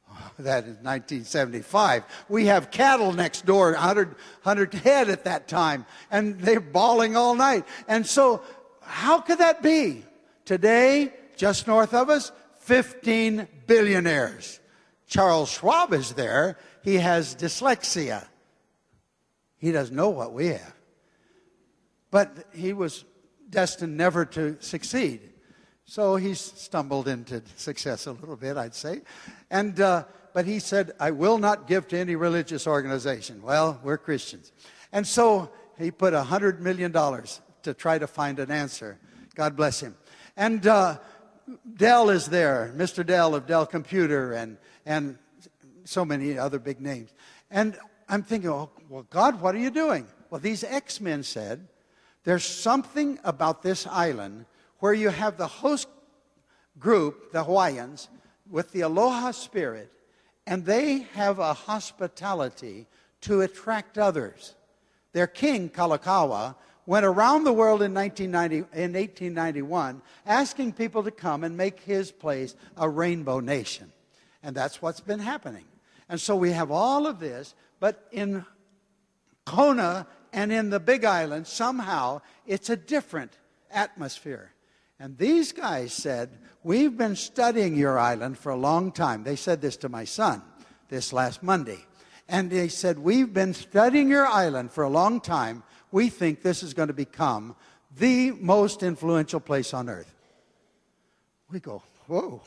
[0.39, 2.03] that is 1975.
[2.29, 7.35] We have cattle next door, 100, 100 head at that time, and they're bawling all
[7.35, 7.65] night.
[7.87, 8.41] And so
[8.81, 10.05] how could that be?
[10.45, 14.59] Today, just north of us, 15 billionaires.
[15.07, 16.57] Charles Schwab is there.
[16.83, 18.27] He has dyslexia.
[19.57, 20.75] He doesn't know what we have.
[22.11, 23.03] But he was
[23.49, 25.21] destined never to succeed.
[25.85, 29.01] So he stumbled into success a little bit, I'd say.
[29.49, 30.03] And, uh,
[30.33, 33.41] but he said, I will not give to any religious organization.
[33.41, 34.51] Well, we're Christians.
[34.91, 38.99] And so he put $100 million to try to find an answer.
[39.35, 39.95] God bless him.
[40.35, 40.97] And uh,
[41.75, 43.05] Dell is there, Mr.
[43.05, 45.17] Dell of Dell Computer, and, and
[45.85, 47.13] so many other big names.
[47.49, 47.77] And
[48.09, 50.07] I'm thinking, oh, well, God, what are you doing?
[50.29, 51.67] Well, these X Men said,
[52.23, 54.45] there's something about this island
[54.79, 55.87] where you have the host
[56.79, 58.09] group, the Hawaiians,
[58.49, 59.91] with the aloha spirit,
[60.45, 62.87] and they have a hospitality
[63.21, 64.55] to attract others.
[65.13, 66.55] Their king, Kalakaua,
[66.85, 72.11] went around the world in, 1990, in 1891 asking people to come and make his
[72.11, 73.91] place a rainbow nation.
[74.41, 75.65] And that's what's been happening.
[76.09, 78.45] And so we have all of this, but in
[79.45, 83.31] Kona and in the Big Island, somehow it's a different
[83.71, 84.51] atmosphere.
[84.99, 86.29] And these guys said,
[86.63, 89.23] We've been studying your island for a long time.
[89.23, 90.41] They said this to my son
[90.89, 91.79] this last Monday.
[92.27, 96.63] And they said, We've been studying your island for a long time we think this
[96.63, 97.55] is going to become
[97.97, 100.13] the most influential place on earth.
[101.49, 102.41] We go, whoa.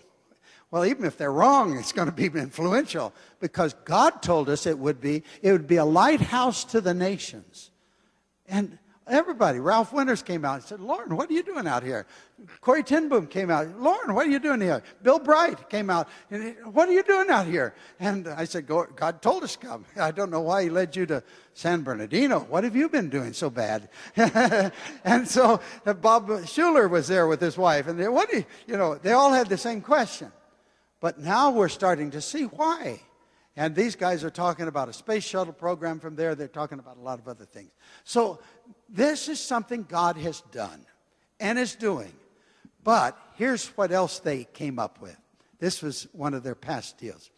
[0.71, 4.79] Well, even if they're wrong, it's going to be influential because God told us it
[4.79, 5.25] would be.
[5.43, 7.71] It would be a lighthouse to the nations.
[8.47, 12.07] And everybody, Ralph Winters came out and said, Loren, what are you doing out here?
[12.61, 14.83] Corrie ten Boom came out, Loren, what are you doing here?
[15.03, 17.75] Bill Bright came out, and what are you doing out here?
[17.99, 19.85] And I said, God told us to come.
[19.97, 21.23] I don't know why he led you to
[21.55, 22.41] San Bernardino.
[22.41, 23.89] What have you been doing so bad?
[25.05, 28.77] and so uh, Bob Schuller was there with his wife, and they, what you, you
[28.77, 30.31] know, they all had the same question.
[31.01, 33.01] But now we're starting to see why.
[33.56, 36.35] And these guys are talking about a space shuttle program from there.
[36.35, 37.72] They're talking about a lot of other things.
[38.05, 38.40] So
[38.89, 40.86] this is something God has done
[41.40, 42.12] and is doing.
[42.85, 45.16] But here's what else they came up with.
[45.59, 47.31] This was one of their past deals.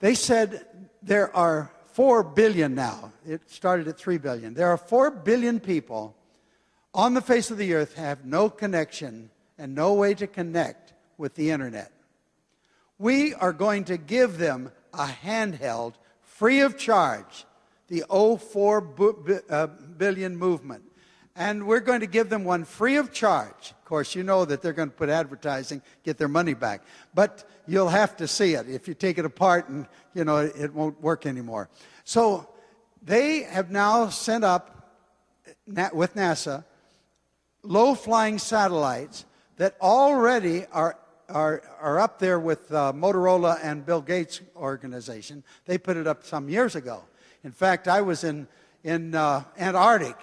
[0.00, 0.66] They said
[1.02, 3.12] there are 4 billion now.
[3.26, 4.54] It started at 3 billion.
[4.54, 6.14] There are 4 billion people
[6.94, 11.34] on the face of the earth have no connection and no way to connect with
[11.34, 11.92] the internet.
[12.98, 17.44] We are going to give them a handheld free of charge,
[17.88, 18.94] the 04
[19.50, 19.66] uh,
[20.30, 20.82] movement.
[21.38, 23.72] And we're going to give them one free of charge.
[23.72, 26.82] Of course, you know that they're going to put advertising, get their money back.
[27.14, 28.68] But you'll have to see it.
[28.68, 31.68] If you take it apart and, you know, it, it won't work anymore.
[32.04, 32.48] So
[33.02, 34.72] they have now sent up
[35.92, 36.64] with NASA
[37.62, 39.24] low flying satellites
[39.56, 45.42] that already are are, are up there with uh, Motorola and Bill Gates' organization.
[45.64, 47.04] They put it up some years ago.
[47.44, 48.48] In fact, I was in,
[48.84, 50.16] in uh, Antarctic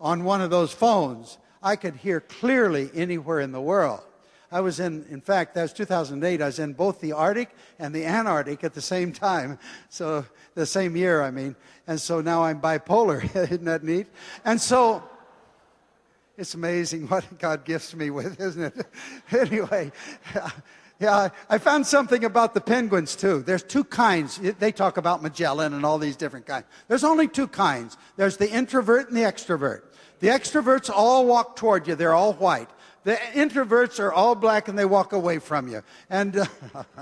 [0.00, 1.38] on one of those phones.
[1.62, 4.02] I could hear clearly anywhere in the world.
[4.50, 6.40] I was in, in fact, that was 2008.
[6.40, 9.58] I was in both the Arctic and the Antarctic at the same time.
[9.88, 10.24] So,
[10.54, 11.56] the same year, I mean.
[11.86, 13.22] And so now I'm bipolar.
[13.50, 14.06] Isn't that neat?
[14.44, 15.02] And so,
[16.38, 18.86] it's amazing what God gifts me with, isn't it?
[19.30, 19.90] anyway,
[21.00, 23.42] yeah, I found something about the penguins too.
[23.42, 24.38] There's two kinds.
[24.38, 26.66] They talk about Magellan and all these different kinds.
[26.88, 27.96] There's only two kinds.
[28.16, 29.82] There's the introvert and the extrovert.
[30.20, 31.94] The extroverts all walk toward you.
[31.94, 32.70] They're all white.
[33.04, 35.82] The introverts are all black and they walk away from you.
[36.10, 36.48] And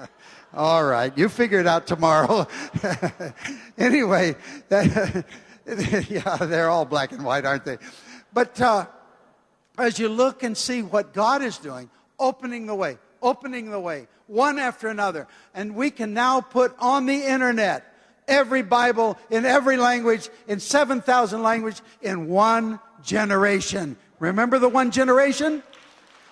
[0.55, 2.47] all right, you figure it out tomorrow.
[3.79, 4.37] anyway,
[4.69, 5.25] that,
[6.11, 7.79] yeah, they're all black and white, aren't they?
[8.33, 8.87] But uh,
[9.79, 14.07] as you look and see what God is doing, opening the way, opening the way,
[14.27, 15.27] one after another.
[15.55, 17.93] And we can now put on the internet
[18.27, 23.97] every Bible in every language, in 7,000 language, in one generation.
[24.19, 25.63] Remember the one generation?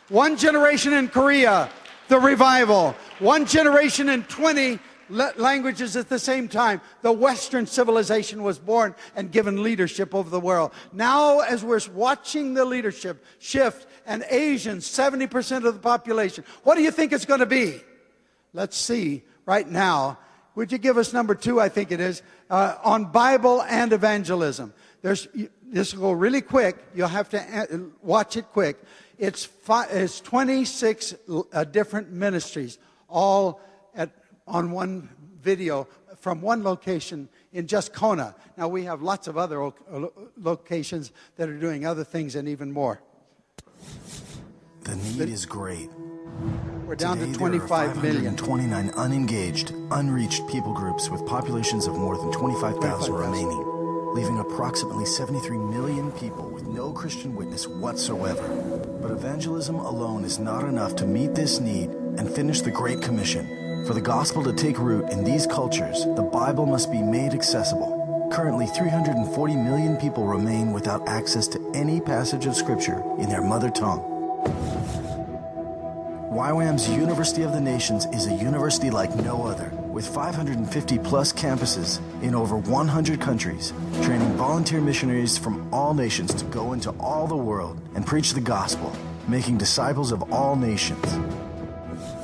[0.09, 1.71] One generation in Korea,
[2.09, 2.95] the revival.
[3.19, 4.79] One generation in 20
[5.13, 6.81] languages at the same time.
[7.03, 10.73] The Western civilization was born and given leadership over the world.
[10.93, 16.83] Now, as we're watching the leadership shift, and Asians, 70% of the population, what do
[16.83, 17.81] you think it's going to be?
[18.53, 20.19] Let's see right now.
[20.55, 21.61] Would you give us number two?
[21.61, 24.75] I think it is uh, on Bible and evangelism.
[25.01, 25.29] There's
[25.73, 26.77] this will go really quick.
[26.95, 28.79] You'll have to uh, watch it quick.
[29.19, 31.15] It's, five, it's 26
[31.53, 32.79] uh, different ministries,
[33.09, 33.61] all
[34.47, 35.09] on one
[35.43, 35.89] video
[36.23, 38.35] from one location in just Kona.
[38.57, 39.71] Now, we have lots of other uh,
[40.37, 43.01] locations that are doing other things and even more.
[44.83, 45.91] The need is great.
[46.87, 48.37] We're down Today, to 25 million.
[48.37, 55.57] 29 unengaged, unreached people groups with populations of more than 25,000 remaining, leaving approximately 73
[55.57, 58.47] million people with no Christian witness whatsoever.
[59.01, 63.62] But evangelism alone is not enough to meet this need and finish the Great Commission
[63.87, 68.29] for the gospel to take root in these cultures, the Bible must be made accessible.
[68.33, 73.71] Currently, 340 million people remain without access to any passage of Scripture in their mother
[73.71, 74.01] tongue.
[76.33, 82.01] YWAM's University of the Nations is a university like no other, with 550 plus campuses
[82.23, 83.73] in over 100 countries,
[84.03, 88.41] training volunteer missionaries from all nations to go into all the world and preach the
[88.41, 88.97] gospel,
[89.29, 91.05] making disciples of all nations.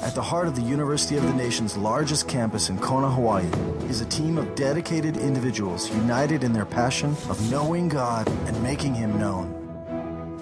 [0.01, 3.49] At the heart of the University of the Nation's largest campus in Kona, Hawaii,
[3.89, 8.95] is a team of dedicated individuals united in their passion of knowing God and making
[8.95, 9.55] Him known.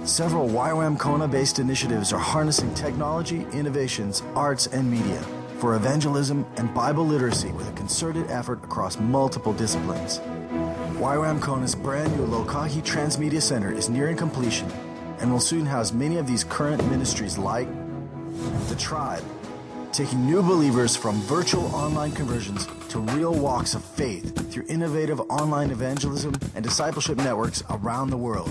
[0.05, 5.21] Several YWAM Kona based initiatives are harnessing technology, innovations, arts, and media
[5.59, 10.19] for evangelism and Bible literacy with a concerted effort across multiple disciplines.
[10.99, 14.71] YWAM Kona's brand new Lokahi Transmedia Center is nearing completion
[15.19, 17.69] and will soon house many of these current ministries like
[18.69, 19.25] The Tribe,
[19.97, 25.71] taking new believers from virtual online conversions to real walks of faith through innovative online
[25.71, 28.51] evangelism and discipleship networks around the world.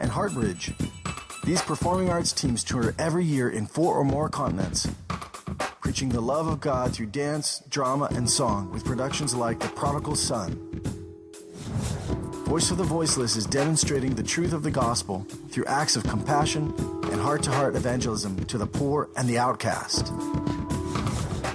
[0.00, 0.72] and Heartbridge.
[1.44, 4.88] These performing arts teams tour every year in four or more continents,
[5.80, 10.16] preaching the love of God through dance, drama, and song with productions like The Prodigal
[10.16, 10.82] Son.
[12.46, 16.72] Voice of the Voiceless is demonstrating the truth of the gospel through acts of compassion
[17.10, 20.10] and heart to heart evangelism to the poor and the outcast.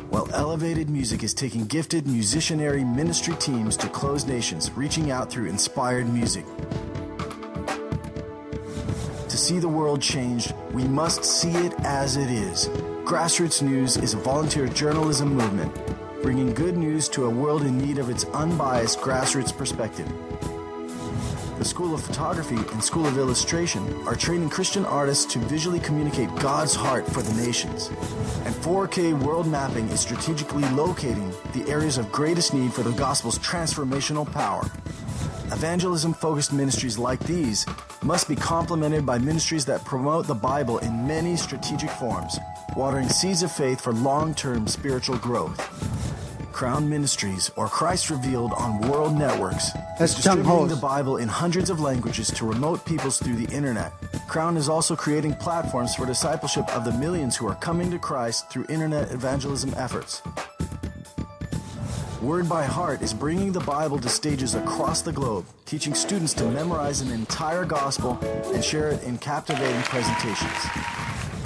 [0.09, 5.45] While Elevated Music is taking gifted musicianary ministry teams to closed nations, reaching out through
[5.45, 6.43] inspired music
[9.29, 12.67] To see the world changed, we must see it as it is.
[13.05, 15.73] Grassroots News is a volunteer journalism movement,
[16.21, 20.11] bringing good news to a world in need of its unbiased grassroots perspective.
[21.61, 26.35] The School of Photography and School of Illustration are training Christian artists to visually communicate
[26.37, 27.89] God's heart for the nations.
[28.45, 33.37] And 4K World Mapping is strategically locating the areas of greatest need for the gospel's
[33.37, 34.63] transformational power.
[35.51, 37.67] Evangelism focused ministries like these
[38.01, 42.39] must be complemented by ministries that promote the Bible in many strategic forms,
[42.75, 45.59] watering seeds of faith for long term spiritual growth.
[46.61, 51.71] Crown Ministries, or Christ Revealed on World Networks, That's is distributing the Bible in hundreds
[51.71, 53.91] of languages to remote peoples through the internet.
[54.27, 58.51] Crown is also creating platforms for discipleship of the millions who are coming to Christ
[58.51, 60.21] through internet evangelism efforts.
[62.21, 66.45] Word by Heart is bringing the Bible to stages across the globe, teaching students to
[66.45, 68.19] memorize an entire gospel
[68.53, 70.59] and share it in captivating presentations.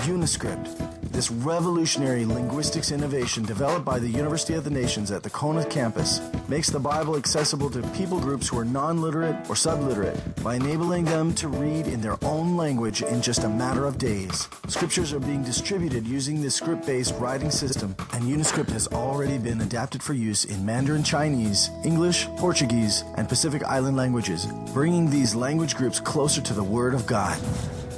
[0.05, 0.84] Uniscript
[1.15, 6.19] this revolutionary linguistics innovation developed by the University of the Nations at the Kona campus
[6.49, 11.33] makes the Bible accessible to people groups who are non-literate or subliterate by enabling them
[11.35, 14.49] to read in their own language in just a matter of days.
[14.67, 20.03] Scriptures are being distributed using this script-based writing system, and Uniscript has already been adapted
[20.03, 26.01] for use in Mandarin Chinese, English, Portuguese, and Pacific Island languages, bringing these language groups
[26.01, 27.39] closer to the Word of God.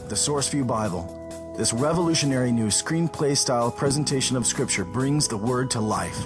[0.07, 1.16] The SourceView Bible
[1.57, 6.25] this revolutionary new screenplay style presentation of Scripture brings the Word to life.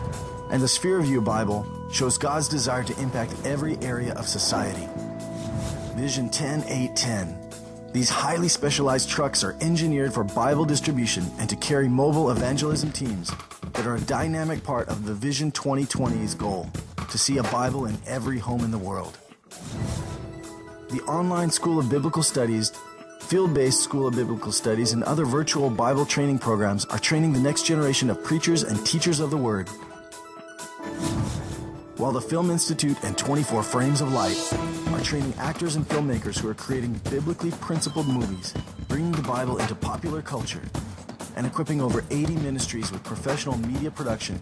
[0.52, 4.90] And the Sphere View Bible shows God's desire to impact every area of society.
[5.96, 7.38] Vision 10810.
[7.94, 13.32] These highly specialized trucks are engineered for Bible distribution and to carry mobile evangelism teams
[13.72, 16.70] that are a dynamic part of the Vision 2020's goal
[17.10, 19.18] to see a Bible in every home in the world.
[20.90, 22.74] The online School of Biblical Studies
[23.32, 27.40] Field based School of Biblical Studies and other virtual Bible training programs are training the
[27.40, 29.70] next generation of preachers and teachers of the Word.
[31.96, 34.36] While the Film Institute and 24 Frames of Light
[34.90, 38.54] are training actors and filmmakers who are creating biblically principled movies,
[38.90, 40.64] bringing the Bible into popular culture,
[41.38, 44.42] and equipping over 80 ministries with professional media production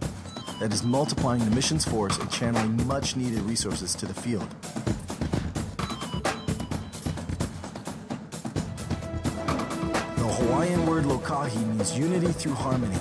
[0.60, 4.48] that is multiplying the missions force and channeling much needed resources to the field.
[10.49, 12.97] Hawaiian word lokahi means unity through harmony.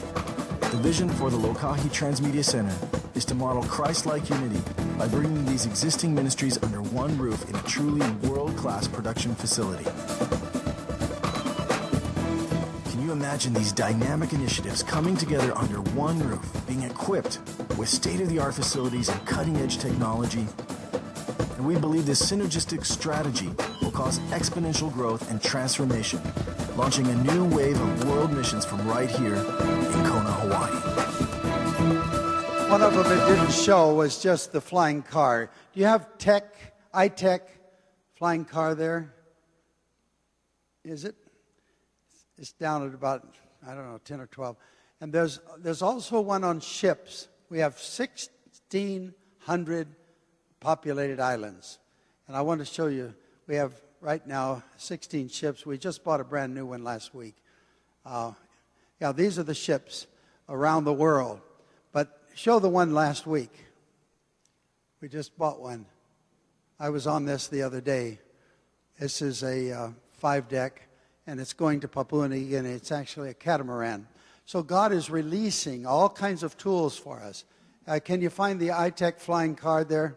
[0.60, 2.76] The vision for the Lokahi Transmedia Center
[3.14, 4.60] is to model Christ-like unity
[4.98, 9.84] by bringing these existing ministries under one roof in a truly world-class production facility.
[12.90, 17.40] Can you imagine these dynamic initiatives coming together under one roof, being equipped
[17.78, 20.46] with state-of-the-art facilities and cutting-edge technology?
[21.56, 23.48] And we believe this synergistic strategy
[23.80, 26.20] will cause exponential growth and transformation
[26.78, 30.70] launching a new wave of world missions from right here in Kona, Hawaii.
[32.70, 35.50] One of them that didn't show was just the flying car.
[35.72, 36.54] Do you have tech,
[36.94, 37.40] iTech
[38.14, 39.12] flying car there?
[40.84, 41.16] Is it?
[42.38, 43.26] It's down at about,
[43.66, 44.56] I don't know, 10 or 12.
[45.00, 47.26] And there's, there's also one on ships.
[47.50, 49.88] We have 1,600
[50.60, 51.80] populated islands.
[52.28, 53.14] And I want to show you,
[53.48, 55.66] we have right now 16 ships.
[55.66, 57.34] We just bought a brand new one last week.
[58.04, 58.32] Uh,
[59.00, 60.06] yeah, these are the ships
[60.48, 61.40] around the world.
[61.92, 63.52] But show the one last week.
[65.00, 65.86] We just bought one.
[66.80, 68.20] I was on this the other day.
[68.98, 70.88] This is a uh, five deck,
[71.26, 72.70] and it's going to Papua New Guinea.
[72.70, 74.06] It's actually a catamaran.
[74.46, 77.44] So God is releasing all kinds of tools for us.
[77.86, 80.16] Uh, can you find the iTech flying card there?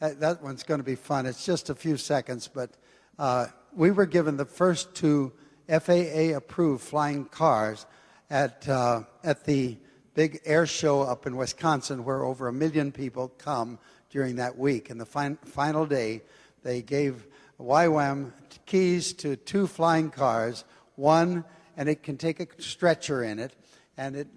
[0.00, 1.26] That, that one's going to be fun.
[1.26, 2.70] It's just a few seconds, but
[3.18, 5.32] uh, we were given the first two
[5.68, 7.86] FAA approved flying cars
[8.30, 9.76] at, uh, at the
[10.14, 13.78] big air show up in Wisconsin where over a million people come
[14.10, 14.90] during that week.
[14.90, 16.22] And the fin- final day,
[16.62, 17.26] they gave
[17.60, 18.32] YWAM
[18.66, 20.64] keys to two flying cars,
[20.96, 21.44] one,
[21.76, 23.52] and it can take a stretcher in it,
[23.96, 24.28] and it,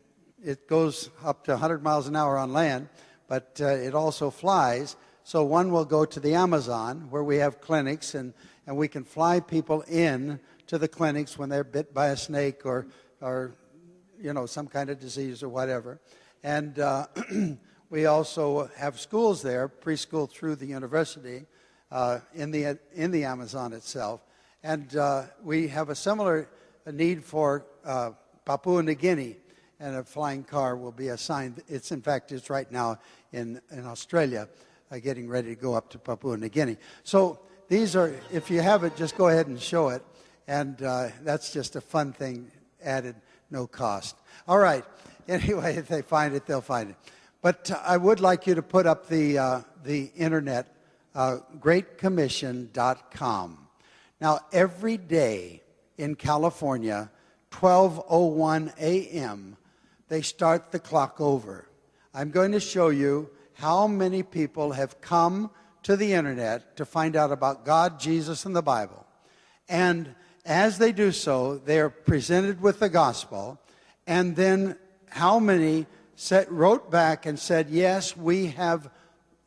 [0.44, 2.90] it goes up to 100 miles an hour on land,
[3.28, 4.96] but uh, it also flies.
[5.24, 8.34] So one will go to the Amazon, where we have clinics and
[8.68, 12.66] and we can fly people in to the clinics when they're bit by a snake
[12.66, 12.88] or,
[13.20, 13.54] or
[14.20, 16.00] you know, some kind of disease or whatever.
[16.44, 17.08] And uh,
[17.90, 21.46] we also have schools there, preschool through the university,
[21.92, 24.22] uh, in, the, in the Amazon itself.
[24.64, 26.48] And uh, we have a similar
[26.90, 28.12] need for uh,
[28.46, 29.38] Papua New Guinea,
[29.80, 31.64] and a flying car will be assigned.
[31.68, 33.00] It's, in fact, it's right now
[33.34, 34.48] in, in Australia,
[34.92, 36.78] uh, getting ready to go up to Papua New Guinea.
[37.04, 37.40] So
[37.70, 40.04] these are, if you have it, just go ahead and show it.
[40.48, 42.52] And uh, that's just a fun thing
[42.84, 43.16] added,
[43.50, 44.16] no cost.
[44.48, 44.86] All right.
[45.28, 46.96] Anyway, if they find it, they'll find it.
[47.44, 50.76] But uh, I would like you to put up the, uh, the internet,
[51.14, 53.68] uh, greatcommission.com.
[54.20, 55.62] Now, every day
[55.98, 57.12] in California,
[57.52, 59.58] 12:01 a.m.,
[60.10, 61.68] they start the clock over.
[62.14, 63.30] I'm going to show you
[63.62, 65.52] how many people have come
[65.84, 69.06] to the internet to find out about God, Jesus, and the Bible.
[69.70, 73.62] And as they do so, they are presented with the gospel,
[74.08, 74.78] and then
[75.10, 75.86] how many
[76.16, 78.90] set, wrote back and said, Yes, we have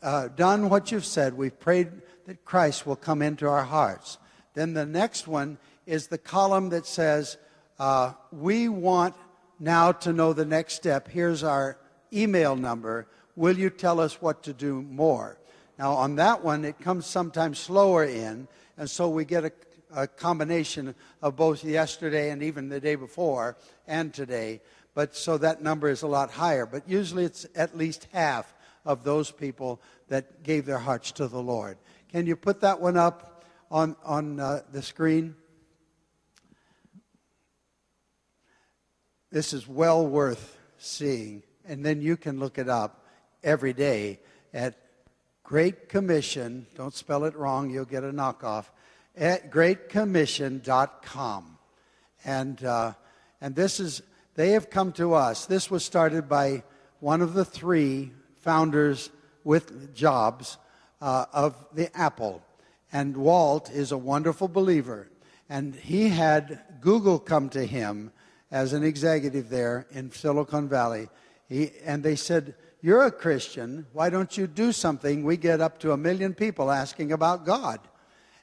[0.01, 1.35] uh, done what you've said.
[1.35, 1.91] We've prayed
[2.27, 4.19] that Christ will come into our hearts.
[4.55, 7.36] Then the next one is the column that says,
[7.81, 9.16] uh, We want
[9.59, 11.09] now to know the next step.
[11.09, 11.78] Here's our
[12.12, 13.09] email number.
[13.36, 15.39] Will you tell us what to do more?
[15.78, 18.47] Now, on that one, it comes sometimes slower in,
[18.78, 19.52] and so we get a,
[19.94, 23.56] a combination of both yesterday and even the day before
[23.89, 24.61] and today.
[24.94, 26.66] But so that number is a lot higher.
[26.66, 28.55] But usually it's at least half
[28.85, 31.78] of those people that gave their hearts to the Lord.
[32.12, 35.35] Can you put that one up on, on uh, the screen?
[39.32, 41.43] This is well worth seeing.
[41.66, 43.03] And then you can look it up
[43.45, 44.19] every day
[44.53, 44.75] at
[45.45, 46.66] Great Commission.
[46.75, 48.65] Don't spell it wrong, you'll get a knockoff.
[49.16, 51.59] At greatcommission.com.
[52.25, 52.93] And, uh,
[53.41, 54.03] and this is,
[54.35, 55.47] they have come to us.
[55.47, 56.65] This was started by
[57.01, 59.11] one of the three founders
[59.45, 60.57] with Jobs
[61.01, 62.43] uh, of the Apple.
[62.93, 65.09] And Walt is a wonderful believer.
[65.49, 68.12] And he had Google come to him
[68.51, 71.09] as an executive there in Silicon Valley.
[71.49, 72.55] He, and they said,
[72.85, 73.86] You're a Christian.
[73.94, 75.24] Why don't you do something?
[75.24, 77.81] We get up to a million people asking about God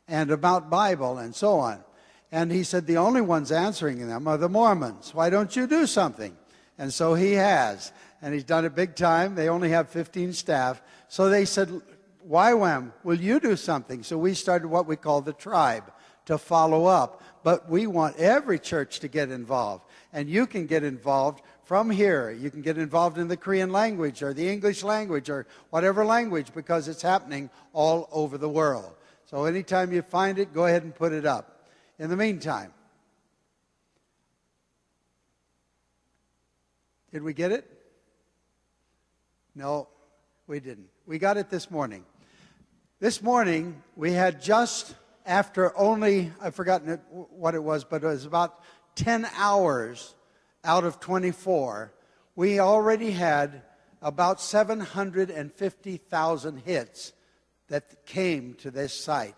[0.08, 1.84] and about Bible and so on.
[2.32, 5.14] And he said, The only ones answering them are the Mormons.
[5.14, 6.36] Why don't you do something?
[6.80, 7.92] And so he has.
[8.20, 9.36] And he's done it big time.
[9.36, 10.82] They only have 15 staff.
[11.08, 11.70] So they said,
[12.28, 14.02] YWAM, will you do something?
[14.02, 15.94] So we started what we call the tribe
[16.26, 17.22] to follow up.
[17.44, 22.32] But we want every church to get involved and you can get involved from here.
[22.32, 26.54] You can get involved in the Korean language or the English language or whatever language
[26.54, 28.94] because it's happening all over the world.
[29.28, 31.70] So anytime you find it, go ahead and put it up.
[31.98, 32.74] In the meantime,
[37.14, 37.66] did we get it?
[39.56, 39.88] No,
[40.48, 40.90] we didn't.
[41.06, 42.04] We got it this morning.
[43.00, 44.94] This morning, we had just
[45.26, 48.62] after only, I've forgotten what it was, but it was about
[48.96, 50.16] 10 hours
[50.64, 51.92] out of 24,
[52.36, 53.64] we already had
[54.02, 57.14] about 750,000 hits
[57.70, 59.38] that came to this site.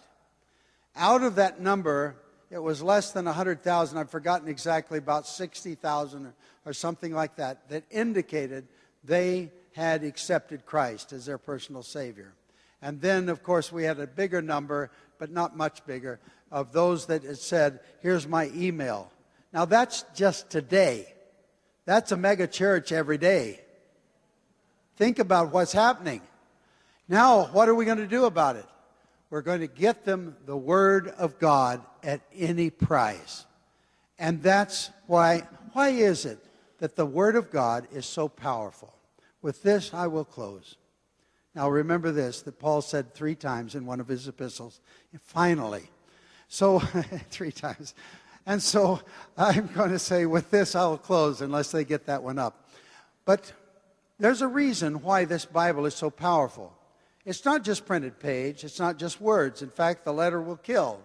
[0.95, 2.15] Out of that number,
[2.49, 3.97] it was less than 100,000.
[3.97, 6.33] I've forgotten exactly, about 60,000
[6.65, 8.67] or something like that, that indicated
[9.03, 12.33] they had accepted Christ as their personal Savior.
[12.81, 16.19] And then, of course, we had a bigger number, but not much bigger,
[16.51, 19.11] of those that had said, Here's my email.
[19.51, 21.12] Now, that's just today.
[21.85, 23.59] That's a mega church every day.
[24.95, 26.21] Think about what's happening.
[27.09, 28.65] Now, what are we going to do about it?
[29.29, 33.45] We're going to get them the Word of God at any price.
[34.19, 36.39] And that's why, why is it
[36.79, 38.93] that the Word of God is so powerful?
[39.41, 40.77] With this, I will close.
[41.55, 44.79] Now, remember this that Paul said three times in one of his epistles.
[45.21, 45.89] Finally.
[46.47, 46.79] So,
[47.29, 47.95] three times.
[48.45, 49.01] And so
[49.37, 52.67] I'm going to say, with this, I'll close unless they get that one up.
[53.25, 53.53] But
[54.19, 56.73] there's a reason why this Bible is so powerful.
[57.25, 59.61] It's not just printed page, it's not just words.
[59.61, 60.99] In fact, the letter will kill.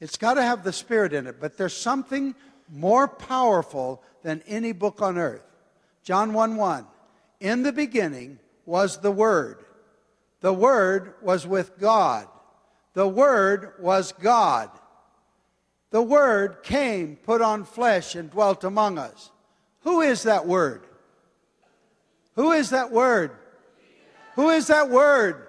[0.00, 2.34] It's got to have the Spirit in it, but there's something
[2.68, 5.44] more powerful than any book on earth.
[6.02, 6.86] John 1 1.
[7.40, 9.64] In the beginning was the Word.
[10.40, 12.26] The Word was with God.
[12.94, 14.70] The Word was God.
[15.90, 19.30] The Word came, put on flesh, and dwelt among us.
[19.82, 20.86] Who is that Word?
[22.36, 23.32] Who is that Word?
[24.36, 25.48] Who is that Word?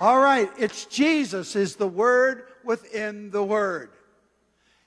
[0.00, 3.90] All right, it's Jesus is the Word within the Word.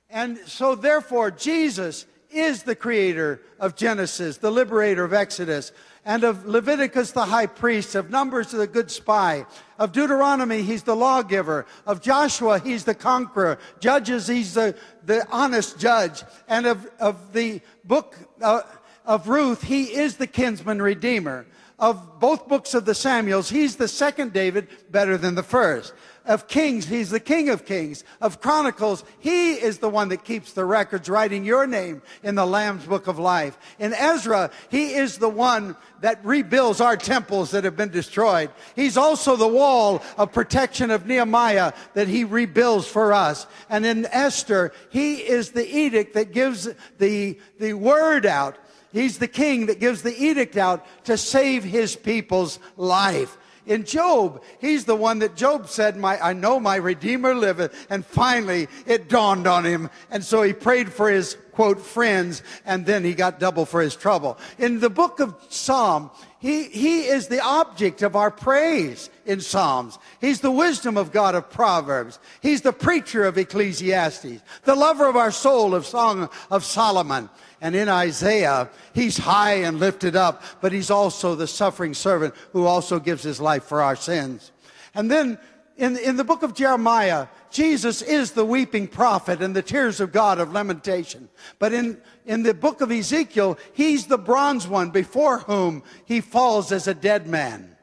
[0.09, 5.71] And so, therefore, Jesus is the creator of Genesis, the liberator of Exodus,
[6.05, 9.45] and of Leviticus the high priest, of Numbers the good spy,
[9.77, 14.75] of Deuteronomy he's the lawgiver, of Joshua he's the conqueror, Judges he's the,
[15.05, 18.61] the honest judge, and of, of the book uh,
[19.05, 21.45] of Ruth he is the kinsman redeemer.
[21.77, 25.93] Of both books of the Samuels, he's the second David better than the first
[26.25, 28.03] of Kings, he's the King of Kings.
[28.21, 32.45] Of Chronicles, he is the one that keeps the records, writing your name in the
[32.45, 33.57] Lamb's Book of Life.
[33.79, 38.51] In Ezra, he is the one that rebuilds our temples that have been destroyed.
[38.75, 43.47] He's also the wall of protection of Nehemiah that he rebuilds for us.
[43.69, 46.69] And in Esther, he is the edict that gives
[46.99, 48.57] the, the word out.
[48.91, 53.37] He's the king that gives the edict out to save his people's life
[53.69, 54.43] in Job.
[54.59, 57.87] He's the one that Job said, my, I know my Redeemer liveth.
[57.89, 59.89] And finally, it dawned on him.
[60.09, 63.95] And so he prayed for his, quote, friends, and then he got double for his
[63.95, 64.37] trouble.
[64.57, 66.09] In the book of Psalm,
[66.39, 69.99] he, he is the object of our praise in Psalms.
[70.19, 72.17] He's the wisdom of God of Proverbs.
[72.41, 77.29] He's the preacher of Ecclesiastes, the lover of our soul of Song of Solomon.
[77.61, 82.65] And in Isaiah, he's high and lifted up, but he's also the suffering servant who
[82.65, 84.51] also gives his life for our sins.
[84.95, 85.37] And then
[85.79, 90.11] in, in the book of Jeremiah, Jesus is the weeping prophet and the tears of
[90.11, 91.29] God of lamentation.
[91.57, 96.71] But in, in the book of Ezekiel, he's the bronze one before whom he falls
[96.71, 97.75] as a dead man.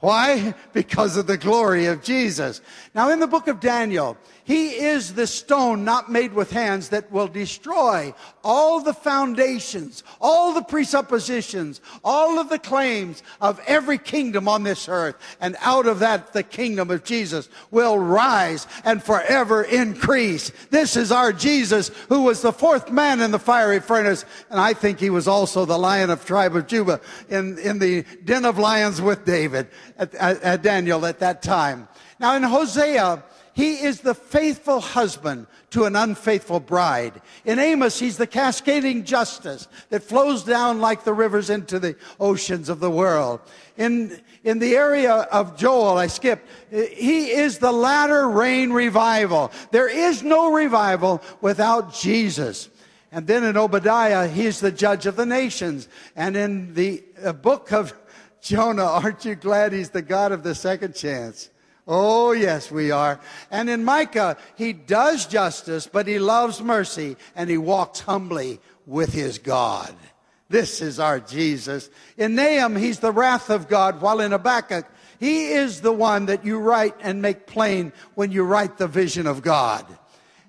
[0.00, 0.54] Why?
[0.72, 2.60] Because of the glory of Jesus.
[2.94, 7.10] Now, in the book of Daniel, he is the stone not made with hands that
[7.10, 8.14] will destroy
[8.44, 14.88] all the foundations, all the presuppositions, all of the claims of every kingdom on this
[14.88, 15.16] earth.
[15.40, 20.52] And out of that, the kingdom of Jesus will rise and forever increase.
[20.70, 24.24] This is our Jesus who was the fourth man in the fiery furnace.
[24.48, 28.04] And I think he was also the lion of tribe of Judah in, in the
[28.24, 29.66] den of lions with David
[29.98, 31.88] at, at, at Daniel at that time.
[32.20, 33.24] Now in Hosea,
[33.56, 37.22] he is the faithful husband to an unfaithful bride.
[37.46, 42.68] In Amos, he's the cascading justice that flows down like the rivers into the oceans
[42.68, 43.40] of the world.
[43.78, 49.50] In, in the area of Joel, I skipped, he is the latter rain revival.
[49.70, 52.68] There is no revival without Jesus.
[53.10, 55.88] And then in Obadiah, he's the judge of the nations.
[56.14, 57.94] And in the uh, book of
[58.42, 61.48] Jonah, aren't you glad he's the God of the second chance?
[61.86, 63.20] Oh, yes, we are.
[63.50, 69.12] And in Micah, he does justice, but he loves mercy and he walks humbly with
[69.12, 69.94] his God.
[70.48, 71.90] This is our Jesus.
[72.16, 74.86] In Nahum, he's the wrath of God, while in Habakkuk,
[75.18, 79.26] he is the one that you write and make plain when you write the vision
[79.26, 79.86] of God.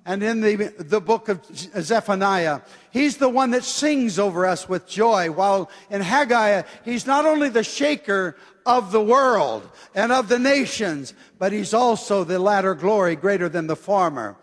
[0.06, 2.62] And in the, the book of Zephaniah,
[2.92, 7.50] he's the one that sings over us with joy, while in Haggai, he's not only
[7.50, 13.16] the shaker of the world and of the nations, but he's also the latter glory
[13.16, 14.36] greater than the former.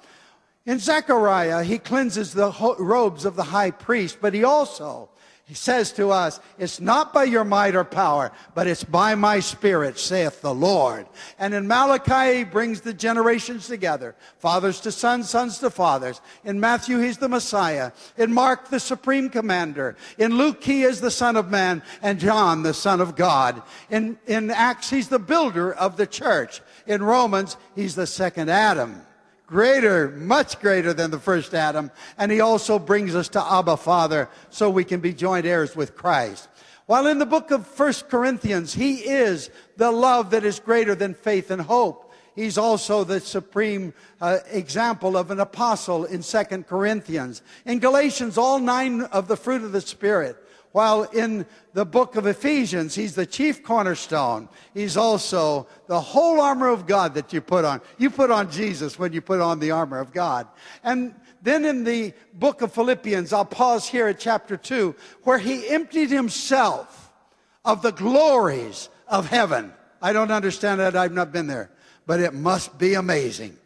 [0.67, 5.11] In Zechariah, he cleanses the robes of the high priest, but he also
[5.47, 9.41] he says to us, It's not by your might or power, but it's by my
[9.41, 11.07] spirit, saith the Lord.
[11.39, 16.23] And in Malachi, he brings the generations together fathers to sons, sons to fathers.
[16.45, 17.93] In Matthew, he's the Messiah.
[18.17, 19.97] In Mark, the supreme commander.
[20.17, 21.83] In Luke, he is the Son of Man.
[22.01, 23.63] And John, the Son of God.
[23.91, 26.63] In, in Acts, he's the builder of the church.
[26.87, 29.03] In Romans, he's the second Adam
[29.47, 31.91] greater, much greater than the first Adam.
[32.19, 35.97] And he also brings us to Abba Father so we can be joint heirs with
[35.97, 36.49] Christ.
[36.87, 41.15] While in the book of First Corinthians, he is the love that is greater than
[41.15, 42.13] faith and hope.
[42.35, 47.43] He's also the supreme uh, example of an apostle in Second Corinthians.
[47.65, 50.37] In Galatians, all nine of the fruit of the Spirit
[50.75, 54.49] while in the book of Ephesians, he's the chief cornerstone.
[54.75, 57.81] He's also the whole armor of God that you put on.
[57.97, 60.49] You put on Jesus when you put on the armor of God.
[60.83, 65.69] And then in the book of Philippians, I'll pause here at chapter 2, where he
[65.69, 67.13] emptied himself
[67.65, 69.73] of the glories of heaven.
[70.03, 70.97] I don't understand that.
[70.97, 71.71] I've not been there,
[72.05, 73.57] but it must be amazing.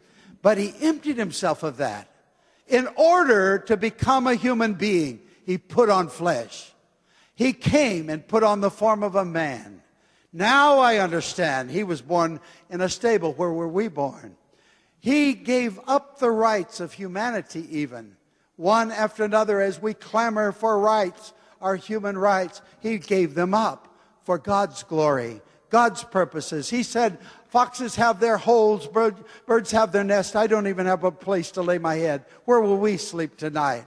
[0.43, 2.07] But he emptied himself of that.
[2.67, 6.71] In order to become a human being, he put on flesh.
[7.39, 9.81] He came and put on the form of a man.
[10.33, 11.71] Now I understand.
[11.71, 13.31] He was born in a stable.
[13.31, 14.35] Where were we born?
[14.99, 18.17] He gave up the rights of humanity, even
[18.57, 22.61] one after another, as we clamor for rights, our human rights.
[22.81, 23.87] He gave them up
[24.23, 25.39] for God's glory,
[25.69, 26.69] God's purposes.
[26.69, 30.35] He said, Foxes have their holes, bird, birds have their nest.
[30.35, 32.25] I don't even have a place to lay my head.
[32.43, 33.85] Where will we sleep tonight?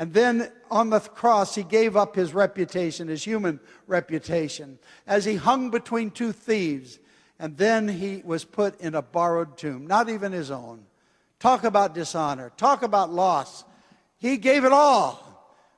[0.00, 5.36] And then on the cross, he gave up his reputation, his human reputation, as he
[5.36, 6.98] hung between two thieves.
[7.38, 10.86] And then he was put in a borrowed tomb, not even his own.
[11.38, 12.50] Talk about dishonor.
[12.56, 13.64] Talk about loss.
[14.16, 15.26] He gave it all.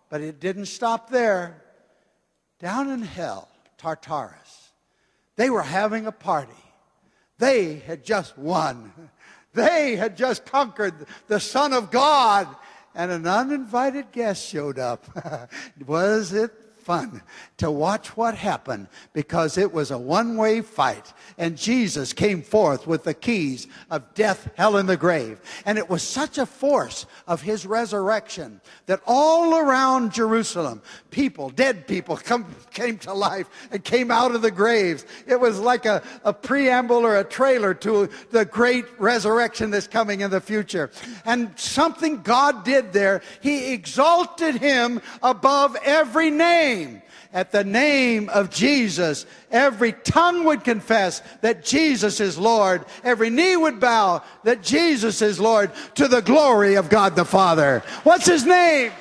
[0.08, 1.60] But it didn't stop there.
[2.60, 4.70] Down in hell, Tartarus,
[5.34, 6.52] they were having a party.
[7.38, 8.92] They had just won.
[9.54, 10.94] They had just conquered
[11.26, 12.48] the Son of God.
[12.94, 15.06] And an uninvited guest showed up.
[15.86, 16.52] Was it
[16.82, 17.22] fun
[17.58, 21.12] to watch what happened because it was a one way fight.
[21.38, 25.40] And Jesus came forth with the keys of death, hell, and the grave.
[25.64, 31.86] And it was such a force of his resurrection that all around Jerusalem, people, dead
[31.86, 35.06] people, come, came to life and came out of the graves.
[35.26, 40.22] It was like a, a preamble or a trailer to the great resurrection that's coming
[40.22, 40.90] in the future.
[41.24, 48.28] And something God did there, He exalted Him above every name name, at the name
[48.28, 52.84] of Jesus, every tongue would confess that Jesus is Lord.
[53.02, 57.82] Every knee would bow that Jesus is Lord to the glory of God the Father.
[58.02, 58.92] What's his name?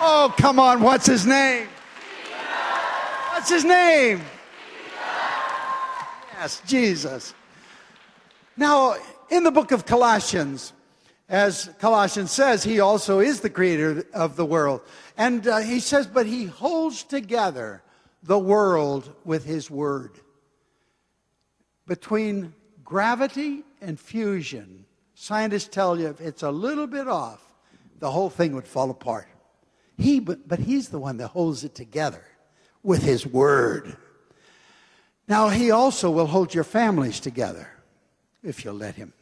[0.00, 0.80] Oh, come on.
[0.82, 1.68] What's his name?
[3.32, 4.20] What's his name?
[6.38, 7.34] Yes, Jesus.
[8.56, 8.96] Now,
[9.30, 10.72] in the book of Colossians,
[11.28, 14.82] as Colossians says, he also is the creator of the world.
[15.16, 17.82] And uh, he says, but he holds together
[18.22, 20.18] the world with his word.
[21.86, 24.84] Between gravity and fusion,
[25.14, 27.40] scientists tell you if it's a little bit off,
[27.98, 29.28] the whole thing would fall apart.
[29.96, 32.22] He, but, but he's the one that holds it together
[32.82, 33.96] with his word.
[35.28, 37.68] Now, he also will hold your families together
[38.42, 39.12] if you'll let him.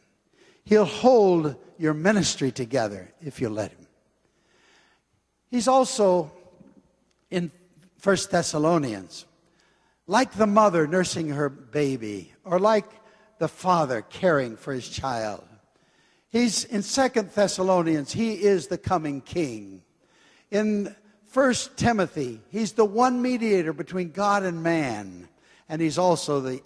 [0.65, 3.84] He'll hold your ministry together if you'll let him.
[5.55, 6.33] He's also
[7.31, 7.49] in
[7.97, 9.25] First Thessalonians,
[10.05, 12.83] like the mother nursing her baby, or like
[13.39, 15.45] the father caring for his child.
[16.29, 19.81] He's in Second Thessalonians, he is the coming king.
[20.51, 25.29] In First Timothy, he's the one mediator between God and man,
[25.69, 26.61] and he's also the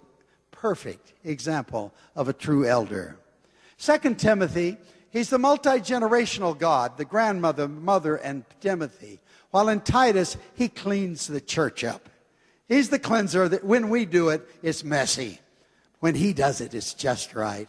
[0.50, 3.20] perfect example of a true elder.
[3.76, 4.78] Second Timothy,
[5.10, 9.20] he's the multi-generational God, the grandmother, mother, and Timothy.
[9.50, 12.08] While in Titus, he cleans the church up.
[12.68, 15.40] He's the cleanser that when we do it, it's messy.
[15.98, 17.68] When he does it, it's just right.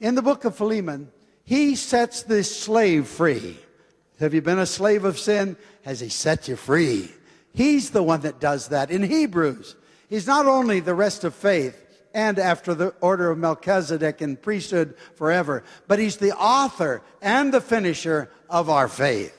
[0.00, 1.10] In the book of Philemon,
[1.44, 3.56] he sets the slave free.
[4.20, 5.56] Have you been a slave of sin?
[5.84, 7.10] Has he set you free?
[7.54, 8.90] He's the one that does that.
[8.90, 9.74] In Hebrews,
[10.10, 11.82] he's not only the rest of faith,
[12.14, 15.62] and after the order of Melchizedek in priesthood forever.
[15.86, 19.34] But he's the author and the finisher of our faith.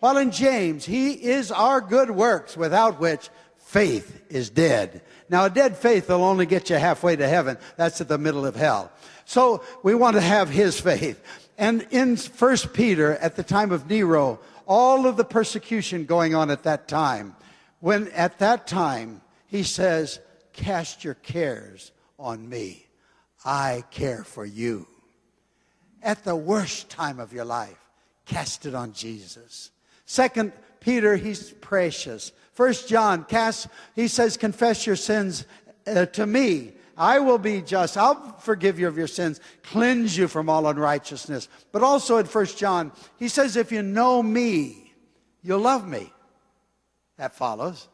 [0.00, 5.02] While in James, he is our good works without which faith is dead.
[5.28, 7.58] Now, a dead faith will only get you halfway to heaven.
[7.76, 8.90] That's at the middle of hell.
[9.24, 11.22] So we want to have his faith.
[11.58, 16.50] And in First Peter, at the time of Nero, all of the persecution going on
[16.50, 17.34] at that time,
[17.80, 20.20] when at that time he says,
[20.58, 22.84] Cast your cares on me.
[23.44, 24.88] I care for you.
[26.02, 27.78] At the worst time of your life,
[28.26, 29.70] cast it on Jesus.
[30.04, 32.32] Second Peter, he's precious.
[32.54, 35.46] First John, cast, he says, confess your sins
[35.86, 36.72] uh, to me.
[36.96, 37.96] I will be just.
[37.96, 41.48] I'll forgive you of your sins, cleanse you from all unrighteousness.
[41.70, 44.92] But also in First John, he says, if you know me,
[45.40, 46.12] you'll love me.
[47.16, 47.86] That follows.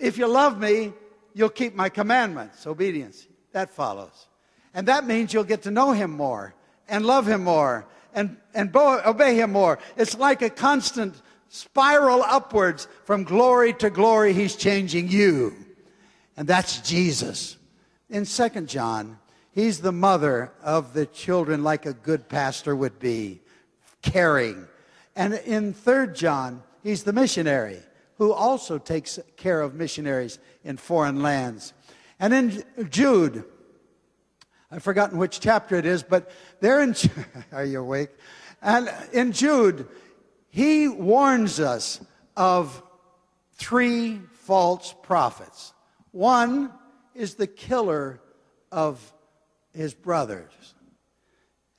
[0.00, 0.94] If you love me,
[1.36, 3.26] you'll keep my commandments, obedience.
[3.52, 4.26] That follows.
[4.72, 6.54] And that means you'll get to know him more
[6.88, 9.78] and love him more and, and bo- obey him more.
[9.98, 11.14] It's like a constant
[11.50, 14.32] spiral upwards from glory to glory.
[14.32, 15.54] He's changing you.
[16.38, 17.58] And that's Jesus.
[18.08, 19.18] In Second John,
[19.52, 23.42] he's the mother of the children like a good pastor would be,
[24.00, 24.66] caring.
[25.14, 27.82] And in Third John, he's the missionary
[28.18, 31.72] who also takes care of missionaries in foreign lands.
[32.18, 33.44] And in Jude,
[34.70, 36.30] I've forgotten which chapter it is, but
[36.60, 36.94] there in,
[37.52, 38.10] are you awake?
[38.62, 39.86] And in Jude,
[40.48, 42.00] he warns us
[42.36, 42.82] of
[43.52, 45.72] three false prophets.
[46.12, 46.72] One
[47.14, 48.20] is the killer
[48.72, 49.12] of
[49.72, 50.74] his brothers.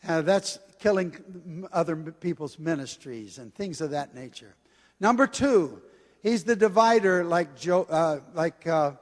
[0.08, 4.56] Uh, that's killing other people's ministries and things of that nature.
[5.00, 5.82] Number two
[6.24, 8.94] He's the divider like, jo, uh, like uh,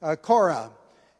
[0.00, 0.70] uh, Korah.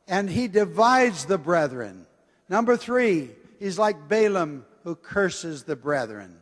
[0.09, 2.06] and he divides the brethren.
[2.48, 6.39] Number three, he's like Balaam who curses the brethren.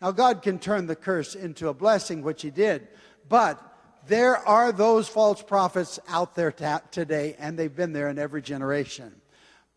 [0.00, 2.88] Now, God can turn the curse into a blessing, which he did,
[3.28, 3.60] but
[4.06, 8.42] there are those false prophets out there ta- today, and they've been there in every
[8.42, 9.12] generation.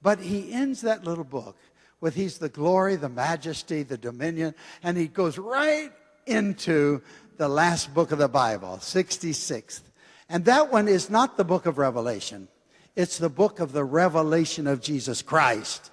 [0.01, 1.57] But he ends that little book
[1.99, 5.91] with He's the glory, the majesty, the dominion, and he goes right
[6.25, 7.01] into
[7.37, 9.81] the last book of the Bible, 66th.
[10.29, 12.47] And that one is not the book of Revelation,
[12.95, 15.91] it's the book of the revelation of Jesus Christ.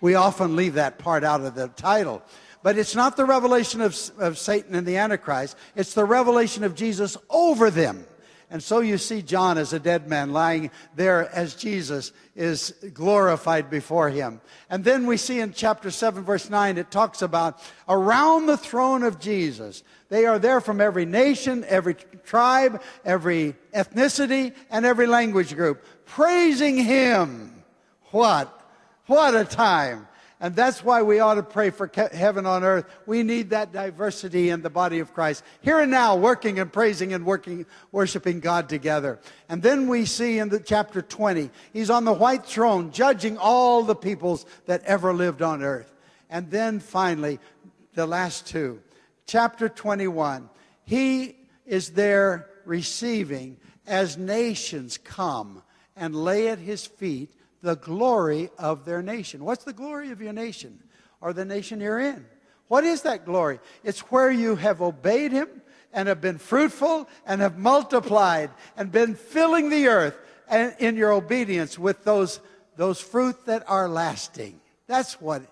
[0.00, 2.22] We often leave that part out of the title.
[2.62, 6.74] But it's not the revelation of, of Satan and the Antichrist, it's the revelation of
[6.74, 8.04] Jesus over them.
[8.52, 13.70] And so you see John as a dead man lying there as Jesus is glorified
[13.70, 14.42] before him.
[14.68, 17.58] And then we see in chapter 7, verse 9, it talks about
[17.88, 19.82] around the throne of Jesus.
[20.10, 21.94] They are there from every nation, every
[22.26, 27.64] tribe, every ethnicity, and every language group, praising him.
[28.10, 28.70] What?
[29.06, 30.06] What a time.
[30.42, 32.84] And that's why we ought to pray for heaven on earth.
[33.06, 35.44] We need that diversity in the body of Christ.
[35.60, 39.20] Here and now, working and praising and working, worshiping God together.
[39.48, 43.84] And then we see in the chapter 20, he's on the white throne, judging all
[43.84, 45.94] the peoples that ever lived on earth.
[46.28, 47.38] And then finally,
[47.94, 48.80] the last two.
[49.26, 50.50] Chapter 21,
[50.84, 51.36] he
[51.66, 55.62] is there receiving as nations come
[55.94, 57.30] and lay at his feet
[57.62, 59.44] the glory of their nation.
[59.44, 60.80] What's the glory of your nation
[61.20, 62.26] or the nation you're in?
[62.68, 63.60] What is that glory?
[63.84, 65.48] It's where you have obeyed him
[65.92, 70.18] and have been fruitful and have multiplied and been filling the earth
[70.48, 72.40] and in your obedience with those,
[72.76, 74.60] those fruit that are lasting.
[74.86, 75.42] That's what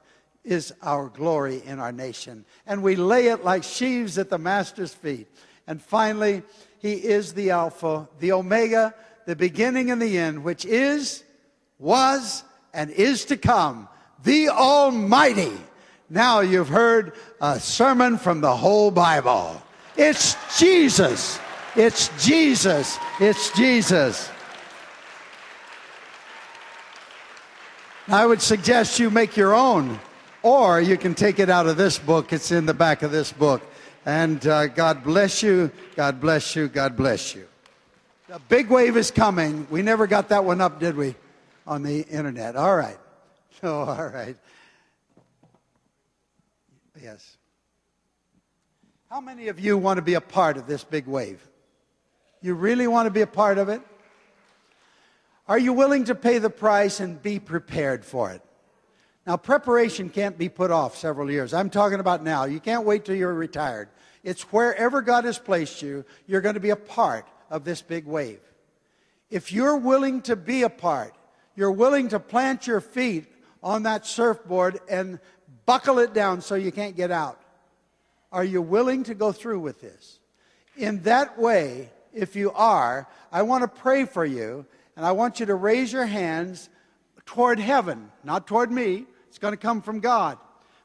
[0.45, 2.45] is our glory in our nation.
[2.67, 5.29] And we lay it like sheaves at the Master's feet.
[5.67, 6.43] And finally,
[6.79, 8.95] he is the Alpha, the Omega,
[9.27, 11.23] the beginning and the end, which is
[11.81, 13.89] was, and is to come,
[14.23, 15.53] the Almighty.
[16.09, 19.61] Now you've heard a sermon from the whole Bible.
[19.97, 21.41] It's Jesus.
[21.75, 22.99] It's Jesus.
[23.19, 24.31] It's Jesus.
[28.09, 30.01] I would suggest you make your own,
[30.43, 32.33] or you can take it out of this book.
[32.33, 33.63] It's in the back of this book.
[34.05, 35.71] And uh, God bless you.
[35.95, 36.69] God bless you.
[36.69, 37.47] God bless you.
[38.29, 39.67] The big wave is coming.
[39.71, 41.15] We never got that one up, did we?
[41.67, 42.57] On the internet.
[42.57, 42.99] All right.
[43.63, 44.37] Oh, all right.
[47.01, 47.37] Yes.
[49.11, 51.47] How many of you want to be a part of this big wave?
[52.43, 53.83] You really want to be a part of it?
[55.49, 58.43] Are you willing to pay the price and be prepared for it?
[59.27, 61.53] Now, preparation can't be put off several years.
[61.53, 62.45] I'm talking about now.
[62.45, 63.89] You can't wait till you're retired.
[64.23, 68.07] It's wherever God has placed you, you're going to be a part of this big
[68.07, 68.41] wave.
[69.29, 71.15] If you're willing to be a part,
[71.61, 73.27] you're willing to plant your feet
[73.63, 75.21] on that surfboard and
[75.67, 77.39] buckle it down so you can't get out.
[78.33, 80.21] Are you willing to go through with this?
[80.79, 84.65] In that way, if you are, I want to pray for you,
[84.97, 86.71] and I want you to raise your hands
[87.27, 89.05] toward heaven, not toward me.
[89.29, 90.39] It's going to come from God.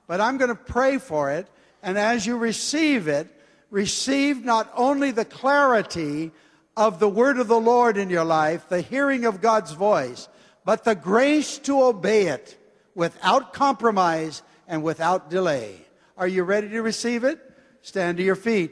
[0.07, 1.47] But I'm going to pray for it,
[1.83, 3.29] and as you receive it,
[3.69, 6.33] receive not only the clarity
[6.75, 10.27] of the word of the Lord in your life, the hearing of God's voice,
[10.65, 12.57] but the grace to obey it
[12.95, 15.79] without compromise and without delay.
[16.17, 17.39] Are you ready to receive it?
[17.81, 18.71] Stand to your feet.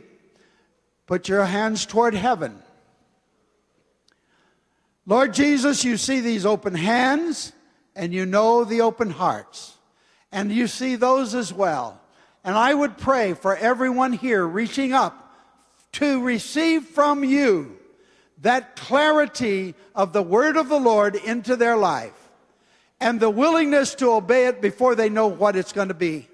[1.06, 2.58] Put your hands toward heaven.
[5.06, 7.52] Lord Jesus, you see these open hands
[7.96, 9.78] and you know the open hearts.
[10.32, 12.02] And you see those as well.
[12.44, 15.20] And I would pray for everyone here reaching up
[15.94, 17.78] to receive from you
[18.42, 22.30] that clarity of the word of the Lord into their life
[23.00, 26.28] and the willingness to obey it before they know what it's going to be.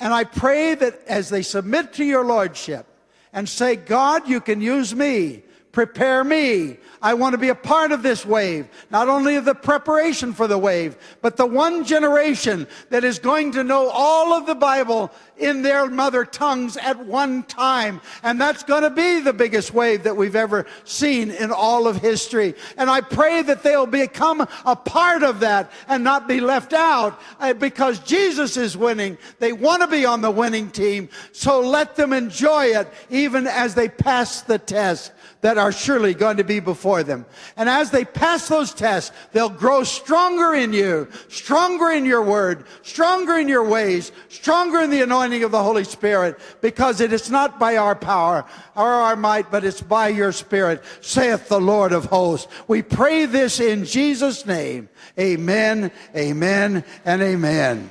[0.00, 2.86] And I pray that as they submit to your lordship
[3.32, 5.42] and say, God, you can use me
[5.74, 6.78] Prepare me.
[7.02, 8.68] I want to be a part of this wave.
[8.92, 13.50] Not only of the preparation for the wave, but the one generation that is going
[13.52, 18.00] to know all of the Bible in their mother tongues at one time.
[18.22, 21.96] And that's going to be the biggest wave that we've ever seen in all of
[21.96, 22.54] history.
[22.76, 27.20] And I pray that they'll become a part of that and not be left out
[27.40, 29.18] uh, because Jesus is winning.
[29.40, 31.08] They want to be on the winning team.
[31.32, 35.10] So let them enjoy it even as they pass the test
[35.44, 37.26] that are surely going to be before them.
[37.58, 42.64] And as they pass those tests, they'll grow stronger in you, stronger in your word,
[42.80, 47.30] stronger in your ways, stronger in the anointing of the Holy Spirit, because it is
[47.30, 51.92] not by our power or our might, but it's by your spirit, saith the Lord
[51.92, 52.50] of hosts.
[52.66, 54.88] We pray this in Jesus' name.
[55.20, 57.90] Amen, amen, and amen.